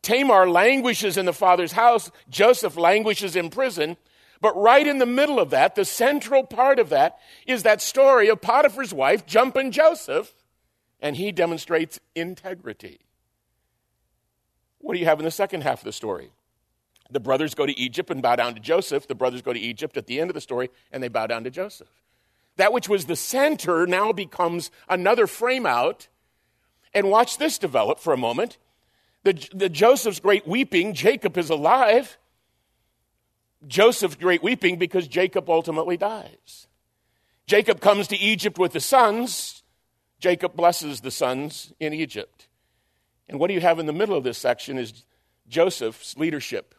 Tamar 0.02 0.50
languishes 0.50 1.18
in 1.18 1.26
the 1.26 1.34
father's 1.34 1.74
house, 1.74 2.12
Joseph 2.30 2.76
languishes 2.78 3.36
in 3.36 3.50
prison. 3.50 3.98
But 4.40 4.60
right 4.60 4.88
in 4.88 4.98
the 4.98 5.06
middle 5.06 5.40
of 5.40 5.52
that, 5.52 5.76
the 5.76 5.86
central 5.86 6.44
part 6.44 6.80
of 6.80 6.90
that, 6.90 7.20
is 7.46 7.64
that 7.64 7.82
story 7.82 8.28
of 8.28 8.42
Potiphar's 8.42 8.94
wife 8.94 9.26
jumping 9.28 9.72
Joseph, 9.72 10.34
and 11.00 11.16
he 11.16 11.32
demonstrates 11.32 12.00
integrity. 12.16 13.02
What 14.80 14.94
do 14.94 15.00
you 15.00 15.06
have 15.06 15.20
in 15.20 15.26
the 15.26 15.32
second 15.32 15.62
half 15.62 15.80
of 15.80 15.86
the 15.86 15.92
story? 15.92 16.32
The 17.12 17.20
brothers 17.20 17.54
go 17.54 17.66
to 17.66 17.80
Egypt 17.80 18.10
and 18.10 18.22
bow 18.22 18.36
down 18.36 18.56
to 18.56 18.60
Joseph. 18.60 19.08
The 19.08 19.16
brothers 19.16 19.42
go 19.42 19.54
to 19.54 19.60
Egypt 19.60 19.98
at 19.98 20.08
the 20.08 20.20
end 20.20 20.30
of 20.30 20.34
the 20.34 20.42
story 20.42 20.70
and 20.92 21.04
they 21.04 21.08
bow 21.10 21.28
down 21.28 21.44
to 21.44 21.50
Joseph. 21.50 21.90
That 22.56 22.74
which 22.74 22.90
was 22.90 23.06
the 23.06 23.16
center 23.16 23.86
now 23.86 24.12
becomes 24.12 24.72
another 24.90 25.28
frame 25.28 25.66
out. 25.66 26.08
And 26.94 27.10
watch 27.10 27.38
this 27.38 27.58
develop 27.58 28.00
for 28.00 28.14
a 28.14 28.18
moment. 28.18 28.58
The, 29.23 29.34
the 29.53 29.69
Joseph's 29.69 30.19
great 30.19 30.47
weeping, 30.47 30.93
Jacob 30.93 31.38
is 31.38 31.49
alive. 31.49 32.17
Joseph's 33.67 34.15
great 34.15 34.41
weeping 34.41 34.77
because 34.77 35.07
Jacob 35.07 35.49
ultimately 35.49 35.97
dies. 35.97 36.67
Jacob 37.45 37.79
comes 37.79 38.07
to 38.07 38.17
Egypt 38.17 38.57
with 38.57 38.73
the 38.73 38.79
sons. 38.79 39.62
Jacob 40.19 40.55
blesses 40.55 41.01
the 41.01 41.12
sons 41.12 41.73
in 41.79 41.93
Egypt. 41.93 42.47
And 43.29 43.39
what 43.39 43.47
do 43.47 43.53
you 43.53 43.62
have 43.62 43.79
in 43.79 43.86
the 43.86 43.93
middle 43.93 44.17
of 44.17 44.23
this 44.23 44.38
section 44.38 44.77
is 44.77 45.05
Joseph's 45.47 46.17
leadership 46.17 46.75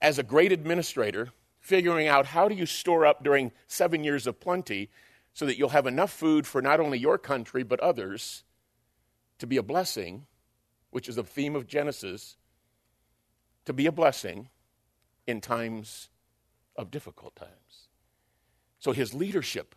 as 0.00 0.18
a 0.18 0.22
great 0.22 0.52
administrator, 0.52 1.30
figuring 1.60 2.08
out 2.08 2.26
how 2.26 2.48
do 2.48 2.54
you 2.54 2.66
store 2.66 3.06
up 3.06 3.22
during 3.22 3.52
seven 3.66 4.04
years 4.04 4.26
of 4.26 4.40
plenty 4.40 4.90
so 5.34 5.46
that 5.46 5.56
you'll 5.56 5.70
have 5.70 5.86
enough 5.86 6.12
food 6.12 6.46
for 6.46 6.60
not 6.60 6.80
only 6.80 6.98
your 6.98 7.18
country 7.18 7.62
but 7.62 7.80
others 7.80 8.44
to 9.38 9.46
be 9.46 9.56
a 9.56 9.62
blessing 9.62 10.26
which 10.92 11.08
is 11.08 11.16
the 11.16 11.24
theme 11.24 11.56
of 11.56 11.66
Genesis, 11.66 12.36
to 13.64 13.72
be 13.72 13.86
a 13.86 13.92
blessing 13.92 14.48
in 15.26 15.40
times 15.40 16.10
of 16.76 16.90
difficult 16.90 17.34
times. 17.34 17.88
So 18.78 18.92
his 18.92 19.14
leadership 19.14 19.74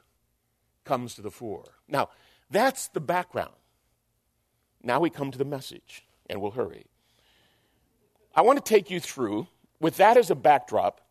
comes 0.84 1.16
to 1.16 1.22
the 1.22 1.32
fore. 1.32 1.76
Now, 1.88 2.09
that's 2.51 2.89
the 2.89 2.99
background. 2.99 3.53
Now 4.84 4.99
we 4.99 5.09
come 5.09 5.32
to 5.32 5.38
the 5.38 5.45
message, 5.45 6.05
and 6.30 6.41
we'll 6.41 6.51
hurry. 6.51 6.86
I 8.36 8.41
want 8.41 8.63
to 8.63 8.70
take 8.70 8.91
you 8.91 8.99
through, 8.99 9.47
with 9.80 9.97
that 9.97 10.18
as 10.18 10.30
a 10.30 10.36
backdrop, 10.36 11.01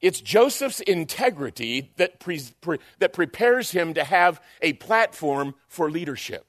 it's 0.00 0.20
Joseph's 0.20 0.80
integrity 0.80 1.92
that, 1.96 2.18
pre- 2.18 2.42
pre- 2.60 2.78
that 2.98 3.12
prepares 3.12 3.70
him 3.70 3.94
to 3.94 4.04
have 4.04 4.40
a 4.62 4.72
platform 4.74 5.54
for 5.68 5.90
leadership 5.90 6.46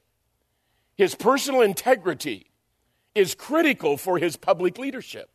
his 0.96 1.14
personal 1.14 1.60
integrity 1.60 2.50
is 3.14 3.34
critical 3.34 3.96
for 3.96 4.18
his 4.18 4.36
public 4.36 4.78
leadership. 4.78 5.30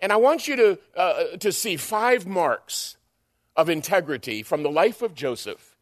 And 0.00 0.12
I 0.12 0.16
want 0.16 0.46
you 0.46 0.56
to, 0.56 0.78
uh, 0.96 1.36
to 1.38 1.52
see 1.52 1.76
five 1.76 2.26
marks 2.26 2.96
of 3.56 3.68
integrity 3.68 4.42
from 4.42 4.62
the 4.62 4.70
life 4.70 5.02
of 5.02 5.14
Joseph. 5.14 5.76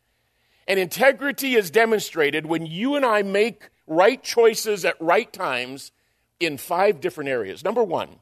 And 0.68 0.78
integrity 0.78 1.54
is 1.56 1.70
demonstrated 1.70 2.46
when 2.46 2.64
you 2.66 2.94
and 2.94 3.04
I 3.04 3.22
make 3.22 3.70
right 3.86 4.22
choices 4.22 4.84
at 4.84 5.00
right 5.00 5.30
times 5.32 5.92
in 6.40 6.56
five 6.58 7.00
different 7.00 7.30
areas. 7.30 7.64
Number 7.64 7.82
one, 7.82 8.20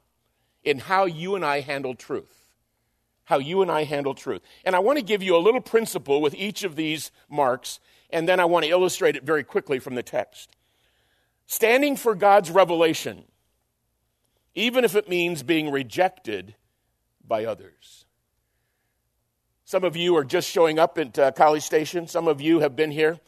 in 0.64 0.78
how 0.78 1.04
you 1.04 1.34
and 1.34 1.44
I 1.44 1.60
handle 1.60 1.94
truth. 1.94 2.41
How 3.24 3.38
you 3.38 3.62
and 3.62 3.70
I 3.70 3.84
handle 3.84 4.14
truth. 4.14 4.42
And 4.64 4.74
I 4.74 4.80
want 4.80 4.98
to 4.98 5.04
give 5.04 5.22
you 5.22 5.36
a 5.36 5.38
little 5.38 5.60
principle 5.60 6.20
with 6.20 6.34
each 6.34 6.64
of 6.64 6.76
these 6.76 7.10
marks, 7.28 7.80
and 8.10 8.28
then 8.28 8.40
I 8.40 8.44
want 8.44 8.64
to 8.64 8.70
illustrate 8.70 9.16
it 9.16 9.24
very 9.24 9.44
quickly 9.44 9.78
from 9.78 9.94
the 9.94 10.02
text. 10.02 10.56
Standing 11.46 11.96
for 11.96 12.14
God's 12.14 12.50
revelation, 12.50 13.24
even 14.54 14.84
if 14.84 14.94
it 14.94 15.08
means 15.08 15.42
being 15.42 15.70
rejected 15.70 16.54
by 17.26 17.44
others. 17.44 18.04
Some 19.64 19.84
of 19.84 19.96
you 19.96 20.16
are 20.16 20.24
just 20.24 20.50
showing 20.50 20.78
up 20.78 20.98
at 20.98 21.18
uh, 21.18 21.32
College 21.32 21.62
Station. 21.62 22.06
Some 22.06 22.28
of 22.28 22.40
you 22.40 22.60
have 22.60 22.76
been 22.76 22.90
here. 22.90 23.20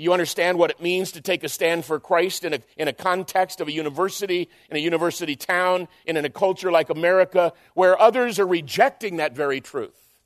You 0.00 0.14
understand 0.14 0.56
what 0.56 0.70
it 0.70 0.80
means 0.80 1.12
to 1.12 1.20
take 1.20 1.44
a 1.44 1.48
stand 1.50 1.84
for 1.84 2.00
Christ 2.00 2.44
in 2.44 2.54
a, 2.54 2.60
in 2.78 2.88
a 2.88 2.92
context 2.92 3.60
of 3.60 3.68
a 3.68 3.72
university, 3.72 4.48
in 4.70 4.76
a 4.78 4.80
university 4.80 5.36
town, 5.36 5.88
and 6.06 6.16
in 6.16 6.24
a 6.24 6.30
culture 6.30 6.72
like 6.72 6.88
America, 6.88 7.52
where 7.74 8.00
others 8.00 8.38
are 8.38 8.46
rejecting 8.46 9.18
that 9.18 9.36
very 9.36 9.60
truth. 9.60 10.18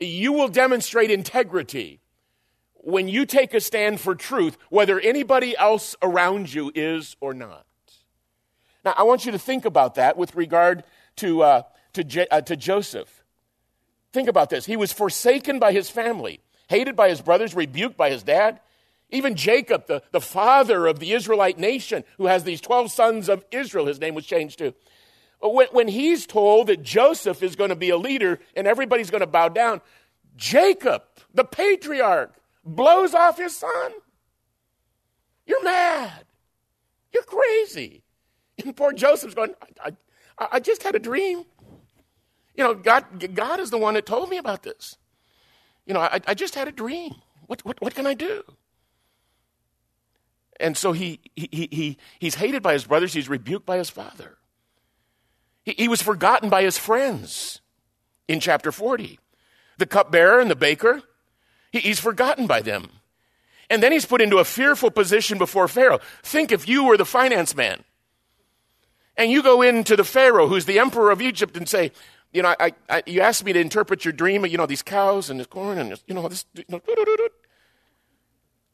You 0.00 0.32
will 0.32 0.48
demonstrate 0.48 1.12
integrity 1.12 2.00
when 2.74 3.06
you 3.06 3.24
take 3.24 3.54
a 3.54 3.60
stand 3.60 4.00
for 4.00 4.16
truth, 4.16 4.58
whether 4.68 4.98
anybody 4.98 5.56
else 5.56 5.94
around 6.02 6.52
you 6.52 6.72
is 6.74 7.16
or 7.20 7.34
not. 7.34 7.64
Now, 8.84 8.94
I 8.96 9.04
want 9.04 9.24
you 9.24 9.30
to 9.30 9.38
think 9.38 9.64
about 9.64 9.94
that 9.94 10.16
with 10.16 10.34
regard 10.34 10.82
to, 11.18 11.42
uh, 11.42 11.62
to, 11.92 12.02
Je- 12.02 12.26
uh, 12.28 12.40
to 12.40 12.56
Joseph. 12.56 13.22
Think 14.12 14.28
about 14.28 14.50
this. 14.50 14.66
He 14.66 14.76
was 14.76 14.92
forsaken 14.92 15.60
by 15.60 15.70
his 15.70 15.88
family, 15.88 16.40
hated 16.66 16.96
by 16.96 17.10
his 17.10 17.22
brothers, 17.22 17.54
rebuked 17.54 17.96
by 17.96 18.10
his 18.10 18.24
dad. 18.24 18.58
Even 19.12 19.36
Jacob, 19.36 19.86
the, 19.86 20.02
the 20.10 20.20
father 20.20 20.86
of 20.86 20.98
the 20.98 21.12
Israelite 21.12 21.58
nation, 21.58 22.02
who 22.16 22.26
has 22.26 22.44
these 22.44 22.62
12 22.62 22.90
sons 22.90 23.28
of 23.28 23.44
Israel, 23.52 23.86
his 23.86 24.00
name 24.00 24.14
was 24.14 24.26
changed 24.26 24.58
to. 24.58 24.74
When, 25.40 25.66
when 25.70 25.88
he's 25.88 26.26
told 26.26 26.68
that 26.68 26.82
Joseph 26.82 27.42
is 27.42 27.54
going 27.54 27.70
to 27.70 27.76
be 27.76 27.90
a 27.90 27.96
leader 27.96 28.40
and 28.56 28.66
everybody's 28.66 29.10
going 29.10 29.20
to 29.20 29.26
bow 29.26 29.48
down, 29.48 29.82
Jacob, 30.36 31.02
the 31.34 31.44
patriarch, 31.44 32.34
blows 32.64 33.14
off 33.14 33.36
his 33.36 33.54
son. 33.54 33.92
You're 35.46 35.62
mad. 35.62 36.24
You're 37.12 37.22
crazy. 37.22 38.02
And 38.64 38.76
poor 38.76 38.92
Joseph's 38.92 39.34
going, 39.34 39.54
I, 39.82 39.92
I, 40.38 40.48
I 40.52 40.60
just 40.60 40.82
had 40.82 40.94
a 40.94 40.98
dream. 40.98 41.44
You 42.54 42.64
know, 42.64 42.74
God, 42.74 43.34
God 43.34 43.58
is 43.60 43.70
the 43.70 43.78
one 43.78 43.94
that 43.94 44.06
told 44.06 44.28
me 44.28 44.36
about 44.36 44.62
this. 44.62 44.98
You 45.86 45.94
know, 45.94 46.00
I, 46.00 46.20
I 46.28 46.34
just 46.34 46.54
had 46.54 46.68
a 46.68 46.70
dream. 46.70 47.14
What, 47.46 47.64
what, 47.64 47.80
what 47.80 47.94
can 47.94 48.06
I 48.06 48.14
do? 48.14 48.44
And 50.60 50.76
so 50.76 50.92
he, 50.92 51.20
he, 51.34 51.68
he, 51.70 51.98
he's 52.18 52.36
hated 52.36 52.62
by 52.62 52.72
his 52.74 52.84
brothers, 52.84 53.12
he's 53.12 53.28
rebuked 53.28 53.66
by 53.66 53.78
his 53.78 53.90
father. 53.90 54.36
He, 55.64 55.74
he 55.76 55.88
was 55.88 56.02
forgotten 56.02 56.50
by 56.50 56.62
his 56.62 56.78
friends 56.78 57.60
in 58.28 58.40
chapter 58.40 58.72
40. 58.72 59.18
The 59.78 59.86
cupbearer 59.86 60.40
and 60.40 60.50
the 60.50 60.56
baker, 60.56 61.02
he, 61.70 61.80
he's 61.80 62.00
forgotten 62.00 62.46
by 62.46 62.60
them. 62.60 62.90
And 63.70 63.82
then 63.82 63.92
he's 63.92 64.04
put 64.04 64.20
into 64.20 64.38
a 64.38 64.44
fearful 64.44 64.90
position 64.90 65.38
before 65.38 65.66
Pharaoh. 65.66 66.00
Think 66.22 66.52
if 66.52 66.68
you 66.68 66.84
were 66.84 66.96
the 66.96 67.06
finance 67.06 67.56
man 67.56 67.84
and 69.16 69.30
you 69.30 69.42
go 69.42 69.62
into 69.62 69.96
the 69.96 70.04
Pharaoh, 70.04 70.46
who's 70.46 70.66
the 70.66 70.78
emperor 70.78 71.10
of 71.10 71.22
Egypt, 71.22 71.56
and 71.56 71.68
say, 71.68 71.92
you 72.32 72.42
know, 72.42 72.54
I, 72.58 72.72
I, 72.88 73.02
you 73.06 73.20
asked 73.20 73.44
me 73.44 73.52
to 73.52 73.60
interpret 73.60 74.04
your 74.04 74.12
dream, 74.12 74.44
you 74.46 74.56
know, 74.56 74.66
these 74.66 74.82
cows 74.82 75.30
and 75.30 75.40
this 75.40 75.46
corn 75.46 75.78
and 75.78 75.92
this, 75.92 76.02
you 76.06 76.14
know, 76.14 76.28
this, 76.28 76.44
you 76.54 76.64
know, 76.68 76.80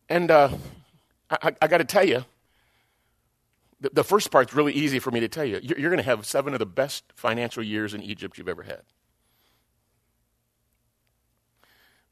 and 0.09 0.31
uh, 0.31 0.49
I, 1.31 1.55
I 1.61 1.67
got 1.67 1.79
to 1.79 1.85
tell 1.85 2.05
you, 2.05 2.25
the, 3.81 3.91
the, 3.93 4.05
first 4.05 4.31
part's 4.31 4.55
really 4.55 4.73
easy 4.73 4.99
for 4.99 5.11
me 5.11 5.21
to 5.21 5.29
tell 5.29 5.45
you. 5.45 5.61
You're, 5.63 5.79
you're 5.79 5.91
going 5.91 6.03
to 6.03 6.11
have 6.11 6.27
seven 6.27 6.53
of 6.53 6.59
the 6.59 6.67
best 6.67 7.05
financial 7.15 7.63
years 7.63 7.95
in 7.95 8.03
Egypt 8.03 8.39
you've 8.39 8.49
ever 8.49 8.65
had. 8.65 8.83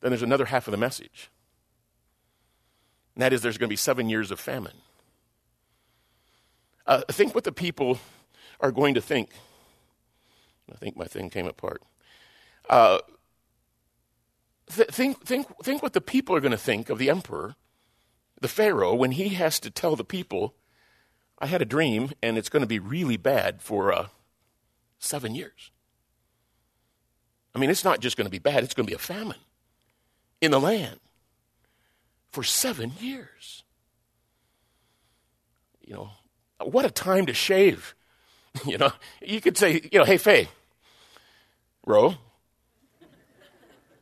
Then 0.00 0.10
there's 0.10 0.22
another 0.22 0.44
half 0.44 0.68
of 0.68 0.72
the 0.72 0.78
message. 0.78 1.30
And 3.14 3.22
that 3.22 3.32
is 3.32 3.40
there's 3.40 3.58
going 3.58 3.68
to 3.68 3.72
be 3.72 3.76
seven 3.76 4.08
years 4.08 4.30
of 4.30 4.38
famine. 4.38 4.76
Uh, 6.86 7.02
think 7.10 7.34
what 7.34 7.44
the 7.44 7.52
people 7.52 7.98
are 8.60 8.70
going 8.70 8.94
to 8.94 9.00
think. 9.00 9.30
I 10.70 10.76
think 10.76 10.96
my 10.96 11.06
thing 11.06 11.30
came 11.30 11.46
apart. 11.46 11.82
Uh, 12.68 12.98
th- 14.72 14.88
think, 14.88 15.24
think, 15.24 15.48
think 15.64 15.82
what 15.82 15.94
the 15.94 16.00
people 16.00 16.36
are 16.36 16.40
going 16.40 16.52
to 16.52 16.58
think 16.58 16.90
of 16.90 16.98
the 16.98 17.10
emperor 17.10 17.56
the 18.40 18.48
Pharaoh, 18.48 18.94
when 18.94 19.12
he 19.12 19.30
has 19.30 19.58
to 19.60 19.70
tell 19.70 19.96
the 19.96 20.04
people, 20.04 20.54
I 21.38 21.46
had 21.46 21.62
a 21.62 21.66
dream 21.66 22.12
and 22.22 22.36
it's 22.36 22.48
going 22.48 22.62
to 22.62 22.66
be 22.66 22.78
really 22.78 23.16
bad 23.16 23.62
for 23.62 23.92
uh, 23.92 24.08
seven 24.98 25.34
years. 25.34 25.70
I 27.54 27.58
mean, 27.58 27.70
it's 27.70 27.84
not 27.84 28.00
just 28.00 28.16
going 28.16 28.26
to 28.26 28.30
be 28.30 28.38
bad, 28.38 28.62
it's 28.62 28.74
going 28.74 28.86
to 28.86 28.90
be 28.90 28.96
a 28.96 28.98
famine 28.98 29.38
in 30.40 30.50
the 30.50 30.60
land 30.60 31.00
for 32.30 32.42
seven 32.42 32.92
years. 33.00 33.64
You 35.82 35.94
know, 35.94 36.10
what 36.62 36.84
a 36.84 36.90
time 36.90 37.26
to 37.26 37.34
shave. 37.34 37.94
You 38.64 38.78
know, 38.78 38.90
you 39.20 39.42
could 39.42 39.58
say, 39.58 39.82
you 39.92 39.98
know, 39.98 40.06
hey, 40.06 40.16
Faye, 40.16 40.48
Ro, 41.84 42.14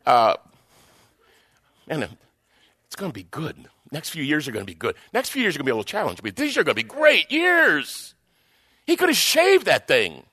uh, 0.07 0.37
man, 1.89 2.09
it's 2.87 2.95
going 2.95 3.11
to 3.11 3.15
be 3.15 3.25
good. 3.25 3.69
Next 3.95 4.11
few 4.11 4.25
years 4.25 4.49
are 4.49 4.51
going 4.51 4.67
to 4.67 4.71
be 4.71 4.75
good. 4.75 4.97
Next 5.13 5.29
few 5.29 5.41
years 5.41 5.55
are 5.55 5.59
going 5.59 5.67
to 5.67 5.69
be 5.69 5.71
a 5.71 5.75
little 5.77 5.85
challenge, 5.85 6.21
but 6.21 6.35
these 6.35 6.59
are 6.59 6.65
going 6.65 6.75
to 6.75 6.83
be 6.83 6.89
great 6.89 7.31
years. 7.31 8.17
He 8.89 8.97
could 8.97 9.09
have 9.09 9.17
shaved 9.17 9.67
that 9.67 9.87
thing. 9.87 10.25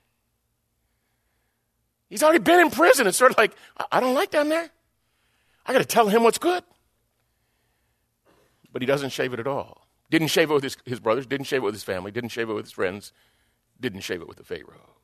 He's 2.09 2.24
already 2.24 2.39
been 2.39 2.59
in 2.59 2.72
prison. 2.72 3.05
It's 3.05 3.20
sort 3.20 3.30
of 3.30 3.38
like, 3.38 3.55
I 3.91 3.99
don't 3.99 4.16
like 4.16 4.32
down 4.32 4.49
there. 4.49 4.68
I 5.64 5.74
got 5.74 5.78
to 5.78 5.86
tell 5.86 6.07
him 6.07 6.24
what's 6.24 6.39
good. 6.39 6.64
But 8.74 8.82
he 8.82 8.88
doesn't 8.88 9.12
shave 9.12 9.32
it 9.32 9.39
at 9.39 9.45
all. 9.45 9.86
Didn't 10.09 10.30
shave 10.30 10.49
it 10.49 10.53
with 10.55 10.64
his, 10.64 10.78
his 10.88 10.99
brothers, 10.99 11.28
didn't 11.28 11.45
shave 11.45 11.62
it 11.62 11.66
with 11.66 11.76
his 11.76 11.84
family, 11.84 12.09
didn't 12.09 12.32
shave 12.32 12.49
it 12.49 12.53
with 12.53 12.66
his 12.66 12.74
friends, 12.74 13.14
didn't 13.80 14.01
shave 14.01 14.22
it 14.22 14.28
with 14.28 14.38
the 14.38 14.43
Pharaoh. 14.43 14.95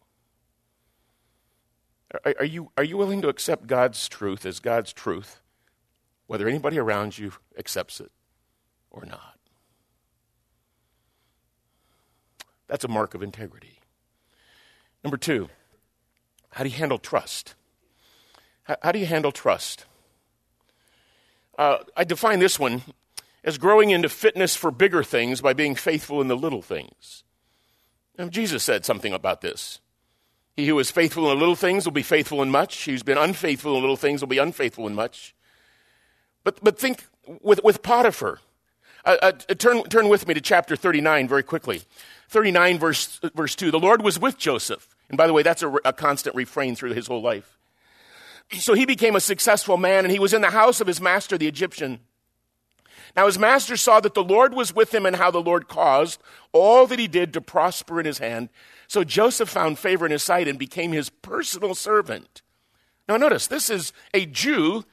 Are, 2.25 2.33
are, 2.39 2.45
you, 2.45 2.71
are 2.75 2.83
you 2.83 2.97
willing 2.97 3.21
to 3.21 3.29
accept 3.29 3.67
God's 3.67 4.09
truth 4.09 4.47
as 4.47 4.59
God's 4.59 4.93
truth, 4.93 5.41
whether 6.25 6.47
anybody 6.47 6.79
around 6.79 7.19
you 7.19 7.33
accepts 7.55 8.01
it? 8.01 8.11
Or 8.91 9.05
not. 9.05 9.37
That's 12.67 12.83
a 12.83 12.89
mark 12.89 13.13
of 13.13 13.23
integrity. 13.23 13.79
Number 15.03 15.17
two, 15.17 15.49
how 16.51 16.63
do 16.63 16.69
you 16.69 16.75
handle 16.75 16.97
trust? 16.97 17.55
How, 18.63 18.77
how 18.81 18.91
do 18.91 18.99
you 18.99 19.05
handle 19.05 19.31
trust? 19.31 19.85
Uh, 21.57 21.77
I 21.95 22.03
define 22.03 22.39
this 22.39 22.59
one 22.59 22.81
as 23.43 23.57
growing 23.57 23.89
into 23.89 24.09
fitness 24.09 24.55
for 24.55 24.71
bigger 24.71 25.03
things 25.03 25.41
by 25.41 25.53
being 25.53 25.75
faithful 25.75 26.21
in 26.21 26.27
the 26.27 26.35
little 26.35 26.61
things. 26.61 27.23
Jesus 28.29 28.63
said 28.63 28.83
something 28.83 29.13
about 29.13 29.41
this. 29.41 29.79
He 30.55 30.67
who 30.67 30.79
is 30.79 30.89
faithful 30.89 31.23
in 31.31 31.37
the 31.37 31.39
little 31.39 31.55
things 31.55 31.85
will 31.85 31.91
be 31.91 32.01
faithful 32.01 32.41
in 32.41 32.49
much. 32.49 32.75
He 32.75 32.91
who's 32.91 33.03
been 33.03 33.17
unfaithful 33.17 33.75
in 33.75 33.81
little 33.81 33.95
things 33.95 34.21
will 34.21 34.27
be 34.27 34.39
unfaithful 34.39 34.87
in 34.87 34.95
much. 34.95 35.35
But, 36.43 36.63
but 36.63 36.79
think 36.79 37.05
with, 37.41 37.63
with 37.63 37.83
Potiphar. 37.83 38.39
Uh, 39.07 39.15
uh, 39.21 39.31
turn, 39.31 39.83
turn 39.83 40.09
with 40.09 40.27
me 40.27 40.33
to 40.33 40.41
chapter 40.41 40.75
39 40.75 41.29
very 41.29 41.41
quickly. 41.41 41.81
39, 42.27 42.77
verse, 42.77 43.21
verse 43.33 43.55
2. 43.55 43.71
The 43.71 43.79
Lord 43.79 44.01
was 44.01 44.19
with 44.19 44.37
Joseph. 44.37 44.89
And 45.07 45.17
by 45.17 45.27
the 45.27 45.33
way, 45.33 45.43
that's 45.43 45.63
a, 45.63 45.69
a 45.85 45.93
constant 45.93 46.35
refrain 46.35 46.75
through 46.75 46.91
his 46.91 47.07
whole 47.07 47.21
life. 47.21 47.57
So 48.59 48.73
he 48.73 48.85
became 48.85 49.15
a 49.15 49.21
successful 49.21 49.77
man, 49.77 50.03
and 50.03 50.11
he 50.11 50.19
was 50.19 50.33
in 50.33 50.41
the 50.41 50.49
house 50.49 50.81
of 50.81 50.87
his 50.87 50.99
master, 50.99 51.37
the 51.37 51.47
Egyptian. 51.47 52.01
Now 53.15 53.27
his 53.27 53.39
master 53.39 53.77
saw 53.77 54.01
that 54.01 54.13
the 54.13 54.25
Lord 54.25 54.53
was 54.53 54.75
with 54.75 54.93
him 54.93 55.05
and 55.05 55.15
how 55.15 55.31
the 55.31 55.41
Lord 55.41 55.69
caused 55.69 56.21
all 56.51 56.85
that 56.87 56.99
he 56.99 57.07
did 57.07 57.31
to 57.31 57.39
prosper 57.39 58.01
in 58.01 58.05
his 58.05 58.17
hand. 58.17 58.49
So 58.89 59.05
Joseph 59.05 59.47
found 59.47 59.79
favor 59.79 60.05
in 60.05 60.11
his 60.11 60.23
sight 60.23 60.49
and 60.49 60.59
became 60.59 60.91
his 60.91 61.09
personal 61.09 61.75
servant. 61.75 62.41
Now 63.07 63.15
notice, 63.15 63.47
this 63.47 63.69
is 63.69 63.93
a 64.13 64.25
Jew 64.25 64.83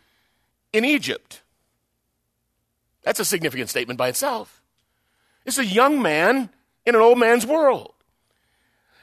in 0.73 0.85
Egypt. 0.85 1.43
That's 3.05 3.21
a 3.21 3.25
significant 3.25 3.71
statement 3.71 3.99
by 3.99 4.09
itself. 4.09 4.63
It's 5.45 5.59
a 5.59 5.65
young 5.65 6.01
man 6.01 6.51
in 6.87 6.95
an 6.95 7.01
old 7.01 7.19
man's 7.19 7.47
world. 7.47 7.93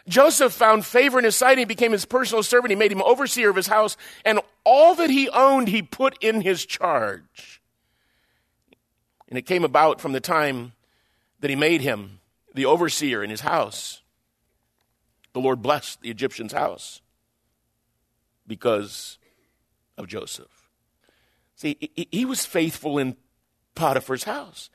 Joseph 0.08 0.54
found 0.54 0.86
favor 0.86 1.20
in 1.20 1.26
his 1.26 1.36
sight. 1.36 1.60
He 1.60 1.66
became 1.66 1.92
his 1.92 2.06
personal 2.06 2.42
servant. 2.42 2.72
He 2.72 2.76
made 2.76 2.92
him 2.92 3.04
overseer 3.04 3.52
of 3.52 3.56
his 3.56 3.68
house, 3.68 3.96
and 4.26 4.40
all 4.64 4.96
that 4.96 5.10
he 5.10 5.30
owned, 5.30 5.68
he 5.68 5.82
put 5.82 6.18
in 6.24 6.42
his 6.42 6.66
charge. 6.66 7.62
And 9.30 9.38
it 9.38 9.44
came 9.44 9.64
about 9.64 10.02
from 10.02 10.12
the 10.12 10.20
time 10.20 10.74
that 11.40 11.50
he 11.50 11.56
made 11.56 11.82
him 11.82 12.20
the 12.54 12.66
overseer 12.66 13.24
in 13.24 13.30
his 13.30 13.42
house. 13.42 14.02
The 15.34 15.40
Lord 15.40 15.62
blessed 15.62 16.02
the 16.02 16.10
Egyptian's 16.10 16.52
house 16.52 17.02
because 18.46 19.18
of 19.98 20.08
Joseph. 20.08 20.70
See, 21.56 21.92
he 22.12 22.26
was 22.26 22.46
faithful 22.46 22.98
in 22.98 23.16
Potiphar's 23.76 24.24
house. 24.24 24.70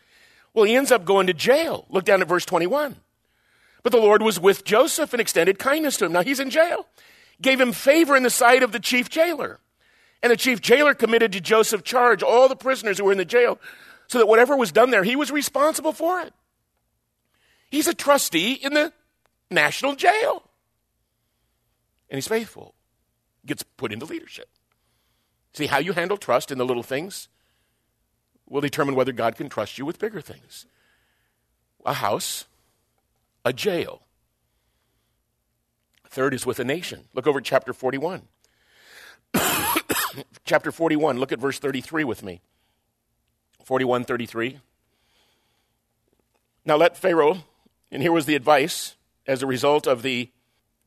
Well, 0.54 0.64
he 0.64 0.74
ends 0.74 0.90
up 0.90 1.04
going 1.04 1.26
to 1.26 1.34
jail. 1.34 1.86
Look 1.90 2.04
down 2.04 2.22
at 2.22 2.28
verse 2.28 2.46
21. 2.46 2.96
But 3.82 3.92
the 3.92 3.98
Lord 3.98 4.22
was 4.22 4.40
with 4.40 4.64
Joseph 4.64 5.12
and 5.12 5.20
extended 5.20 5.58
kindness 5.58 5.98
to 5.98 6.06
him. 6.06 6.12
Now 6.12 6.22
he's 6.22 6.40
in 6.40 6.50
jail. 6.50 6.86
Gave 7.40 7.60
him 7.60 7.72
favor 7.72 8.16
in 8.16 8.22
the 8.22 8.30
sight 8.30 8.62
of 8.62 8.72
the 8.72 8.80
chief 8.80 9.10
jailer. 9.10 9.60
And 10.22 10.32
the 10.32 10.36
chief 10.36 10.60
jailer 10.60 10.94
committed 10.94 11.32
to 11.32 11.40
Joseph 11.40 11.84
charge 11.84 12.22
all 12.22 12.48
the 12.48 12.56
prisoners 12.56 12.98
who 12.98 13.04
were 13.04 13.12
in 13.12 13.18
the 13.18 13.24
jail 13.24 13.60
so 14.08 14.18
that 14.18 14.26
whatever 14.26 14.56
was 14.56 14.72
done 14.72 14.90
there, 14.90 15.04
he 15.04 15.14
was 15.14 15.30
responsible 15.30 15.92
for 15.92 16.20
it. 16.20 16.32
He's 17.70 17.86
a 17.86 17.94
trustee 17.94 18.54
in 18.54 18.72
the 18.72 18.92
national 19.50 19.94
jail. 19.94 20.42
And 22.08 22.16
he's 22.16 22.28
faithful. 22.28 22.74
Gets 23.44 23.62
put 23.62 23.92
into 23.92 24.06
leadership. 24.06 24.48
See, 25.52 25.66
how 25.66 25.78
you 25.78 25.92
handle 25.92 26.16
trust 26.16 26.50
in 26.50 26.58
the 26.58 26.64
little 26.64 26.82
things 26.82 27.28
will 28.48 28.60
determine 28.60 28.94
whether 28.94 29.12
God 29.12 29.36
can 29.36 29.48
trust 29.48 29.78
you 29.78 29.84
with 29.84 29.98
bigger 29.98 30.20
things. 30.20 30.66
A 31.84 31.94
house, 31.94 32.46
a 33.44 33.52
jail. 33.52 34.02
Third 36.08 36.34
is 36.34 36.46
with 36.46 36.58
a 36.58 36.64
nation. 36.64 37.04
Look 37.14 37.26
over 37.26 37.38
at 37.38 37.44
chapter 37.44 37.72
41. 37.72 38.22
chapter 40.44 40.72
41, 40.72 41.18
look 41.18 41.32
at 41.32 41.38
verse 41.38 41.58
33 41.58 42.04
with 42.04 42.22
me. 42.22 42.40
41 43.64 44.04
33. 44.04 44.60
Now 46.64 46.76
let 46.76 46.96
Pharaoh, 46.96 47.44
and 47.90 48.02
here 48.02 48.12
was 48.12 48.26
the 48.26 48.34
advice 48.34 48.96
as 49.26 49.42
a 49.42 49.46
result 49.46 49.86
of 49.86 50.02
the 50.02 50.30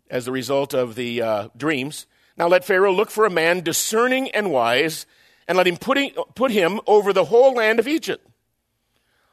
as 0.09 0.27
a 0.27 0.31
result 0.31 0.73
of 0.73 0.95
the 0.95 1.21
uh, 1.21 1.47
dreams. 1.55 2.07
Now 2.37 2.47
let 2.47 2.65
Pharaoh 2.65 2.91
look 2.91 3.11
for 3.11 3.25
a 3.25 3.29
man 3.29 3.61
discerning 3.61 4.31
and 4.31 4.51
wise, 4.51 5.05
and 5.49 5.57
let 5.57 5.67
him 5.67 5.75
put, 5.77 5.97
him 5.97 6.11
put 6.35 6.51
him 6.51 6.79
over 6.85 7.11
the 7.11 7.25
whole 7.25 7.55
land 7.55 7.79
of 7.79 7.87
Egypt. 7.87 8.25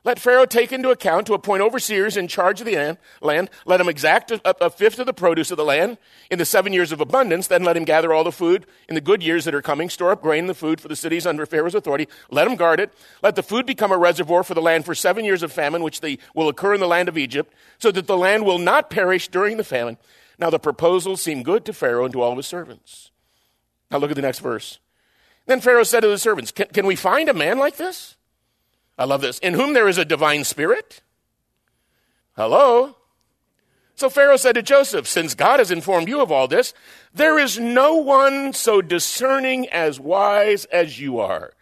Let 0.03 0.21
Pharaoh 0.21 0.47
take 0.47 0.73
into 0.73 0.91
account 0.91 1.27
to 1.27 1.35
appoint 1.35 1.63
overseers 1.63 2.17
in 2.17 2.29
charge 2.29 2.61
of 2.61 2.67
the 2.67 2.97
land. 3.21 3.51
Let 3.67 3.81
him 3.81 3.89
exact 3.89 4.31
a, 4.31 4.65
a, 4.65 4.71
fifth 4.71 5.01
of 5.01 5.07
the 5.07 5.13
produce 5.13 5.51
of 5.51 5.57
the 5.57 5.65
land 5.65 5.99
in 6.31 6.39
the 6.39 6.45
seven 6.45 6.73
years 6.73 6.93
of 6.93 7.01
abundance. 7.01 7.49
Then 7.49 7.65
let 7.65 7.77
him 7.77 7.85
gather 7.85 8.13
all 8.13 8.23
the 8.23 8.31
food 8.31 8.67
in 8.89 8.95
the 8.95 9.01
good 9.01 9.21
years 9.21 9.45
that 9.45 9.55
are 9.55 9.61
coming. 9.61 9.91
Store 9.91 10.13
up 10.13 10.23
grain 10.23 10.45
and 10.45 10.49
the 10.49 10.55
food 10.55 10.81
for 10.81 10.87
the 10.87 10.95
cities 10.95 11.27
under 11.27 11.45
Pharaoh's 11.45 11.75
authority. 11.75 12.07
Let 12.31 12.47
him 12.47 12.55
guard 12.55 12.79
it. 12.79 12.95
Let 13.21 13.35
the 13.35 13.43
food 13.43 13.67
become 13.67 13.91
a 13.91 13.99
reservoir 13.99 14.45
for 14.45 14.55
the 14.55 14.63
land 14.63 14.85
for 14.85 14.95
seven 14.95 15.25
years 15.25 15.43
of 15.43 15.53
famine, 15.53 15.83
which 15.83 16.01
the, 16.01 16.21
will 16.37 16.49
occur 16.49 16.73
in 16.73 16.81
the 16.81 16.87
land 16.87 17.09
of 17.09 17.19
Egypt, 17.19 17.53
so 17.79 17.91
that 17.91 18.07
the 18.07 18.17
land 18.17 18.47
will 18.47 18.59
not 18.59 18.91
perish 18.91 19.27
during 19.27 19.57
the 19.57 19.65
famine. 19.65 19.99
Now 20.39 20.51
the 20.51 20.61
proposal 20.61 21.17
seemed 21.17 21.45
good 21.45 21.65
to 21.65 21.73
Pharaoh 21.73 22.05
and 22.05 22.13
to 22.13 22.23
all 22.23 22.37
his 22.37 22.47
servants. 22.47 23.11
Now 23.91 23.99
look 23.99 24.11
at 24.11 24.17
the 24.17 24.23
next 24.23 24.39
verse. 24.39 24.79
Then 25.47 25.61
Pharaoh 25.61 25.85
said 25.85 26.01
to 26.01 26.09
the 26.09 26.19
servants, 26.19 26.51
Can, 26.51 26.67
can 26.69 26.87
we 26.87 26.97
find 26.97 27.29
a 27.29 27.35
man 27.35 27.59
like 27.59 27.77
this? 27.77 28.17
I 28.99 29.05
love 29.05 29.21
this. 29.21 29.39
In 29.39 29.55
whom 29.55 29.75
there 29.75 29.89
is 29.89 29.99
a 29.99 30.05
divine 30.05 30.45
spirit. 30.45 31.03
Hello? 32.37 32.97
So 33.95 34.11
Pharaoh 34.11 34.37
said 34.37 34.57
to 34.57 34.63
Joseph, 34.63 35.07
Since 35.07 35.35
God 35.35 35.59
has 35.59 35.71
informed 35.71 36.09
you 36.09 36.21
of 36.21 36.31
all 36.31 36.49
this, 36.49 36.75
there 37.15 37.39
is 37.39 37.59
no 37.59 37.95
one 37.95 38.53
so 38.53 38.83
discerning 38.83 39.69
as 39.69 39.99
wise 39.99 40.67
as 40.67 41.01
you 41.01 41.19
are. 41.19 41.53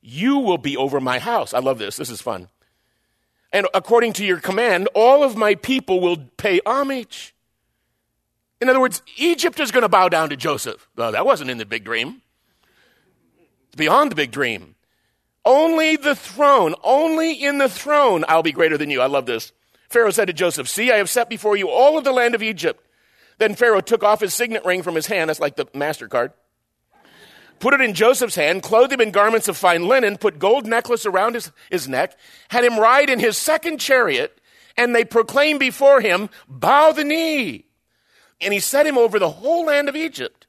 You 0.00 0.38
will 0.38 0.58
be 0.58 0.76
over 0.76 1.00
my 1.00 1.18
house. 1.18 1.52
I 1.52 1.58
love 1.58 1.78
this. 1.78 1.96
This 1.96 2.10
is 2.10 2.22
fun. 2.22 2.48
And 3.52 3.66
according 3.74 4.14
to 4.14 4.24
your 4.24 4.40
command, 4.40 4.88
all 4.94 5.22
of 5.22 5.36
my 5.36 5.54
people 5.54 6.00
will 6.00 6.16
pay 6.36 6.60
homage. 6.64 7.34
In 8.60 8.68
other 8.68 8.80
words, 8.80 9.02
Egypt 9.16 9.58
is 9.58 9.70
going 9.70 9.82
to 9.82 9.88
bow 9.88 10.08
down 10.08 10.30
to 10.30 10.36
Joseph. 10.36 10.88
Well, 10.96 11.12
that 11.12 11.26
wasn't 11.26 11.50
in 11.50 11.58
the 11.58 11.66
big 11.66 11.84
dream. 11.84 12.22
Beyond 13.76 14.10
the 14.10 14.16
big 14.16 14.30
dream. 14.30 14.74
Only 15.44 15.96
the 15.96 16.14
throne, 16.14 16.74
only 16.82 17.32
in 17.32 17.58
the 17.58 17.68
throne 17.68 18.24
I'll 18.28 18.42
be 18.42 18.52
greater 18.52 18.76
than 18.76 18.90
you. 18.90 19.00
I 19.00 19.06
love 19.06 19.26
this. 19.26 19.52
Pharaoh 19.88 20.10
said 20.10 20.26
to 20.26 20.32
Joseph, 20.32 20.68
See, 20.68 20.92
I 20.92 20.96
have 20.96 21.10
set 21.10 21.28
before 21.28 21.56
you 21.56 21.68
all 21.68 21.98
of 21.98 22.04
the 22.04 22.12
land 22.12 22.34
of 22.34 22.42
Egypt. 22.42 22.86
Then 23.38 23.54
Pharaoh 23.54 23.80
took 23.80 24.04
off 24.04 24.20
his 24.20 24.34
signet 24.34 24.64
ring 24.64 24.82
from 24.82 24.94
his 24.94 25.06
hand. 25.06 25.28
That's 25.28 25.40
like 25.40 25.56
the 25.56 25.66
MasterCard. 25.66 26.32
Put 27.58 27.74
it 27.74 27.80
in 27.80 27.92
Joseph's 27.94 28.36
hand, 28.36 28.62
clothed 28.62 28.92
him 28.92 29.02
in 29.02 29.10
garments 29.10 29.48
of 29.48 29.56
fine 29.56 29.86
linen, 29.86 30.16
put 30.16 30.38
gold 30.38 30.66
necklace 30.66 31.04
around 31.04 31.34
his, 31.34 31.52
his 31.70 31.88
neck, 31.88 32.16
had 32.48 32.64
him 32.64 32.78
ride 32.78 33.10
in 33.10 33.18
his 33.18 33.36
second 33.36 33.78
chariot, 33.78 34.40
and 34.78 34.94
they 34.94 35.04
proclaimed 35.04 35.60
before 35.60 36.00
him, 36.00 36.30
Bow 36.48 36.92
the 36.92 37.04
knee. 37.04 37.66
And 38.40 38.54
he 38.54 38.60
set 38.60 38.86
him 38.86 38.96
over 38.96 39.18
the 39.18 39.30
whole 39.30 39.66
land 39.66 39.90
of 39.90 39.96
Egypt. 39.96 40.46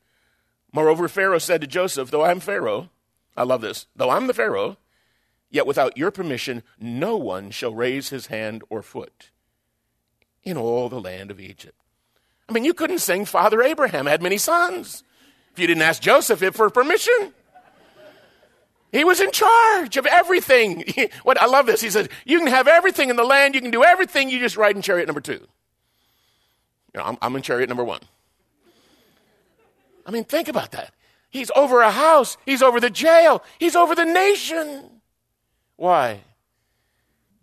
Moreover, 0.72 1.10
Pharaoh 1.10 1.38
said 1.38 1.60
to 1.62 1.68
Joseph, 1.68 2.12
Though 2.12 2.24
I'm 2.24 2.40
Pharaoh, 2.40 2.90
I 3.36 3.44
love 3.44 3.62
this, 3.62 3.88
though 3.96 4.10
I'm 4.10 4.28
the 4.28 4.34
Pharaoh, 4.34 4.78
Yet 5.52 5.68
without 5.68 5.98
your 5.98 6.12
permission, 6.12 6.64
no 6.80 7.18
one 7.18 7.52
shall 7.52 7.74
raise 7.74 8.10
his 8.10 8.28
hand 8.28 8.64
or 8.70 8.82
foot 8.82 9.32
in 10.44 10.58
all 10.58 10.88
the 10.88 11.02
land 11.02 11.30
of 11.30 11.42
Egypt. 11.42 11.78
I 12.48 12.54
mean, 12.54 12.64
you 12.64 12.74
couldn't 12.74 13.00
sing 13.00 13.26
Father 13.26 13.62
Abraham 13.62 14.06
had 14.06 14.22
many 14.22 14.38
sons 14.38 15.04
if 15.52 15.60
you 15.60 15.68
didn't 15.68 15.84
ask 15.84 16.02
Joseph 16.02 16.56
for 16.56 16.70
permission. 16.70 17.34
He 18.94 19.04
was 19.04 19.20
in 19.20 19.32
charge 19.32 19.98
of 19.98 20.06
everything. 20.06 20.86
what 21.24 21.42
I 21.42 21.46
love 21.46 21.66
this. 21.66 21.82
He 21.82 21.90
said, 21.90 22.10
"You 22.26 22.40
can 22.40 22.48
have 22.48 22.68
everything 22.68 23.10
in 23.10 23.16
the 23.16 23.24
land. 23.24 23.56
You 23.56 23.62
can 23.62 23.72
do 23.72 23.84
everything. 23.84 24.30
You 24.30 24.40
just 24.40 24.58
ride 24.58 24.76
in 24.76 24.82
chariot 24.82 25.08
number 25.08 25.22
two. 25.22 25.48
You 26.94 27.00
know, 27.00 27.04
I'm, 27.04 27.18
I'm 27.22 27.36
in 27.36 27.42
chariot 27.42 27.70
number 27.70 27.86
one. 27.86 28.02
I 30.06 30.12
mean, 30.12 30.26
think 30.26 30.50
about 30.50 30.72
that. 30.72 30.94
He's 31.32 31.50
over 31.56 31.82
a 31.82 31.92
house. 31.92 32.38
He's 32.46 32.62
over 32.62 32.80
the 32.80 32.90
jail. 32.90 33.44
He's 33.58 33.76
over 33.76 33.96
the 33.96 34.06
nation. 34.06 35.02
Why? 35.78 36.22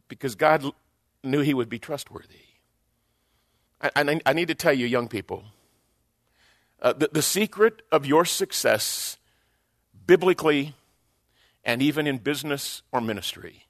Because 0.06 0.34
God 0.34 0.64
knew 1.24 1.40
he 1.40 1.54
would 1.54 1.68
be 1.68 1.78
trustworthy. 1.78 2.36
I, 3.80 4.20
I 4.26 4.32
need 4.32 4.48
to 4.48 4.54
tell 4.54 4.72
you, 4.72 4.86
young 4.86 5.08
people, 5.08 5.44
uh, 6.82 6.92
the, 6.92 7.08
the 7.12 7.22
secret 7.22 7.82
of 7.90 8.06
your 8.06 8.24
success, 8.24 9.18
biblically 10.06 10.74
and 11.64 11.82
even 11.82 12.06
in 12.06 12.18
business 12.18 12.82
or 12.92 13.00
ministry, 13.00 13.66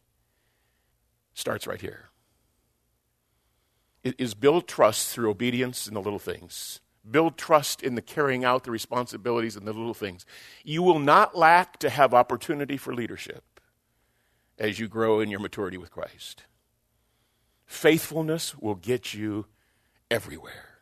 starts 1.35 1.67
right 1.67 1.81
here. 1.81 2.11
It 4.05 4.15
is 4.19 4.35
build 4.35 4.69
trust 4.69 5.09
through 5.09 5.31
obedience 5.31 5.87
in 5.87 5.95
the 5.95 6.01
little 6.01 6.19
things. 6.19 6.81
Build 7.09 7.39
trust 7.39 7.83
in 7.83 7.95
the 7.95 8.03
carrying 8.03 8.45
out 8.45 8.65
the 8.65 8.71
responsibilities 8.71 9.57
and 9.57 9.67
the 9.67 9.73
little 9.73 9.95
things. 9.95 10.27
You 10.65 10.83
will 10.83 10.99
not 10.99 11.37
lack 11.37 11.79
to 11.79 11.91
have 11.91 12.13
opportunity 12.13 12.77
for 12.77 12.95
leadership 12.95 13.61
as 14.59 14.79
you 14.79 14.89
grow 14.89 15.21
in 15.21 15.31
your 15.31 15.41
maturity 15.41 15.79
with 15.79 15.91
Christ. 15.91 16.45
Faithfulness 17.67 18.57
will 18.59 18.75
get 18.75 19.15
you 19.15 19.47
everywhere 20.11 20.81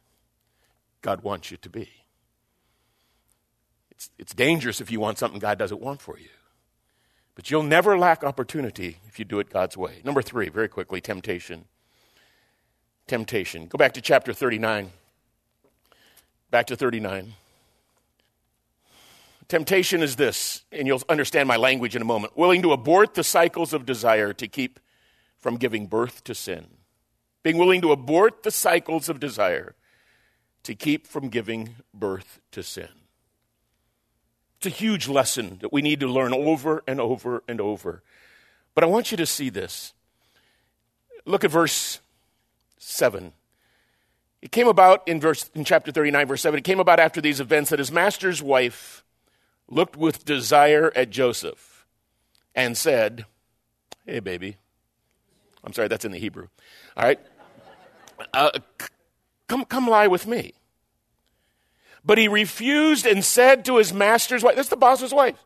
God 1.02 1.22
wants 1.22 1.50
you 1.50 1.56
to 1.58 1.70
be. 1.70 1.88
It's, 3.90 4.10
it's 4.18 4.34
dangerous 4.34 4.80
if 4.80 4.90
you 4.90 5.00
want 5.00 5.18
something 5.18 5.38
God 5.38 5.58
doesn't 5.58 5.80
want 5.80 6.00
for 6.00 6.18
you. 6.18 6.28
But 7.34 7.50
you'll 7.50 7.62
never 7.62 7.98
lack 7.98 8.24
opportunity 8.24 8.98
if 9.06 9.18
you 9.18 9.24
do 9.24 9.38
it 9.38 9.50
God's 9.50 9.76
way. 9.76 10.00
Number 10.04 10.22
three, 10.22 10.48
very 10.48 10.68
quickly, 10.68 11.00
temptation. 11.00 11.66
Temptation. 13.06 13.66
Go 13.66 13.76
back 13.76 13.92
to 13.92 14.00
chapter 14.00 14.32
39. 14.32 14.90
Back 16.50 16.66
to 16.66 16.76
39. 16.76 17.34
Temptation 19.48 20.02
is 20.02 20.16
this, 20.16 20.64
and 20.72 20.86
you'll 20.86 21.02
understand 21.08 21.46
my 21.46 21.56
language 21.56 21.94
in 21.94 22.02
a 22.02 22.06
moment 22.06 22.36
willing 22.36 22.62
to 22.62 22.72
abort 22.72 23.14
the 23.14 23.24
cycles 23.24 23.72
of 23.72 23.86
desire 23.86 24.32
to 24.32 24.48
keep 24.48 24.80
from 25.38 25.56
giving 25.56 25.86
birth 25.86 26.24
to 26.24 26.34
sin. 26.34 26.66
Being 27.42 27.58
willing 27.58 27.80
to 27.82 27.92
abort 27.92 28.42
the 28.42 28.50
cycles 28.50 29.08
of 29.08 29.20
desire 29.20 29.76
to 30.64 30.74
keep 30.74 31.06
from 31.06 31.28
giving 31.28 31.76
birth 31.94 32.40
to 32.50 32.62
sin. 32.62 32.88
It's 34.56 34.66
a 34.66 34.70
huge 34.70 35.06
lesson 35.06 35.58
that 35.60 35.72
we 35.72 35.82
need 35.82 36.00
to 36.00 36.08
learn 36.08 36.32
over 36.32 36.82
and 36.88 37.00
over 37.00 37.44
and 37.46 37.60
over. 37.60 38.02
But 38.74 38.82
I 38.82 38.88
want 38.88 39.10
you 39.10 39.16
to 39.18 39.26
see 39.26 39.48
this. 39.48 39.92
Look 41.24 41.44
at 41.44 41.50
verse 41.50 42.00
7. 42.78 43.32
It 44.46 44.52
came 44.52 44.68
about 44.68 45.02
in 45.08 45.18
verse 45.18 45.50
in 45.56 45.64
chapter 45.64 45.90
39 45.90 46.28
verse 46.28 46.42
7 46.42 46.56
it 46.56 46.62
came 46.62 46.78
about 46.78 47.00
after 47.00 47.20
these 47.20 47.40
events 47.40 47.70
that 47.70 47.80
his 47.80 47.90
master's 47.90 48.40
wife 48.40 49.02
looked 49.68 49.96
with 49.96 50.24
desire 50.24 50.92
at 50.94 51.10
Joseph 51.10 51.84
and 52.54 52.76
said, 52.76 53.26
Hey, 54.06 54.20
baby. 54.20 54.58
I'm 55.64 55.72
sorry, 55.72 55.88
that's 55.88 56.04
in 56.04 56.12
the 56.12 56.18
Hebrew. 56.18 56.46
All 56.96 57.02
right. 57.02 57.18
Uh, 58.32 58.50
c- 58.80 58.86
come, 59.48 59.64
come 59.64 59.88
lie 59.88 60.06
with 60.06 60.28
me. 60.28 60.52
But 62.04 62.16
he 62.16 62.28
refused 62.28 63.04
and 63.04 63.24
said 63.24 63.64
to 63.64 63.78
his 63.78 63.92
master's 63.92 64.44
wife, 64.44 64.54
That's 64.54 64.68
the 64.68 64.76
boss's 64.76 65.12
wife. 65.12 65.44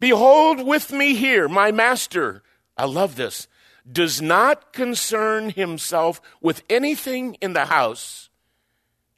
Behold 0.00 0.66
with 0.66 0.90
me 0.90 1.16
here, 1.16 1.50
my 1.50 1.70
master. 1.70 2.42
I 2.78 2.86
love 2.86 3.16
this. 3.16 3.46
Does 3.90 4.20
not 4.20 4.72
concern 4.72 5.50
himself 5.50 6.20
with 6.40 6.62
anything 6.68 7.34
in 7.40 7.52
the 7.52 7.66
house, 7.66 8.30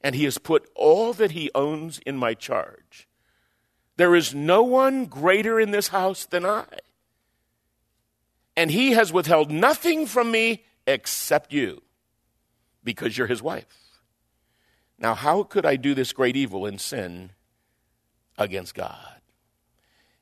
and 0.01 0.15
he 0.15 0.25
has 0.25 0.39
put 0.39 0.69
all 0.75 1.13
that 1.15 1.33
he 1.33 1.51
owns 1.55 1.99
in 2.01 2.17
my 2.17 2.35
charge. 2.35 3.09
There 3.97 4.15
is 4.15 4.35
no 4.35 4.63
one 4.63 5.07
greater 5.07 5.59
in 5.59 5.71
this 5.71 5.89
house 5.89 6.27
than 6.27 6.47
I. 6.47 6.67
And 8.57 8.71
he 8.71 8.93
has 8.93 9.13
withheld 9.13 9.51
nothing 9.51 10.07
from 10.07 10.31
me 10.31 10.65
except 10.87 11.53
you, 11.53 11.83
because 12.85 13.17
you're 13.17 13.27
his 13.27 13.43
wife. 13.43 14.01
Now, 14.99 15.15
how 15.15 15.45
could 15.45 15.65
I 15.65 15.77
do 15.77 15.95
this 15.95 16.13
great 16.13 16.37
evil 16.37 16.67
and 16.67 16.81
sin 16.81 17.31
against 18.37 18.75
God? 18.75 19.18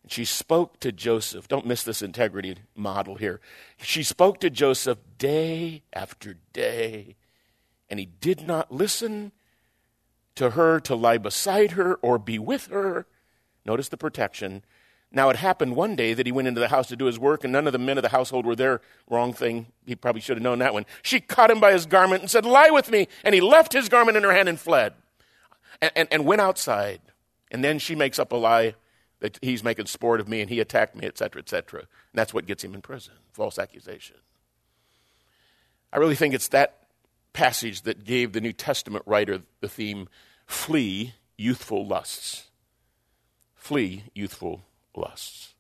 She 0.09 0.25
spoke 0.25 0.79
to 0.81 0.93
Joseph. 0.93 1.49
Don't 1.49 1.67
miss 1.67 1.83
this 1.83 2.01
integrity 2.01 2.57
model 2.77 3.17
here. 3.17 3.41
She 3.77 4.03
spoke 4.03 4.41
to 4.41 4.51
Joseph 4.51 4.99
day 5.19 5.83
after 5.93 6.37
day, 6.53 7.17
and 7.91 7.99
he 7.99 8.07
did 8.07 8.47
not 8.47 8.73
listen 8.73 9.33
to 10.37 10.51
her 10.51 10.79
to 10.81 10.95
lie 10.95 11.19
beside 11.19 11.73
her 11.73 11.97
or 11.97 12.19
be 12.19 12.39
with 12.39 12.67
her. 12.67 13.07
Notice 13.65 13.89
the 13.89 13.97
protection. 13.97 14.63
Now, 15.11 15.29
it 15.31 15.37
happened 15.37 15.75
one 15.75 15.97
day 15.97 16.15
that 16.15 16.27
he 16.27 16.33
went 16.33 16.47
into 16.47 16.61
the 16.61 16.69
house 16.69 16.89
to 16.89 16.97
do 16.97 17.07
his 17.07 17.19
work, 17.19 17.43
and 17.43 17.53
none 17.53 17.67
of 17.67 17.73
the 17.73 17.79
men 17.79 17.99
of 17.99 18.03
the 18.03 18.11
household 18.11 18.47
were 18.47 18.57
there. 18.57 18.81
Wrong 19.09 19.33
thing. 19.33 19.67
He 19.87 19.97
probably 19.97 20.21
should 20.21 20.37
have 20.37 20.43
known 20.43 20.59
that 20.61 20.75
one. 20.75 20.87
She 21.03 21.21
caught 21.21 21.51
him 21.51 21.59
by 21.59 21.73
his 21.73 21.87
garment 21.87 22.23
and 22.23 22.31
said, 22.31 22.45
Lie 22.45 22.71
with 22.71 22.91
me. 22.91 23.09
And 23.25 23.35
he 23.35 23.41
left 23.41 23.73
his 23.73 23.89
garment 23.89 24.17
in 24.17 24.23
her 24.23 24.33
hand 24.33 24.49
and 24.49 24.61
fled 24.61 24.95
and, 25.81 25.93
and, 25.97 26.09
and 26.13 26.27
went 26.27 26.43
outside. 26.43 27.01
And 27.51 27.65
then 27.65 27.79
she 27.79 27.95
makes 27.95 28.19
up 28.19 28.33
a 28.33 28.37
lie 28.37 28.75
that 29.21 29.39
he's 29.43 29.65
making 29.65 29.87
sport 29.87 30.21
of 30.21 30.29
me 30.29 30.41
and 30.41 30.51
he 30.51 30.61
attacked 30.61 30.95
me, 30.95 31.07
etc., 31.07 31.41
etc. 31.41 31.81
And 31.81 31.89
that's 32.15 32.35
what 32.35 32.47
gets 32.47 32.65
him 32.65 32.75
in 32.75 32.83
prison 32.83 33.15
false 33.33 33.59
accusation. 33.59 34.17
I 35.93 35.99
really 35.99 36.15
think 36.15 36.35
it's 36.35 36.49
that 36.49 36.87
passage 37.33 37.83
that 37.83 38.05
gave 38.05 38.33
the 38.33 38.41
New 38.41 38.53
Testament 38.53 39.05
writer 39.07 39.43
the 39.61 39.69
theme 39.69 40.09
flee 40.47 41.15
youthful 41.37 41.87
lusts. 41.87 42.49
Flee 43.55 44.05
youthful 44.15 44.63
lusts. 44.95 45.55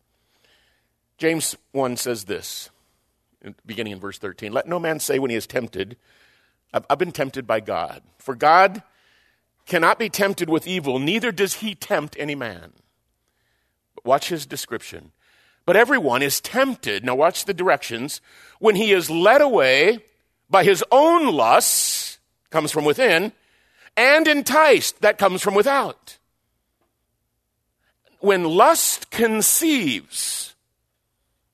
James 1.18 1.56
1 1.72 1.96
says 1.96 2.24
this, 2.24 2.70
beginning 3.64 3.92
in 3.92 4.00
verse 4.00 4.18
13 4.18 4.52
Let 4.52 4.66
no 4.66 4.78
man 4.78 5.00
say 5.00 5.18
when 5.18 5.30
he 5.30 5.36
is 5.36 5.46
tempted, 5.46 5.96
I've 6.72 6.98
been 6.98 7.12
tempted 7.12 7.46
by 7.46 7.60
God. 7.60 8.02
For 8.18 8.34
God 8.34 8.82
cannot 9.66 9.98
be 9.98 10.08
tempted 10.08 10.48
with 10.48 10.66
evil, 10.66 10.98
neither 10.98 11.32
does 11.32 11.54
he 11.54 11.74
tempt 11.74 12.16
any 12.18 12.34
man. 12.34 12.72
Watch 14.06 14.28
his 14.28 14.46
description. 14.46 15.12
But 15.66 15.76
everyone 15.76 16.22
is 16.22 16.40
tempted, 16.40 17.04
now 17.04 17.16
watch 17.16 17.44
the 17.44 17.52
directions, 17.52 18.20
when 18.60 18.76
he 18.76 18.92
is 18.92 19.10
led 19.10 19.40
away 19.40 19.98
by 20.48 20.62
his 20.62 20.84
own 20.92 21.34
lusts, 21.34 22.18
comes 22.50 22.70
from 22.70 22.84
within, 22.84 23.32
and 23.96 24.28
enticed, 24.28 25.00
that 25.00 25.18
comes 25.18 25.42
from 25.42 25.54
without. 25.54 26.18
When 28.20 28.44
lust 28.44 29.10
conceives, 29.10 30.54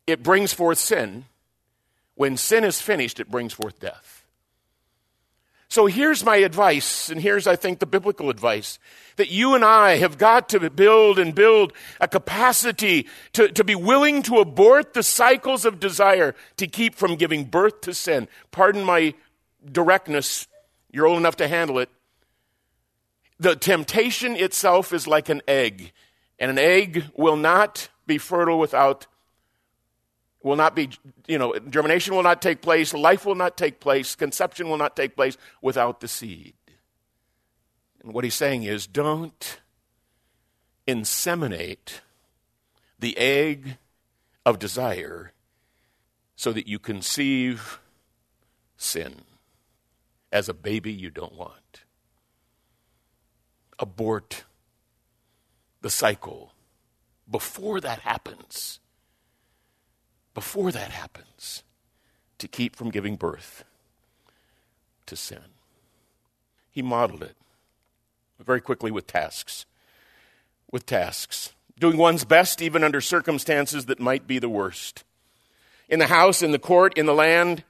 it 0.06 0.22
brings 0.22 0.52
forth 0.52 0.78
sin. 0.78 1.24
When 2.14 2.36
sin 2.36 2.64
is 2.64 2.82
finished, 2.82 3.18
it 3.18 3.30
brings 3.30 3.54
forth 3.54 3.80
death. 3.80 4.21
So 5.72 5.86
here's 5.86 6.22
my 6.22 6.36
advice, 6.36 7.08
and 7.08 7.18
here's, 7.18 7.46
I 7.46 7.56
think, 7.56 7.78
the 7.78 7.86
biblical 7.86 8.28
advice 8.28 8.78
that 9.16 9.30
you 9.30 9.54
and 9.54 9.64
I 9.64 9.96
have 9.96 10.18
got 10.18 10.50
to 10.50 10.68
build 10.68 11.18
and 11.18 11.34
build 11.34 11.72
a 11.98 12.06
capacity 12.06 13.08
to, 13.32 13.48
to 13.48 13.64
be 13.64 13.74
willing 13.74 14.22
to 14.24 14.36
abort 14.36 14.92
the 14.92 15.02
cycles 15.02 15.64
of 15.64 15.80
desire 15.80 16.34
to 16.58 16.66
keep 16.66 16.94
from 16.94 17.16
giving 17.16 17.46
birth 17.46 17.80
to 17.80 17.94
sin. 17.94 18.28
Pardon 18.50 18.84
my 18.84 19.14
directness, 19.64 20.46
you're 20.90 21.06
old 21.06 21.16
enough 21.16 21.36
to 21.36 21.48
handle 21.48 21.78
it. 21.78 21.88
The 23.40 23.56
temptation 23.56 24.36
itself 24.36 24.92
is 24.92 25.06
like 25.06 25.30
an 25.30 25.40
egg, 25.48 25.92
and 26.38 26.50
an 26.50 26.58
egg 26.58 27.04
will 27.16 27.36
not 27.36 27.88
be 28.06 28.18
fertile 28.18 28.58
without 28.58 29.06
will 30.42 30.56
not 30.56 30.74
be, 30.74 30.90
you 31.26 31.38
know, 31.38 31.58
germination 31.70 32.14
will 32.14 32.22
not 32.22 32.42
take 32.42 32.62
place, 32.62 32.92
life 32.92 33.24
will 33.24 33.34
not 33.34 33.56
take 33.56 33.80
place, 33.80 34.14
conception 34.14 34.68
will 34.68 34.76
not 34.76 34.96
take 34.96 35.14
place 35.16 35.36
without 35.60 36.00
the 36.00 36.08
seed. 36.08 36.54
And 38.02 38.12
what 38.12 38.24
he's 38.24 38.34
saying 38.34 38.64
is 38.64 38.86
don't 38.86 39.60
inseminate 40.86 42.00
the 42.98 43.16
egg 43.16 43.78
of 44.44 44.58
desire 44.58 45.32
so 46.34 46.52
that 46.52 46.66
you 46.66 46.78
conceive 46.78 47.78
sin 48.76 49.22
as 50.32 50.48
a 50.48 50.54
baby 50.54 50.92
you 50.92 51.10
don't 51.10 51.36
want. 51.36 51.84
Abort 53.78 54.44
the 55.80 55.90
cycle 55.90 56.52
before 57.30 57.80
that 57.80 58.00
happens 58.00 58.80
before 60.34 60.72
that 60.72 60.90
happens 60.90 61.62
to 62.38 62.48
keep 62.48 62.74
from 62.74 62.90
giving 62.90 63.16
birth 63.16 63.64
to 65.06 65.16
sin. 65.16 65.38
He 66.70 66.82
modeled 66.82 67.22
it 67.22 67.36
very 68.40 68.60
quickly 68.60 68.90
with 68.90 69.06
tasks. 69.06 69.66
With 70.70 70.86
tasks. 70.86 71.52
Doing 71.78 71.96
one's 71.96 72.24
best 72.24 72.62
even 72.62 72.82
under 72.82 73.00
circumstances 73.00 73.86
that 73.86 74.00
might 74.00 74.26
be 74.26 74.38
the 74.38 74.48
worst. 74.48 75.04
In 75.88 75.98
the 75.98 76.06
house, 76.06 76.42
in 76.42 76.52
the 76.52 76.58
court, 76.58 76.96
in 76.96 77.06
the 77.06 77.14
land, 77.14 77.64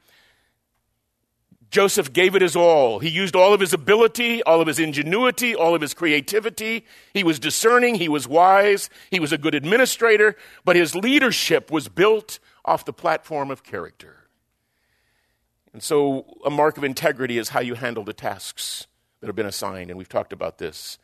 Joseph 1.72 2.12
gave 2.12 2.36
it 2.36 2.42
his 2.42 2.54
all. 2.54 2.98
He 2.98 3.08
used 3.08 3.34
all 3.34 3.54
of 3.54 3.60
his 3.60 3.72
ability, 3.72 4.42
all 4.42 4.60
of 4.60 4.66
his 4.66 4.78
ingenuity, 4.78 5.54
all 5.54 5.74
of 5.74 5.80
his 5.80 5.94
creativity. 5.94 6.84
He 7.14 7.24
was 7.24 7.38
discerning, 7.38 7.94
he 7.94 8.10
was 8.10 8.28
wise, 8.28 8.90
he 9.10 9.18
was 9.18 9.32
a 9.32 9.38
good 9.38 9.54
administrator, 9.54 10.36
but 10.66 10.76
his 10.76 10.94
leadership 10.94 11.70
was 11.70 11.88
built 11.88 12.38
off 12.64 12.84
the 12.84 12.92
platform 12.92 13.50
of 13.50 13.62
character. 13.62 14.18
And 15.72 15.82
so, 15.82 16.38
a 16.44 16.50
mark 16.50 16.76
of 16.76 16.84
integrity 16.84 17.38
is 17.38 17.50
how 17.50 17.60
you 17.60 17.74
handle 17.74 18.04
the 18.04 18.12
tasks 18.12 18.86
that 19.20 19.26
have 19.26 19.36
been 19.36 19.46
assigned, 19.46 19.90
and 19.90 19.96
we've 19.96 20.08
talked 20.08 20.32
about 20.32 20.58
this. 20.58 20.98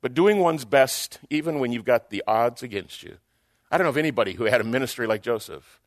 But 0.00 0.14
doing 0.14 0.38
one's 0.38 0.64
best, 0.64 1.18
even 1.30 1.58
when 1.58 1.72
you've 1.72 1.84
got 1.84 2.10
the 2.10 2.22
odds 2.26 2.62
against 2.62 3.02
you. 3.02 3.18
I 3.70 3.76
don't 3.76 3.84
know 3.84 3.90
of 3.90 3.96
anybody 3.96 4.34
who 4.34 4.44
had 4.44 4.60
a 4.60 4.64
ministry 4.64 5.06
like 5.06 5.22
Joseph. 5.22 5.80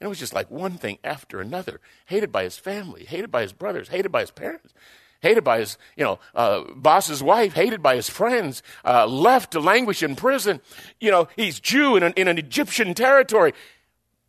And 0.00 0.06
it 0.06 0.08
was 0.08 0.18
just 0.18 0.34
like 0.34 0.50
one 0.50 0.78
thing 0.78 0.98
after 1.02 1.40
another. 1.40 1.80
Hated 2.06 2.30
by 2.30 2.44
his 2.44 2.56
family, 2.56 3.04
hated 3.04 3.30
by 3.30 3.42
his 3.42 3.52
brothers, 3.52 3.88
hated 3.88 4.12
by 4.12 4.20
his 4.20 4.30
parents, 4.30 4.72
hated 5.20 5.42
by 5.42 5.58
his, 5.58 5.76
you 5.96 6.04
know, 6.04 6.20
uh, 6.34 6.62
boss's 6.76 7.22
wife, 7.22 7.54
hated 7.54 7.82
by 7.82 7.96
his 7.96 8.08
friends, 8.08 8.62
uh, 8.84 9.06
left 9.06 9.52
to 9.52 9.60
languish 9.60 10.02
in 10.02 10.14
prison. 10.14 10.60
You 11.00 11.10
know, 11.10 11.28
he's 11.34 11.58
Jew 11.58 11.96
in 11.96 12.04
an, 12.04 12.12
in 12.16 12.28
an 12.28 12.38
Egyptian 12.38 12.94
territory. 12.94 13.52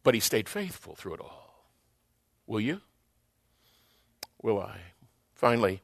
But 0.03 0.13
he 0.13 0.19
stayed 0.19 0.49
faithful 0.49 0.95
through 0.95 1.15
it 1.15 1.19
all. 1.19 1.69
Will 2.47 2.61
you? 2.61 2.81
Will 4.41 4.59
I? 4.59 4.77
Finally, 5.33 5.81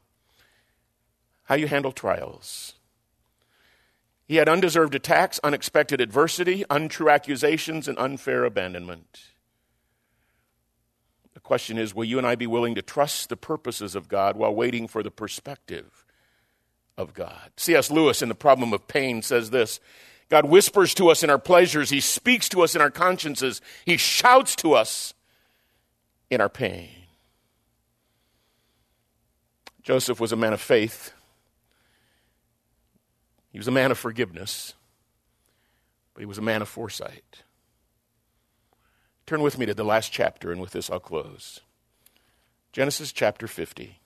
how 1.44 1.56
you 1.56 1.68
handle 1.68 1.92
trials. 1.92 2.74
He 4.28 4.38
had 4.38 4.50
undeserved 4.50 4.96
attacks, 4.96 5.40
unexpected 5.44 6.02
adversity, 6.02 6.66
untrue 6.70 7.10
accusations, 7.10 7.88
and 7.88 7.98
unfair 8.00 8.44
abandonment. 8.44 9.20
The 11.36 11.40
question 11.40 11.78
is 11.78 11.94
will 11.94 12.06
you 12.06 12.18
and 12.18 12.26
I 12.26 12.36
be 12.36 12.48
willing 12.48 12.76
to 12.76 12.82
trust 12.82 13.30
the 13.30 13.38
purposes 13.38 13.94
of 13.94 14.08
God 14.08 14.36
while 14.36 14.56
waiting 14.56 14.88
for 14.88 15.04
the 15.04 15.12
perspective 15.12 16.04
of 16.98 17.14
God? 17.14 17.52
C.S. 17.58 17.92
Lewis, 17.92 18.24
in 18.24 18.30
The 18.30 18.36
Problem 18.36 18.74
of 18.74 18.88
Pain, 18.88 19.22
says 19.22 19.52
this 19.52 19.80
God 20.30 20.46
whispers 20.46 20.94
to 20.96 21.10
us 21.10 21.24
in 21.24 21.30
our 21.30 21.38
pleasures, 21.38 21.90
He 21.90 22.00
speaks 22.00 22.50
to 22.50 22.62
us 22.62 22.76
in 22.76 22.82
our 22.82 22.92
consciences, 22.92 23.62
He 23.86 23.98
shouts 23.98 24.56
to 24.58 24.74
us 24.74 25.14
in 26.30 26.42
our 26.42 26.50
pain. 26.50 26.90
Joseph 29.84 30.20
was 30.20 30.32
a 30.32 30.36
man 30.36 30.52
of 30.52 30.60
faith. 30.60 31.14
He 33.52 33.60
was 33.60 33.68
a 33.68 33.72
man 33.72 33.92
of 33.92 33.98
forgiveness, 33.98 34.74
but 36.14 36.20
he 36.20 36.26
was 36.26 36.38
a 36.38 36.42
man 36.42 36.62
of 36.62 36.68
foresight. 36.68 37.44
Turn 39.26 39.42
with 39.42 39.58
me 39.58 39.66
to 39.66 39.74
the 39.74 39.86
last 39.86 40.12
chapter, 40.12 40.52
and 40.52 40.60
with 40.60 40.72
this 40.72 40.90
I'll 40.90 41.00
close. 41.00 41.62
Genesis 42.74 43.14
chapter 43.14 43.48
50. 43.48 44.00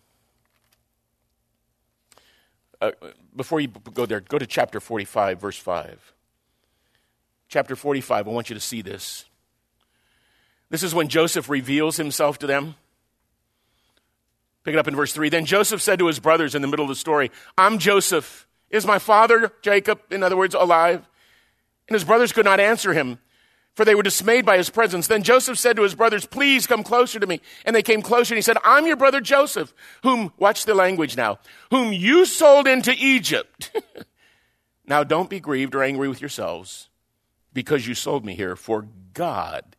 Uh, 2.81 2.91
before 3.35 3.59
you 3.59 3.67
go 3.67 4.05
there, 4.05 4.21
go 4.21 4.37
to 4.37 4.47
chapter 4.47 4.79
45, 4.79 5.39
verse 5.39 5.57
5. 5.57 6.13
Chapter 7.49 7.75
45, 7.75 8.27
I 8.27 8.31
want 8.31 8.49
you 8.49 8.53
to 8.53 8.59
see 8.59 8.81
this. 8.81 9.25
This 10.69 10.83
is 10.83 10.93
when 10.93 11.07
Joseph 11.07 11.49
reveals 11.49 11.97
himself 11.97 12.37
to 12.39 12.47
them. 12.47 12.75
Pick 14.63 14.75
it 14.75 14.77
up 14.77 14.87
in 14.87 14.95
verse 14.95 15.13
3. 15.13 15.29
Then 15.29 15.45
Joseph 15.45 15.81
said 15.81 15.99
to 15.99 16.07
his 16.07 16.19
brothers 16.19 16.53
in 16.53 16.61
the 16.61 16.67
middle 16.67 16.85
of 16.85 16.89
the 16.89 16.95
story, 16.95 17.31
I'm 17.57 17.79
Joseph. 17.79 18.47
Is 18.69 18.85
my 18.85 18.99
father, 18.99 19.51
Jacob, 19.61 19.99
in 20.11 20.21
other 20.21 20.37
words, 20.37 20.53
alive? 20.53 21.07
And 21.87 21.95
his 21.95 22.03
brothers 22.03 22.31
could 22.31 22.45
not 22.45 22.59
answer 22.59 22.93
him, 22.93 23.17
for 23.79 23.85
they 23.85 23.95
were 23.95 24.03
dismayed 24.03 24.45
by 24.45 24.57
his 24.57 24.69
presence. 24.69 25.07
Then 25.07 25.23
Joseph 25.23 25.57
said 25.57 25.77
to 25.77 25.83
his 25.83 25.95
brothers, 25.95 26.25
Please 26.25 26.67
come 26.67 26.83
closer 26.83 27.17
to 27.17 27.25
me. 27.25 27.39
And 27.63 27.73
they 27.73 27.81
came 27.81 28.01
closer, 28.01 28.33
and 28.33 28.37
he 28.37 28.41
said, 28.41 28.57
I'm 28.65 28.85
your 28.85 28.97
brother 28.97 29.21
Joseph, 29.21 29.73
whom, 30.03 30.33
watch 30.37 30.65
the 30.65 30.73
language 30.73 31.15
now, 31.15 31.39
whom 31.71 31.93
you 31.93 32.25
sold 32.25 32.67
into 32.67 32.93
Egypt. 32.99 33.71
now 34.85 35.05
don't 35.05 35.29
be 35.29 35.39
grieved 35.39 35.75
or 35.75 35.81
angry 35.81 36.09
with 36.09 36.19
yourselves 36.19 36.89
because 37.53 37.87
you 37.87 37.95
sold 37.95 38.25
me 38.25 38.35
here, 38.35 38.57
for 38.57 38.85
God 39.13 39.77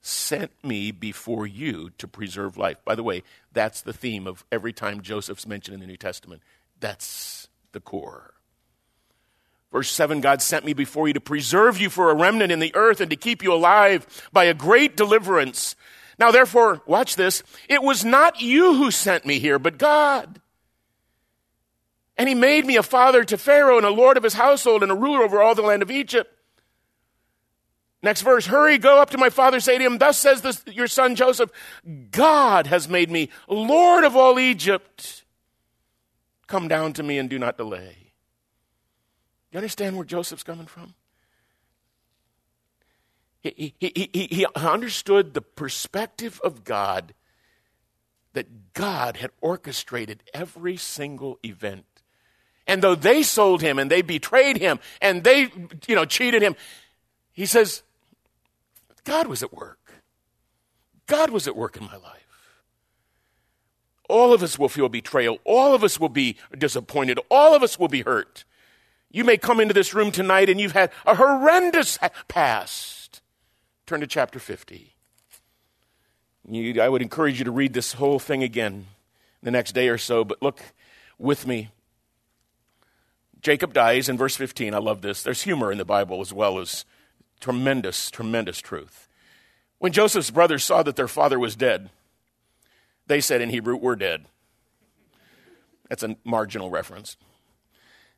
sent 0.00 0.50
me 0.64 0.90
before 0.90 1.46
you 1.46 1.90
to 1.98 2.08
preserve 2.08 2.56
life. 2.56 2.78
By 2.84 2.96
the 2.96 3.04
way, 3.04 3.22
that's 3.52 3.80
the 3.80 3.92
theme 3.92 4.26
of 4.26 4.44
every 4.50 4.72
time 4.72 5.02
Joseph's 5.02 5.46
mentioned 5.46 5.74
in 5.74 5.80
the 5.80 5.86
New 5.86 5.96
Testament. 5.96 6.42
That's 6.80 7.46
the 7.70 7.80
core. 7.80 8.34
Verse 9.72 9.90
7 9.90 10.20
God 10.20 10.42
sent 10.42 10.64
me 10.64 10.72
before 10.72 11.08
you 11.08 11.14
to 11.14 11.20
preserve 11.20 11.78
you 11.78 11.90
for 11.90 12.10
a 12.10 12.14
remnant 12.14 12.52
in 12.52 12.60
the 12.60 12.74
earth 12.74 13.00
and 13.00 13.10
to 13.10 13.16
keep 13.16 13.42
you 13.42 13.52
alive 13.52 14.06
by 14.32 14.44
a 14.44 14.54
great 14.54 14.96
deliverance. 14.96 15.76
Now, 16.18 16.30
therefore, 16.30 16.82
watch 16.86 17.16
this. 17.16 17.42
It 17.68 17.82
was 17.82 18.04
not 18.04 18.40
you 18.40 18.74
who 18.74 18.90
sent 18.90 19.26
me 19.26 19.38
here, 19.38 19.58
but 19.58 19.78
God. 19.78 20.40
And 22.16 22.28
he 22.28 22.34
made 22.34 22.64
me 22.64 22.76
a 22.76 22.82
father 22.82 23.24
to 23.24 23.36
Pharaoh 23.36 23.76
and 23.76 23.84
a 23.84 23.90
lord 23.90 24.16
of 24.16 24.22
his 24.22 24.34
household 24.34 24.82
and 24.82 24.90
a 24.90 24.94
ruler 24.94 25.22
over 25.22 25.42
all 25.42 25.54
the 25.54 25.62
land 25.62 25.82
of 25.82 25.90
Egypt. 25.90 26.32
Next 28.02 28.22
verse, 28.22 28.46
hurry, 28.46 28.78
go 28.78 29.00
up 29.00 29.10
to 29.10 29.18
my 29.18 29.30
father, 29.30 29.60
say 29.60 29.78
to 29.78 29.84
him, 29.84 29.98
Thus 29.98 30.16
says 30.18 30.40
this, 30.40 30.62
your 30.66 30.86
son 30.86 31.16
Joseph, 31.16 31.50
God 32.10 32.68
has 32.68 32.88
made 32.88 33.10
me 33.10 33.30
Lord 33.48 34.04
of 34.04 34.16
all 34.16 34.38
Egypt. 34.38 35.24
Come 36.46 36.68
down 36.68 36.92
to 36.94 37.02
me 37.02 37.18
and 37.18 37.28
do 37.28 37.38
not 37.38 37.56
delay. 37.56 38.05
You 39.56 39.60
understand 39.60 39.96
where 39.96 40.04
Joseph's 40.04 40.42
coming 40.42 40.66
from? 40.66 40.92
He, 43.40 43.72
he, 43.80 44.10
he, 44.12 44.26
he 44.30 44.46
understood 44.54 45.32
the 45.32 45.40
perspective 45.40 46.38
of 46.44 46.62
God 46.62 47.14
that 48.34 48.74
God 48.74 49.16
had 49.16 49.30
orchestrated 49.40 50.22
every 50.34 50.76
single 50.76 51.38
event. 51.42 51.86
And 52.66 52.82
though 52.82 52.94
they 52.94 53.22
sold 53.22 53.62
him 53.62 53.78
and 53.78 53.90
they 53.90 54.02
betrayed 54.02 54.58
him 54.58 54.78
and 55.00 55.24
they, 55.24 55.50
you 55.88 55.94
know, 55.94 56.04
cheated 56.04 56.42
him, 56.42 56.54
he 57.32 57.46
says, 57.46 57.82
God 59.04 59.26
was 59.26 59.42
at 59.42 59.54
work. 59.54 60.02
God 61.06 61.30
was 61.30 61.48
at 61.48 61.56
work 61.56 61.78
in 61.78 61.84
my 61.84 61.96
life. 61.96 62.60
All 64.06 64.34
of 64.34 64.42
us 64.42 64.58
will 64.58 64.68
feel 64.68 64.90
betrayal. 64.90 65.38
All 65.44 65.74
of 65.74 65.82
us 65.82 65.98
will 65.98 66.10
be 66.10 66.36
disappointed. 66.58 67.18
All 67.30 67.54
of 67.54 67.62
us 67.62 67.78
will 67.78 67.88
be 67.88 68.02
hurt. 68.02 68.44
You 69.16 69.24
may 69.24 69.38
come 69.38 69.60
into 69.60 69.72
this 69.72 69.94
room 69.94 70.12
tonight 70.12 70.50
and 70.50 70.60
you've 70.60 70.72
had 70.72 70.90
a 71.06 71.14
horrendous 71.14 71.98
past. 72.28 73.22
Turn 73.86 74.00
to 74.00 74.06
chapter 74.06 74.38
50. 74.38 74.94
You, 76.50 76.82
I 76.82 76.90
would 76.90 77.00
encourage 77.00 77.38
you 77.38 77.46
to 77.46 77.50
read 77.50 77.72
this 77.72 77.94
whole 77.94 78.18
thing 78.18 78.42
again 78.42 78.88
the 79.42 79.50
next 79.50 79.72
day 79.72 79.88
or 79.88 79.96
so, 79.96 80.22
but 80.22 80.42
look 80.42 80.60
with 81.18 81.46
me. 81.46 81.70
Jacob 83.40 83.72
dies 83.72 84.10
in 84.10 84.18
verse 84.18 84.36
15. 84.36 84.74
I 84.74 84.78
love 84.80 85.00
this. 85.00 85.22
There's 85.22 85.44
humor 85.44 85.72
in 85.72 85.78
the 85.78 85.86
Bible 85.86 86.20
as 86.20 86.34
well 86.34 86.58
as 86.58 86.84
tremendous, 87.40 88.10
tremendous 88.10 88.58
truth. 88.58 89.08
When 89.78 89.92
Joseph's 89.92 90.30
brothers 90.30 90.62
saw 90.62 90.82
that 90.82 90.96
their 90.96 91.08
father 91.08 91.38
was 91.38 91.56
dead, 91.56 91.88
they 93.06 93.22
said 93.22 93.40
in 93.40 93.48
Hebrew, 93.48 93.76
We're 93.76 93.96
dead. 93.96 94.26
That's 95.88 96.02
a 96.02 96.16
marginal 96.22 96.68
reference. 96.68 97.16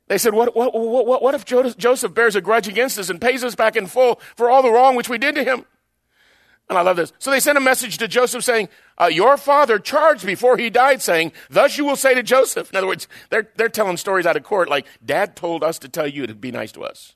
They 0.09 0.17
said, 0.17 0.33
what, 0.33 0.55
what, 0.55 0.73
what, 0.73 1.21
what 1.21 1.35
if 1.35 1.45
Joseph 1.45 2.13
bears 2.15 2.35
a 2.35 2.41
grudge 2.41 2.67
against 2.67 2.97
us 2.97 3.11
and 3.11 3.21
pays 3.21 3.43
us 3.43 3.53
back 3.53 3.75
in 3.75 3.85
full 3.85 4.19
for 4.35 4.49
all 4.49 4.63
the 4.63 4.71
wrong 4.71 4.95
which 4.95 5.07
we 5.07 5.19
did 5.19 5.35
to 5.35 5.43
him? 5.43 5.65
And 6.67 6.79
I 6.79 6.81
love 6.81 6.97
this. 6.97 7.13
So 7.19 7.29
they 7.29 7.39
sent 7.39 7.59
a 7.59 7.61
message 7.61 7.99
to 7.99 8.07
Joseph 8.07 8.43
saying, 8.43 8.69
uh, 8.99 9.05
Your 9.05 9.37
father 9.37 9.77
charged 9.77 10.25
before 10.25 10.57
he 10.57 10.71
died, 10.71 11.03
saying, 11.03 11.31
Thus 11.49 11.77
you 11.77 11.85
will 11.85 11.95
say 11.95 12.15
to 12.15 12.23
Joseph. 12.23 12.71
In 12.71 12.77
other 12.77 12.87
words, 12.87 13.07
they're, 13.29 13.49
they're 13.55 13.69
telling 13.69 13.97
stories 13.97 14.25
out 14.25 14.35
of 14.35 14.43
court 14.43 14.67
like, 14.67 14.87
Dad 15.05 15.35
told 15.35 15.63
us 15.63 15.77
to 15.79 15.89
tell 15.89 16.07
you 16.07 16.25
to 16.25 16.33
be 16.33 16.51
nice 16.51 16.71
to 16.71 16.83
us. 16.83 17.13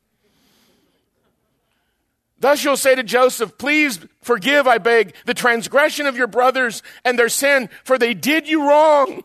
Thus 2.40 2.64
you'll 2.64 2.78
say 2.78 2.94
to 2.94 3.04
Joseph, 3.04 3.58
Please 3.58 4.00
forgive, 4.22 4.68
I 4.68 4.78
beg, 4.78 5.16
the 5.26 5.34
transgression 5.34 6.06
of 6.06 6.16
your 6.16 6.28
brothers 6.28 6.84
and 7.04 7.18
their 7.18 7.30
sin, 7.30 7.70
for 7.84 7.98
they 7.98 8.14
did 8.14 8.48
you 8.48 8.68
wrong. 8.68 9.24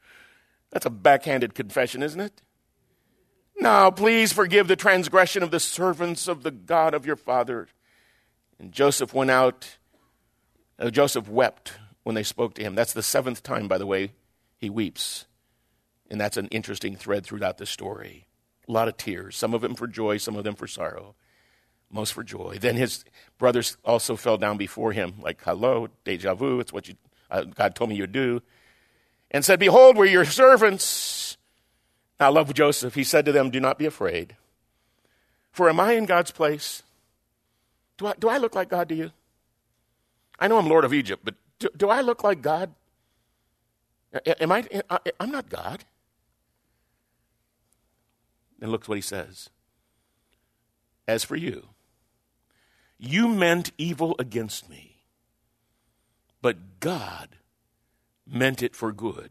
That's 0.70 0.86
a 0.86 0.90
backhanded 0.90 1.54
confession, 1.54 2.02
isn't 2.04 2.20
it? 2.20 2.42
Now, 3.60 3.90
please 3.90 4.32
forgive 4.32 4.68
the 4.68 4.76
transgression 4.76 5.42
of 5.42 5.50
the 5.50 5.60
servants 5.60 6.28
of 6.28 6.42
the 6.42 6.50
God 6.50 6.94
of 6.94 7.04
your 7.04 7.16
father. 7.16 7.68
And 8.58 8.72
Joseph 8.72 9.12
went 9.12 9.30
out. 9.30 9.76
Uh, 10.78 10.88
Joseph 10.88 11.28
wept 11.28 11.74
when 12.02 12.14
they 12.14 12.22
spoke 12.22 12.54
to 12.54 12.62
him. 12.62 12.74
That's 12.74 12.94
the 12.94 13.02
seventh 13.02 13.42
time, 13.42 13.68
by 13.68 13.76
the 13.76 13.86
way, 13.86 14.12
he 14.56 14.70
weeps. 14.70 15.26
And 16.10 16.18
that's 16.18 16.38
an 16.38 16.48
interesting 16.48 16.96
thread 16.96 17.24
throughout 17.24 17.58
the 17.58 17.66
story. 17.66 18.26
A 18.66 18.72
lot 18.72 18.88
of 18.88 18.96
tears, 18.96 19.36
some 19.36 19.52
of 19.52 19.60
them 19.60 19.74
for 19.74 19.86
joy, 19.86 20.16
some 20.16 20.36
of 20.36 20.44
them 20.44 20.54
for 20.54 20.66
sorrow, 20.66 21.14
most 21.90 22.14
for 22.14 22.22
joy. 22.22 22.56
Then 22.58 22.76
his 22.76 23.04
brothers 23.36 23.76
also 23.84 24.16
fell 24.16 24.38
down 24.38 24.56
before 24.56 24.92
him, 24.92 25.14
like, 25.20 25.42
hello, 25.44 25.88
deja 26.04 26.34
vu, 26.34 26.60
it's 26.60 26.72
what 26.72 26.88
you, 26.88 26.94
uh, 27.30 27.42
God 27.42 27.74
told 27.74 27.90
me 27.90 27.96
you'd 27.96 28.12
do. 28.12 28.42
And 29.30 29.44
said, 29.44 29.60
Behold, 29.60 29.96
we're 29.96 30.06
your 30.06 30.24
servants. 30.24 31.29
I 32.20 32.28
love 32.28 32.52
Joseph. 32.52 32.94
He 32.94 33.04
said 33.04 33.24
to 33.24 33.32
them, 33.32 33.50
Do 33.50 33.60
not 33.60 33.78
be 33.78 33.86
afraid. 33.86 34.36
For 35.50 35.68
am 35.68 35.80
I 35.80 35.92
in 35.92 36.06
God's 36.06 36.30
place? 36.30 36.82
Do 37.96 38.06
I, 38.06 38.14
do 38.18 38.28
I 38.28 38.38
look 38.38 38.54
like 38.54 38.68
God 38.68 38.88
to 38.90 38.94
you? 38.94 39.10
I 40.38 40.48
know 40.48 40.58
I'm 40.58 40.68
Lord 40.68 40.84
of 40.84 40.94
Egypt, 40.94 41.22
but 41.24 41.34
do, 41.58 41.68
do 41.76 41.88
I 41.88 42.00
look 42.00 42.22
like 42.22 42.40
God? 42.40 42.72
Am 44.26 44.52
I, 44.52 44.64
I'm 45.18 45.30
not 45.30 45.48
God. 45.48 45.84
And 48.60 48.70
look 48.70 48.86
what 48.88 48.96
he 48.96 49.02
says. 49.02 49.50
As 51.06 51.24
for 51.24 51.36
you, 51.36 51.68
you 52.98 53.28
meant 53.28 53.72
evil 53.78 54.14
against 54.18 54.68
me, 54.68 54.96
but 56.42 56.80
God 56.80 57.30
meant 58.26 58.62
it 58.62 58.76
for 58.76 58.92
good, 58.92 59.30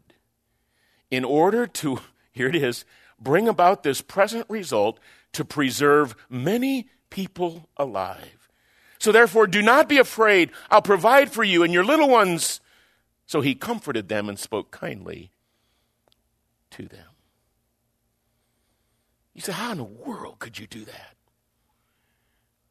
in 1.10 1.24
order 1.24 1.66
to 1.66 2.00
here 2.32 2.48
it 2.48 2.54
is, 2.54 2.84
bring 3.18 3.48
about 3.48 3.82
this 3.82 4.00
present 4.00 4.46
result 4.48 4.98
to 5.32 5.44
preserve 5.44 6.14
many 6.28 6.88
people 7.10 7.68
alive. 7.76 8.48
So 8.98 9.12
therefore, 9.12 9.46
do 9.46 9.62
not 9.62 9.88
be 9.88 9.98
afraid. 9.98 10.50
I'll 10.70 10.82
provide 10.82 11.32
for 11.32 11.42
you 11.42 11.62
and 11.62 11.72
your 11.72 11.84
little 11.84 12.08
ones. 12.08 12.60
So 13.26 13.40
he 13.40 13.54
comforted 13.54 14.08
them 14.08 14.28
and 14.28 14.38
spoke 14.38 14.70
kindly 14.70 15.30
to 16.72 16.86
them. 16.86 17.06
You 19.34 19.40
say, 19.40 19.52
how 19.52 19.72
in 19.72 19.78
the 19.78 19.84
world 19.84 20.38
could 20.38 20.58
you 20.58 20.66
do 20.66 20.84
that? 20.84 21.16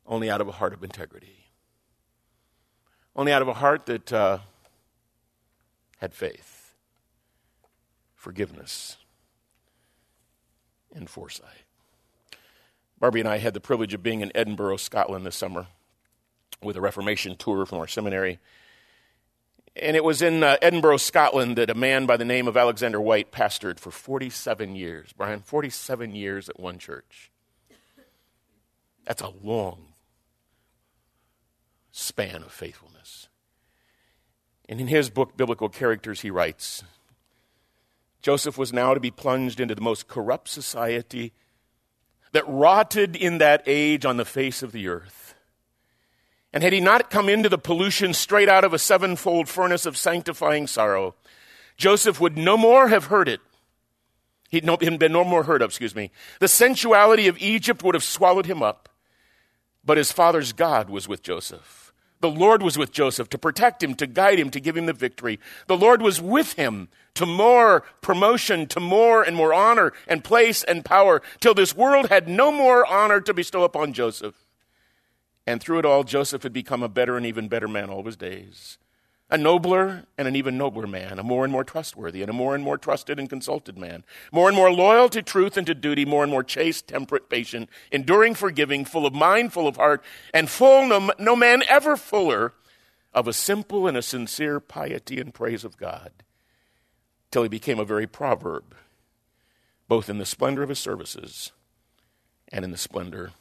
Only 0.05 0.29
out 0.29 0.41
of 0.41 0.47
a 0.47 0.51
heart 0.51 0.73
of 0.73 0.83
integrity. 0.83 1.51
Only 3.15 3.31
out 3.31 3.41
of 3.41 3.47
a 3.47 3.53
heart 3.53 3.85
that 3.87 4.13
uh, 4.13 4.39
had 5.97 6.13
faith, 6.13 6.75
forgiveness, 8.15 8.97
and 10.99 11.09
foresight. 11.09 11.65
Barbie 12.99 13.21
and 13.21 13.29
I 13.29 13.37
had 13.37 13.53
the 13.53 13.59
privilege 13.59 13.93
of 13.93 14.03
being 14.03 14.21
in 14.21 14.31
Edinburgh, 14.35 14.77
Scotland 14.77 15.25
this 15.25 15.35
summer 15.35 15.67
with 16.61 16.75
a 16.75 16.81
Reformation 16.81 17.35
tour 17.37 17.65
from 17.65 17.79
our 17.79 17.87
seminary. 17.87 18.39
And 19.75 19.95
it 19.95 20.03
was 20.03 20.21
in 20.21 20.43
uh, 20.43 20.57
Edinburgh, 20.61 20.97
Scotland, 20.97 21.57
that 21.57 21.69
a 21.69 21.75
man 21.75 22.05
by 22.05 22.17
the 22.17 22.25
name 22.25 22.47
of 22.47 22.57
Alexander 22.57 22.99
Whyte 22.99 23.31
pastored 23.31 23.79
for 23.79 23.91
47 23.91 24.75
years. 24.75 25.13
Brian, 25.13 25.39
47 25.39 26.13
years 26.13 26.49
at 26.49 26.59
one 26.59 26.77
church. 26.77 27.31
That's 29.05 29.21
a 29.21 29.31
long 29.41 29.93
span 31.91 32.43
of 32.43 32.51
faithfulness. 32.51 33.29
And 34.67 34.81
in 34.81 34.87
his 34.87 35.09
book, 35.09 35.37
Biblical 35.37 35.69
Characters, 35.69 36.21
he 36.21 36.29
writes 36.29 36.83
Joseph 38.21 38.57
was 38.57 38.73
now 38.73 38.93
to 38.93 38.99
be 38.99 39.11
plunged 39.11 39.59
into 39.59 39.75
the 39.75 39.81
most 39.81 40.07
corrupt 40.07 40.49
society 40.49 41.33
that 42.31 42.47
rotted 42.47 43.15
in 43.15 43.37
that 43.37 43.63
age 43.65 44.05
on 44.05 44.17
the 44.17 44.25
face 44.25 44.61
of 44.61 44.71
the 44.71 44.87
earth. 44.87 45.35
And 46.51 46.63
had 46.63 46.73
he 46.73 46.79
not 46.79 47.09
come 47.09 47.29
into 47.29 47.49
the 47.49 47.57
pollution 47.57 48.13
straight 48.13 48.49
out 48.49 48.63
of 48.63 48.73
a 48.73 48.79
sevenfold 48.79 49.47
furnace 49.47 49.85
of 49.85 49.97
sanctifying 49.97 50.67
sorrow, 50.67 51.15
Joseph 51.77 52.19
would 52.19 52.37
no 52.37 52.57
more 52.57 52.89
have 52.89 53.05
heard 53.05 53.29
it. 53.29 53.39
He'd 54.49 54.65
no, 54.65 54.75
been 54.77 55.11
no 55.11 55.23
more 55.23 55.43
heard 55.43 55.61
of, 55.61 55.69
excuse 55.69 55.95
me. 55.95 56.11
The 56.39 56.47
sensuality 56.47 57.27
of 57.27 57.37
Egypt 57.37 57.83
would 57.83 57.93
have 57.93 58.03
swallowed 58.03 58.47
him 58.47 58.63
up. 58.63 58.89
But 59.85 59.97
his 59.97 60.11
father's 60.11 60.53
God 60.53 60.89
was 60.89 61.07
with 61.07 61.21
Joseph. 61.21 61.88
The 62.21 62.29
Lord 62.29 62.61
was 62.61 62.77
with 62.77 62.91
Joseph 62.91 63.29
to 63.29 63.37
protect 63.37 63.81
him, 63.81 63.95
to 63.95 64.07
guide 64.07 64.39
him, 64.39 64.49
to 64.51 64.59
give 64.59 64.75
him 64.75 64.87
the 64.87 64.93
victory. 64.93 65.39
The 65.67 65.77
Lord 65.77 66.01
was 66.01 66.21
with 66.21 66.53
him 66.53 66.89
to 67.15 67.25
more 67.25 67.83
promotion, 68.01 68.67
to 68.67 68.79
more 68.79 69.23
and 69.23 69.35
more 69.35 69.53
honor 69.53 69.93
and 70.07 70.23
place 70.23 70.63
and 70.63 70.83
power, 70.83 71.21
till 71.39 71.53
this 71.53 71.75
world 71.75 72.09
had 72.09 72.27
no 72.27 72.51
more 72.51 72.85
honor 72.85 73.21
to 73.21 73.33
bestow 73.33 73.63
upon 73.63 73.93
Joseph. 73.93 74.45
And 75.47 75.61
through 75.61 75.79
it 75.79 75.85
all, 75.85 76.03
Joseph 76.03 76.43
had 76.43 76.53
become 76.53 76.83
a 76.83 76.89
better 76.89 77.15
and 77.15 77.25
even 77.25 77.47
better 77.47 77.67
man 77.67 77.89
all 77.89 78.03
his 78.03 78.17
days. 78.17 78.77
A 79.31 79.37
nobler 79.37 80.05
and 80.17 80.27
an 80.27 80.35
even 80.35 80.57
nobler 80.57 80.87
man, 80.87 81.19
a 81.19 81.23
more 81.23 81.43
and 81.43 81.51
more 81.51 81.63
trustworthy 81.63 82.21
and 82.21 82.31
a 82.31 82.33
more 82.33 82.55
and 82.55 82.63
more 82.63 82.79
trusted 82.79 83.19
and 83.19 83.29
consulted 83.29 83.77
man, 83.77 84.03
more 84.31 84.47
and 84.47 84.55
more 84.55 84.71
loyal 84.71 85.07
to 85.09 85.21
truth 85.21 85.55
and 85.55 85.67
to 85.67 85.75
duty, 85.75 86.03
more 86.03 86.23
and 86.23 86.31
more 86.31 86.43
chaste, 86.43 86.87
temperate, 86.87 87.29
patient, 87.29 87.69
enduring, 87.91 88.33
forgiving, 88.33 88.85
full 88.85 89.05
of 89.05 89.13
mind, 89.13 89.53
full 89.53 89.67
of 89.67 89.75
heart, 89.75 90.03
and 90.33 90.49
full, 90.49 90.87
no, 90.87 91.11
no 91.19 91.35
man 91.35 91.61
ever 91.69 91.95
fuller 91.95 92.53
of 93.13 93.27
a 93.27 93.33
simple 93.33 93.87
and 93.87 93.95
a 93.95 94.01
sincere 94.01 94.59
piety 94.59 95.19
and 95.19 95.33
praise 95.33 95.63
of 95.63 95.77
God, 95.77 96.11
till 97.29 97.43
he 97.43 97.49
became 97.49 97.79
a 97.79 97.85
very 97.85 98.07
proverb, 98.07 98.75
both 99.87 100.09
in 100.09 100.17
the 100.17 100.25
splendor 100.25 100.63
of 100.63 100.69
his 100.69 100.79
services 100.79 101.51
and 102.51 102.65
in 102.65 102.71
the 102.71 102.77
splendor 102.77 103.31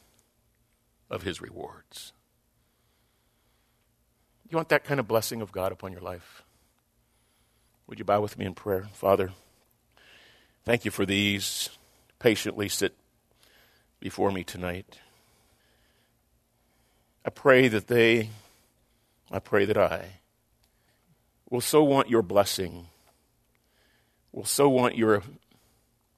of 1.09 1.23
his 1.23 1.41
rewards. 1.41 2.13
You 4.49 4.55
want 4.55 4.69
that 4.69 4.83
kind 4.83 4.99
of 4.99 5.07
blessing 5.07 5.41
of 5.41 5.51
God 5.51 5.71
upon 5.71 5.91
your 5.91 6.01
life? 6.01 6.43
Would 7.87 7.99
you 7.99 8.05
bow 8.05 8.21
with 8.21 8.37
me 8.37 8.45
in 8.45 8.55
prayer? 8.55 8.87
Father, 8.93 9.31
thank 10.65 10.85
you 10.85 10.91
for 10.91 11.05
these. 11.05 11.69
Patiently 12.17 12.67
sit 12.67 12.95
before 13.99 14.31
me 14.31 14.43
tonight. 14.43 14.97
I 17.23 17.29
pray 17.29 17.67
that 17.67 17.87
they, 17.87 18.29
I 19.31 19.37
pray 19.37 19.65
that 19.65 19.77
I 19.77 20.05
will 21.49 21.61
so 21.61 21.83
want 21.83 22.09
your 22.09 22.23
blessing, 22.23 22.87
will 24.31 24.45
so 24.45 24.67
want 24.67 24.97
your 24.97 25.21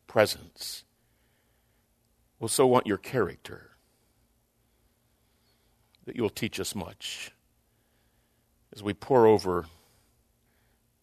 presence, 0.07 0.83
will 2.39 2.47
so 2.47 2.65
want 2.65 2.87
your 2.87 2.97
character, 2.97 3.71
that 6.05 6.15
you'll 6.15 6.29
teach 6.29 6.59
us 6.59 6.73
much 6.73 7.31
as 8.73 8.81
we 8.81 8.93
pour 8.93 9.25
over 9.25 9.65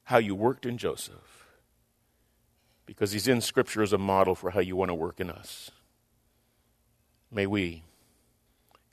how 0.05 0.19
you 0.19 0.35
worked 0.35 0.64
in 0.64 0.79
Joseph, 0.79 1.47
because 2.87 3.12
he's 3.12 3.29
in 3.29 3.41
Scripture 3.41 3.83
as 3.83 3.93
a 3.93 3.99
model 3.99 4.35
for 4.35 4.51
how 4.51 4.61
you 4.61 4.75
want 4.75 4.89
to 4.89 4.95
work 4.95 5.21
in 5.21 5.31
us. 5.31 5.71
May 7.31 7.47
we 7.47 7.83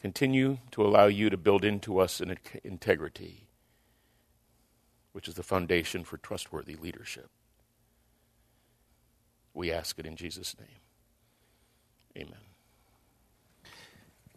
continue 0.01 0.57
to 0.71 0.85
allow 0.85 1.05
you 1.05 1.29
to 1.29 1.37
build 1.37 1.63
into 1.63 1.99
us 1.99 2.19
an 2.19 2.37
integrity, 2.63 3.47
which 5.13 5.27
is 5.27 5.35
the 5.35 5.43
foundation 5.43 6.03
for 6.03 6.17
trustworthy 6.17 6.75
leadership. 6.75 7.29
We 9.53 9.71
ask 9.71 9.97
it 9.97 10.05
in 10.05 10.17
Jesus' 10.17 10.55
name. 10.59 10.67
Amen. 12.17 12.41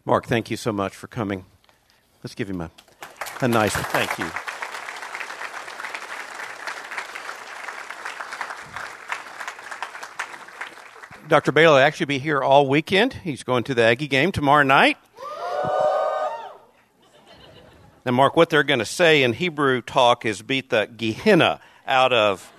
Mark, 0.05 0.27
thank 0.27 0.49
you 0.49 0.55
so 0.55 0.71
much 0.71 0.95
for 0.95 1.07
coming. 1.07 1.45
Let's 2.23 2.35
give 2.35 2.49
him 2.49 2.61
a 2.61 2.71
a 3.41 3.47
nice 3.47 3.75
thank 3.75 4.17
you. 4.17 4.29
Dr. 11.29 11.51
Bailey 11.51 11.73
will 11.73 11.77
actually 11.77 12.07
be 12.07 12.17
here 12.17 12.41
all 12.41 12.67
weekend. 12.67 13.13
He's 13.13 13.43
going 13.43 13.63
to 13.65 13.75
the 13.75 13.83
Aggie 13.83 14.07
game 14.07 14.31
tomorrow 14.31 14.63
night. 14.63 14.97
And 18.03 18.15
Mark, 18.15 18.35
what 18.35 18.49
they're 18.49 18.63
going 18.63 18.79
to 18.79 18.85
say 18.85 19.21
in 19.21 19.33
Hebrew 19.33 19.83
talk 19.83 20.25
is 20.25 20.41
beat 20.41 20.71
the 20.71 20.87
Gehenna 20.87 21.61
out 21.85 22.11
of 22.11 22.51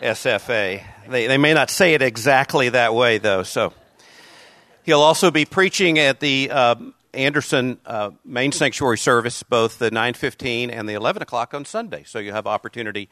SFA. 0.00 0.84
They, 1.08 1.26
they 1.26 1.38
may 1.38 1.52
not 1.52 1.70
say 1.70 1.94
it 1.94 2.02
exactly 2.02 2.68
that 2.68 2.94
way, 2.94 3.18
though. 3.18 3.42
So 3.42 3.72
he'll 4.84 5.00
also 5.00 5.32
be 5.32 5.44
preaching 5.44 5.98
at 5.98 6.20
the 6.20 6.50
uh, 6.52 6.76
Anderson 7.14 7.78
uh, 7.86 8.10
main 8.24 8.52
sanctuary 8.52 8.98
service, 8.98 9.42
both 9.42 9.78
the 9.78 9.90
9:15 9.90 10.70
and 10.70 10.88
the 10.88 10.94
11 10.94 11.22
o'clock 11.22 11.54
on 11.54 11.64
Sunday. 11.64 12.04
So 12.04 12.18
you 12.18 12.32
have 12.32 12.46
opportunity 12.46 13.08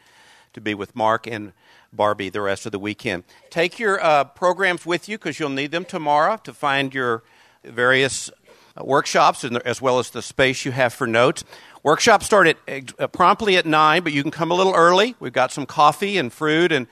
to 0.53 0.61
be 0.61 0.74
with 0.74 0.94
Mark 0.94 1.26
and 1.26 1.53
Barbie 1.92 2.28
the 2.28 2.40
rest 2.40 2.66
of 2.66 2.72
the 2.72 2.78
weekend. 2.78 3.24
Take 3.51 3.78
your 3.78 4.03
uh, 4.03 4.24
programs 4.24 4.86
with 4.86 5.09
you 5.09 5.18
because 5.18 5.38
you'll 5.38 5.49
need 5.51 5.70
them 5.70 5.84
tomorrow 5.84 6.36
to 6.44 6.53
find 6.53 6.94
your 6.94 7.22
various 7.64 8.30
uh, 8.76 8.84
workshops 8.84 9.44
and, 9.44 9.57
as 9.59 9.82
well 9.82 9.99
as 9.99 10.11
the 10.11 10.22
space 10.22 10.64
you 10.64 10.72
have 10.72 10.92
for 10.92 11.07
notes. 11.07 11.44
Workshops 11.82 12.26
start 12.26 12.49
at, 12.68 12.92
uh, 12.99 13.07
promptly 13.09 13.57
at 13.57 13.66
9, 13.66 14.03
but 14.03 14.12
you 14.12 14.22
can 14.22 14.30
come 14.30 14.51
a 14.51 14.55
little 14.55 14.74
early. 14.74 15.14
We've 15.20 15.32
got 15.32 15.53
some 15.53 15.66
coffee 15.66 16.18
and 16.18 16.32
fruit 16.32 16.72
and 16.72 16.86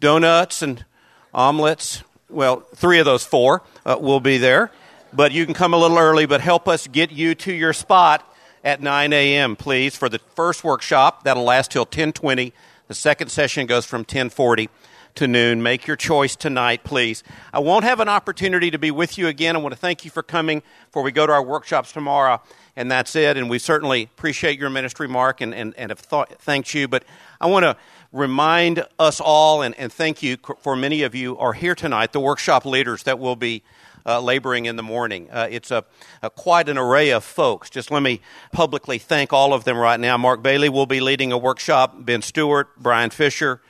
donuts 0.00 0.62
and 0.62 0.84
omelets. 1.32 2.02
Well, 2.28 2.60
three 2.74 2.98
of 2.98 3.04
those 3.04 3.24
four 3.24 3.62
uh, 3.84 3.96
will 4.00 4.20
be 4.20 4.38
there 4.38 4.70
but 5.12 5.32
you 5.32 5.44
can 5.44 5.54
come 5.54 5.74
a 5.74 5.76
little 5.76 5.98
early, 5.98 6.26
but 6.26 6.40
help 6.40 6.68
us 6.68 6.86
get 6.86 7.12
you 7.12 7.34
to 7.36 7.52
your 7.52 7.72
spot 7.72 8.28
at 8.64 8.80
9 8.80 9.12
a.m., 9.12 9.56
please, 9.56 9.96
for 9.96 10.08
the 10.08 10.18
first 10.18 10.64
workshop. 10.64 11.24
That'll 11.24 11.44
last 11.44 11.70
till 11.70 11.82
1020. 11.82 12.52
The 12.88 12.94
second 12.94 13.28
session 13.28 13.66
goes 13.66 13.84
from 13.84 14.00
1040 14.00 14.68
to 15.16 15.26
noon. 15.26 15.62
Make 15.62 15.86
your 15.86 15.96
choice 15.96 16.36
tonight, 16.36 16.84
please. 16.84 17.22
I 17.52 17.58
won't 17.58 17.84
have 17.84 18.00
an 18.00 18.08
opportunity 18.08 18.70
to 18.70 18.78
be 18.78 18.90
with 18.90 19.18
you 19.18 19.28
again. 19.28 19.56
I 19.56 19.58
want 19.58 19.74
to 19.74 19.78
thank 19.80 20.04
you 20.04 20.10
for 20.10 20.22
coming 20.22 20.62
before 20.86 21.02
we 21.02 21.12
go 21.12 21.26
to 21.26 21.32
our 21.32 21.42
workshops 21.42 21.92
tomorrow. 21.92 22.40
And 22.76 22.90
that's 22.90 23.14
it. 23.14 23.36
And 23.36 23.50
we 23.50 23.58
certainly 23.58 24.04
appreciate 24.04 24.58
your 24.58 24.70
ministry, 24.70 25.08
Mark, 25.08 25.40
and, 25.40 25.54
and, 25.54 25.74
and 25.76 25.90
have 25.90 25.98
thought, 25.98 26.40
thanked 26.40 26.72
you. 26.72 26.88
But 26.88 27.04
I 27.40 27.46
want 27.46 27.64
to 27.64 27.76
remind 28.12 28.86
us 28.98 29.20
all 29.20 29.62
and, 29.62 29.74
and 29.78 29.92
thank 29.92 30.22
you 30.22 30.36
for 30.60 30.76
many 30.76 31.02
of 31.02 31.14
you 31.14 31.36
are 31.38 31.52
here 31.52 31.74
tonight, 31.74 32.12
the 32.12 32.20
workshop 32.20 32.64
leaders 32.64 33.02
that 33.04 33.18
will 33.18 33.36
be 33.36 33.62
uh, 34.06 34.20
laboring 34.20 34.66
in 34.66 34.76
the 34.76 34.82
morning. 34.82 35.28
Uh, 35.30 35.48
it's 35.50 35.70
a, 35.70 35.84
a, 36.22 36.30
quite 36.30 36.68
an 36.68 36.78
array 36.78 37.10
of 37.10 37.24
folks. 37.24 37.70
Just 37.70 37.90
let 37.90 38.02
me 38.02 38.20
publicly 38.52 38.98
thank 38.98 39.32
all 39.32 39.52
of 39.52 39.64
them 39.64 39.76
right 39.76 39.98
now. 39.98 40.16
Mark 40.16 40.42
Bailey 40.42 40.68
will 40.68 40.86
be 40.86 41.00
leading 41.00 41.32
a 41.32 41.38
workshop. 41.38 41.94
Ben 41.98 42.22
Stewart, 42.22 42.68
Brian 42.78 43.10
Fisher, 43.10 43.60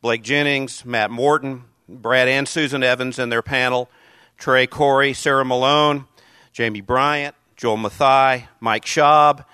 Blake 0.00 0.22
Jennings, 0.22 0.84
Matt 0.84 1.10
Morton, 1.10 1.64
Brad 1.88 2.28
and 2.28 2.46
Susan 2.46 2.82
Evans 2.82 3.18
and 3.18 3.32
their 3.32 3.42
panel, 3.42 3.90
Trey 4.36 4.66
Corey, 4.66 5.14
Sarah 5.14 5.44
Malone, 5.44 6.06
Jamie 6.52 6.80
Bryant, 6.80 7.34
Joel 7.56 7.78
Mathai, 7.78 8.46
Mike 8.60 8.84
Schaub, 8.84 9.44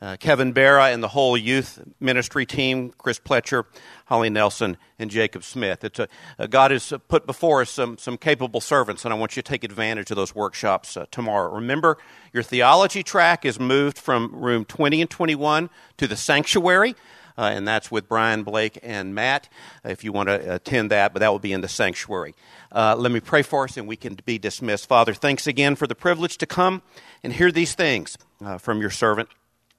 uh, 0.00 0.16
Kevin 0.18 0.52
Barra, 0.52 0.86
and 0.86 1.02
the 1.02 1.08
whole 1.08 1.36
youth 1.36 1.82
ministry 2.00 2.44
team, 2.44 2.92
Chris 2.98 3.18
Pletcher, 3.18 3.64
Holly 4.06 4.30
Nelson, 4.30 4.76
and 4.98 5.10
Jacob 5.10 5.42
Smith. 5.42 5.84
It's 5.84 5.98
a, 5.98 6.08
uh, 6.38 6.46
God 6.46 6.70
has 6.70 6.92
put 7.08 7.26
before 7.26 7.62
us 7.62 7.70
some, 7.70 7.98
some 7.98 8.18
capable 8.18 8.60
servants, 8.60 9.04
and 9.04 9.14
I 9.14 9.16
want 9.16 9.36
you 9.36 9.42
to 9.42 9.48
take 9.48 9.64
advantage 9.64 10.10
of 10.10 10.16
those 10.16 10.34
workshops 10.34 10.96
uh, 10.96 11.06
tomorrow. 11.10 11.54
Remember, 11.54 11.96
your 12.32 12.42
theology 12.42 13.02
track 13.02 13.44
is 13.44 13.58
moved 13.58 13.98
from 13.98 14.34
room 14.34 14.64
20 14.64 15.00
and 15.00 15.10
21 15.10 15.70
to 15.96 16.06
the 16.06 16.16
sanctuary. 16.16 16.94
Uh, 17.38 17.50
and 17.52 17.68
that's 17.68 17.90
with 17.90 18.08
Brian, 18.08 18.44
Blake, 18.44 18.78
and 18.82 19.14
Matt, 19.14 19.50
if 19.84 20.02
you 20.02 20.10
want 20.10 20.28
to 20.30 20.54
attend 20.54 20.90
that, 20.90 21.12
but 21.12 21.20
that 21.20 21.28
will 21.28 21.38
be 21.38 21.52
in 21.52 21.60
the 21.60 21.68
sanctuary. 21.68 22.34
Uh, 22.72 22.96
let 22.96 23.12
me 23.12 23.20
pray 23.20 23.42
for 23.42 23.64
us 23.64 23.76
and 23.76 23.86
we 23.86 23.96
can 23.96 24.18
be 24.24 24.38
dismissed. 24.38 24.86
Father, 24.86 25.12
thanks 25.12 25.46
again 25.46 25.76
for 25.76 25.86
the 25.86 25.94
privilege 25.94 26.38
to 26.38 26.46
come 26.46 26.80
and 27.22 27.34
hear 27.34 27.52
these 27.52 27.74
things 27.74 28.16
uh, 28.42 28.56
from 28.56 28.80
your 28.80 28.90
servant. 28.90 29.28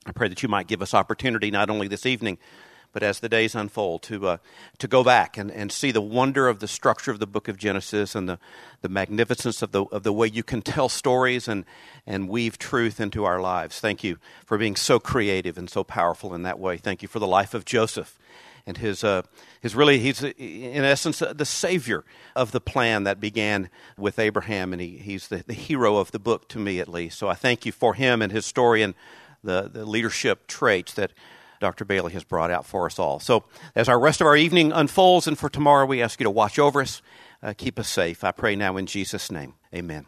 I 0.08 0.12
pray 0.12 0.30
that 0.30 0.41
you 0.41 0.47
might 0.47 0.68
give 0.68 0.82
us 0.82 0.93
opportunity 0.93 1.51
not 1.51 1.70
only 1.70 1.89
this 1.89 2.05
evening, 2.05 2.38
but 2.93 3.03
as 3.03 3.20
the 3.20 3.28
days 3.28 3.55
unfold, 3.55 4.03
to, 4.03 4.28
uh, 4.28 4.38
to 4.78 4.88
go 4.88 5.03
back 5.03 5.38
and, 5.38 5.51
and 5.51 5.70
see 5.70 5.91
the 5.91 6.01
wonder 6.01 6.47
of 6.47 6.60
the 6.60 6.68
structure 6.68 7.12
of 7.12 7.20
the 7.20 7.28
book 7.28 7.49
of 7.49 7.58
Genesis 7.58 8.16
and 8.16 8.30
the, 8.30 8.39
the 8.82 8.89
magnificence 8.89 9.62
of 9.62 9.74
the, 9.74 9.84
of 9.86 10.03
the 10.03 10.14
way 10.14 10.28
you 10.28 10.43
can 10.43 10.62
tell 10.62 10.88
stories 10.88 11.49
and, 11.49 11.66
and 12.08 12.30
weave 12.30 12.58
truth 12.58 13.01
into 13.01 13.26
our 13.26 13.41
lives. 13.41 13.82
Thank 13.82 14.03
you 14.03 14.18
for 14.45 14.58
being 14.58 14.78
so 14.78 14.97
creative 14.97 15.58
and 15.58 15.70
so 15.70 15.84
powerful 15.84 16.34
in 16.34 16.43
that 16.43 16.58
way. 16.58 16.78
Thank 16.78 17.01
you 17.01 17.10
for 17.10 17.20
the 17.20 17.28
life 17.28 17.53
of 17.53 17.66
Joseph 17.66 18.18
and 18.66 18.78
his, 18.78 19.03
uh, 19.03 19.24
his 19.62 19.76
really, 19.76 19.99
he's 19.99 20.24
in 20.24 20.84
essence 20.84 21.20
the 21.20 21.45
savior 21.45 22.05
of 22.36 22.51
the 22.51 22.62
plan 22.62 23.03
that 23.03 23.20
began 23.20 23.70
with 23.97 24.20
Abraham, 24.20 24.74
and 24.74 24.82
he, 24.82 24.97
he's 24.97 25.28
the, 25.28 25.43
the 25.45 25.53
hero 25.53 25.97
of 25.97 26.12
the 26.12 26.20
book 26.20 26.47
to 26.49 26.60
me 26.60 26.80
at 26.80 26.88
least. 26.88 27.20
So 27.20 27.28
I 27.28 27.34
thank 27.34 27.66
you 27.66 27.72
for 27.72 27.93
him 27.93 28.22
and 28.22 28.32
his 28.32 28.45
story 28.45 28.82
and 28.82 28.95
the, 29.43 29.69
the 29.71 29.85
leadership 29.85 30.47
traits 30.47 30.93
that 30.95 31.11
Dr. 31.59 31.85
Bailey 31.85 32.13
has 32.13 32.23
brought 32.23 32.51
out 32.51 32.65
for 32.65 32.85
us 32.85 32.99
all. 32.99 33.19
So, 33.19 33.45
as 33.75 33.89
our 33.89 33.99
rest 33.99 34.21
of 34.21 34.27
our 34.27 34.38
evening 34.38 34.71
unfolds, 34.71 35.27
and 35.27 35.38
for 35.38 35.49
tomorrow, 35.49 35.85
we 35.85 36.01
ask 36.01 36.19
you 36.19 36.25
to 36.25 36.31
watch 36.31 36.59
over 36.59 36.81
us, 36.81 37.01
uh, 37.41 37.53
keep 37.57 37.79
us 37.79 37.89
safe. 37.89 38.23
I 38.23 38.31
pray 38.31 38.55
now 38.55 38.77
in 38.77 38.85
Jesus' 38.85 39.31
name. 39.31 39.55
Amen. 39.73 40.05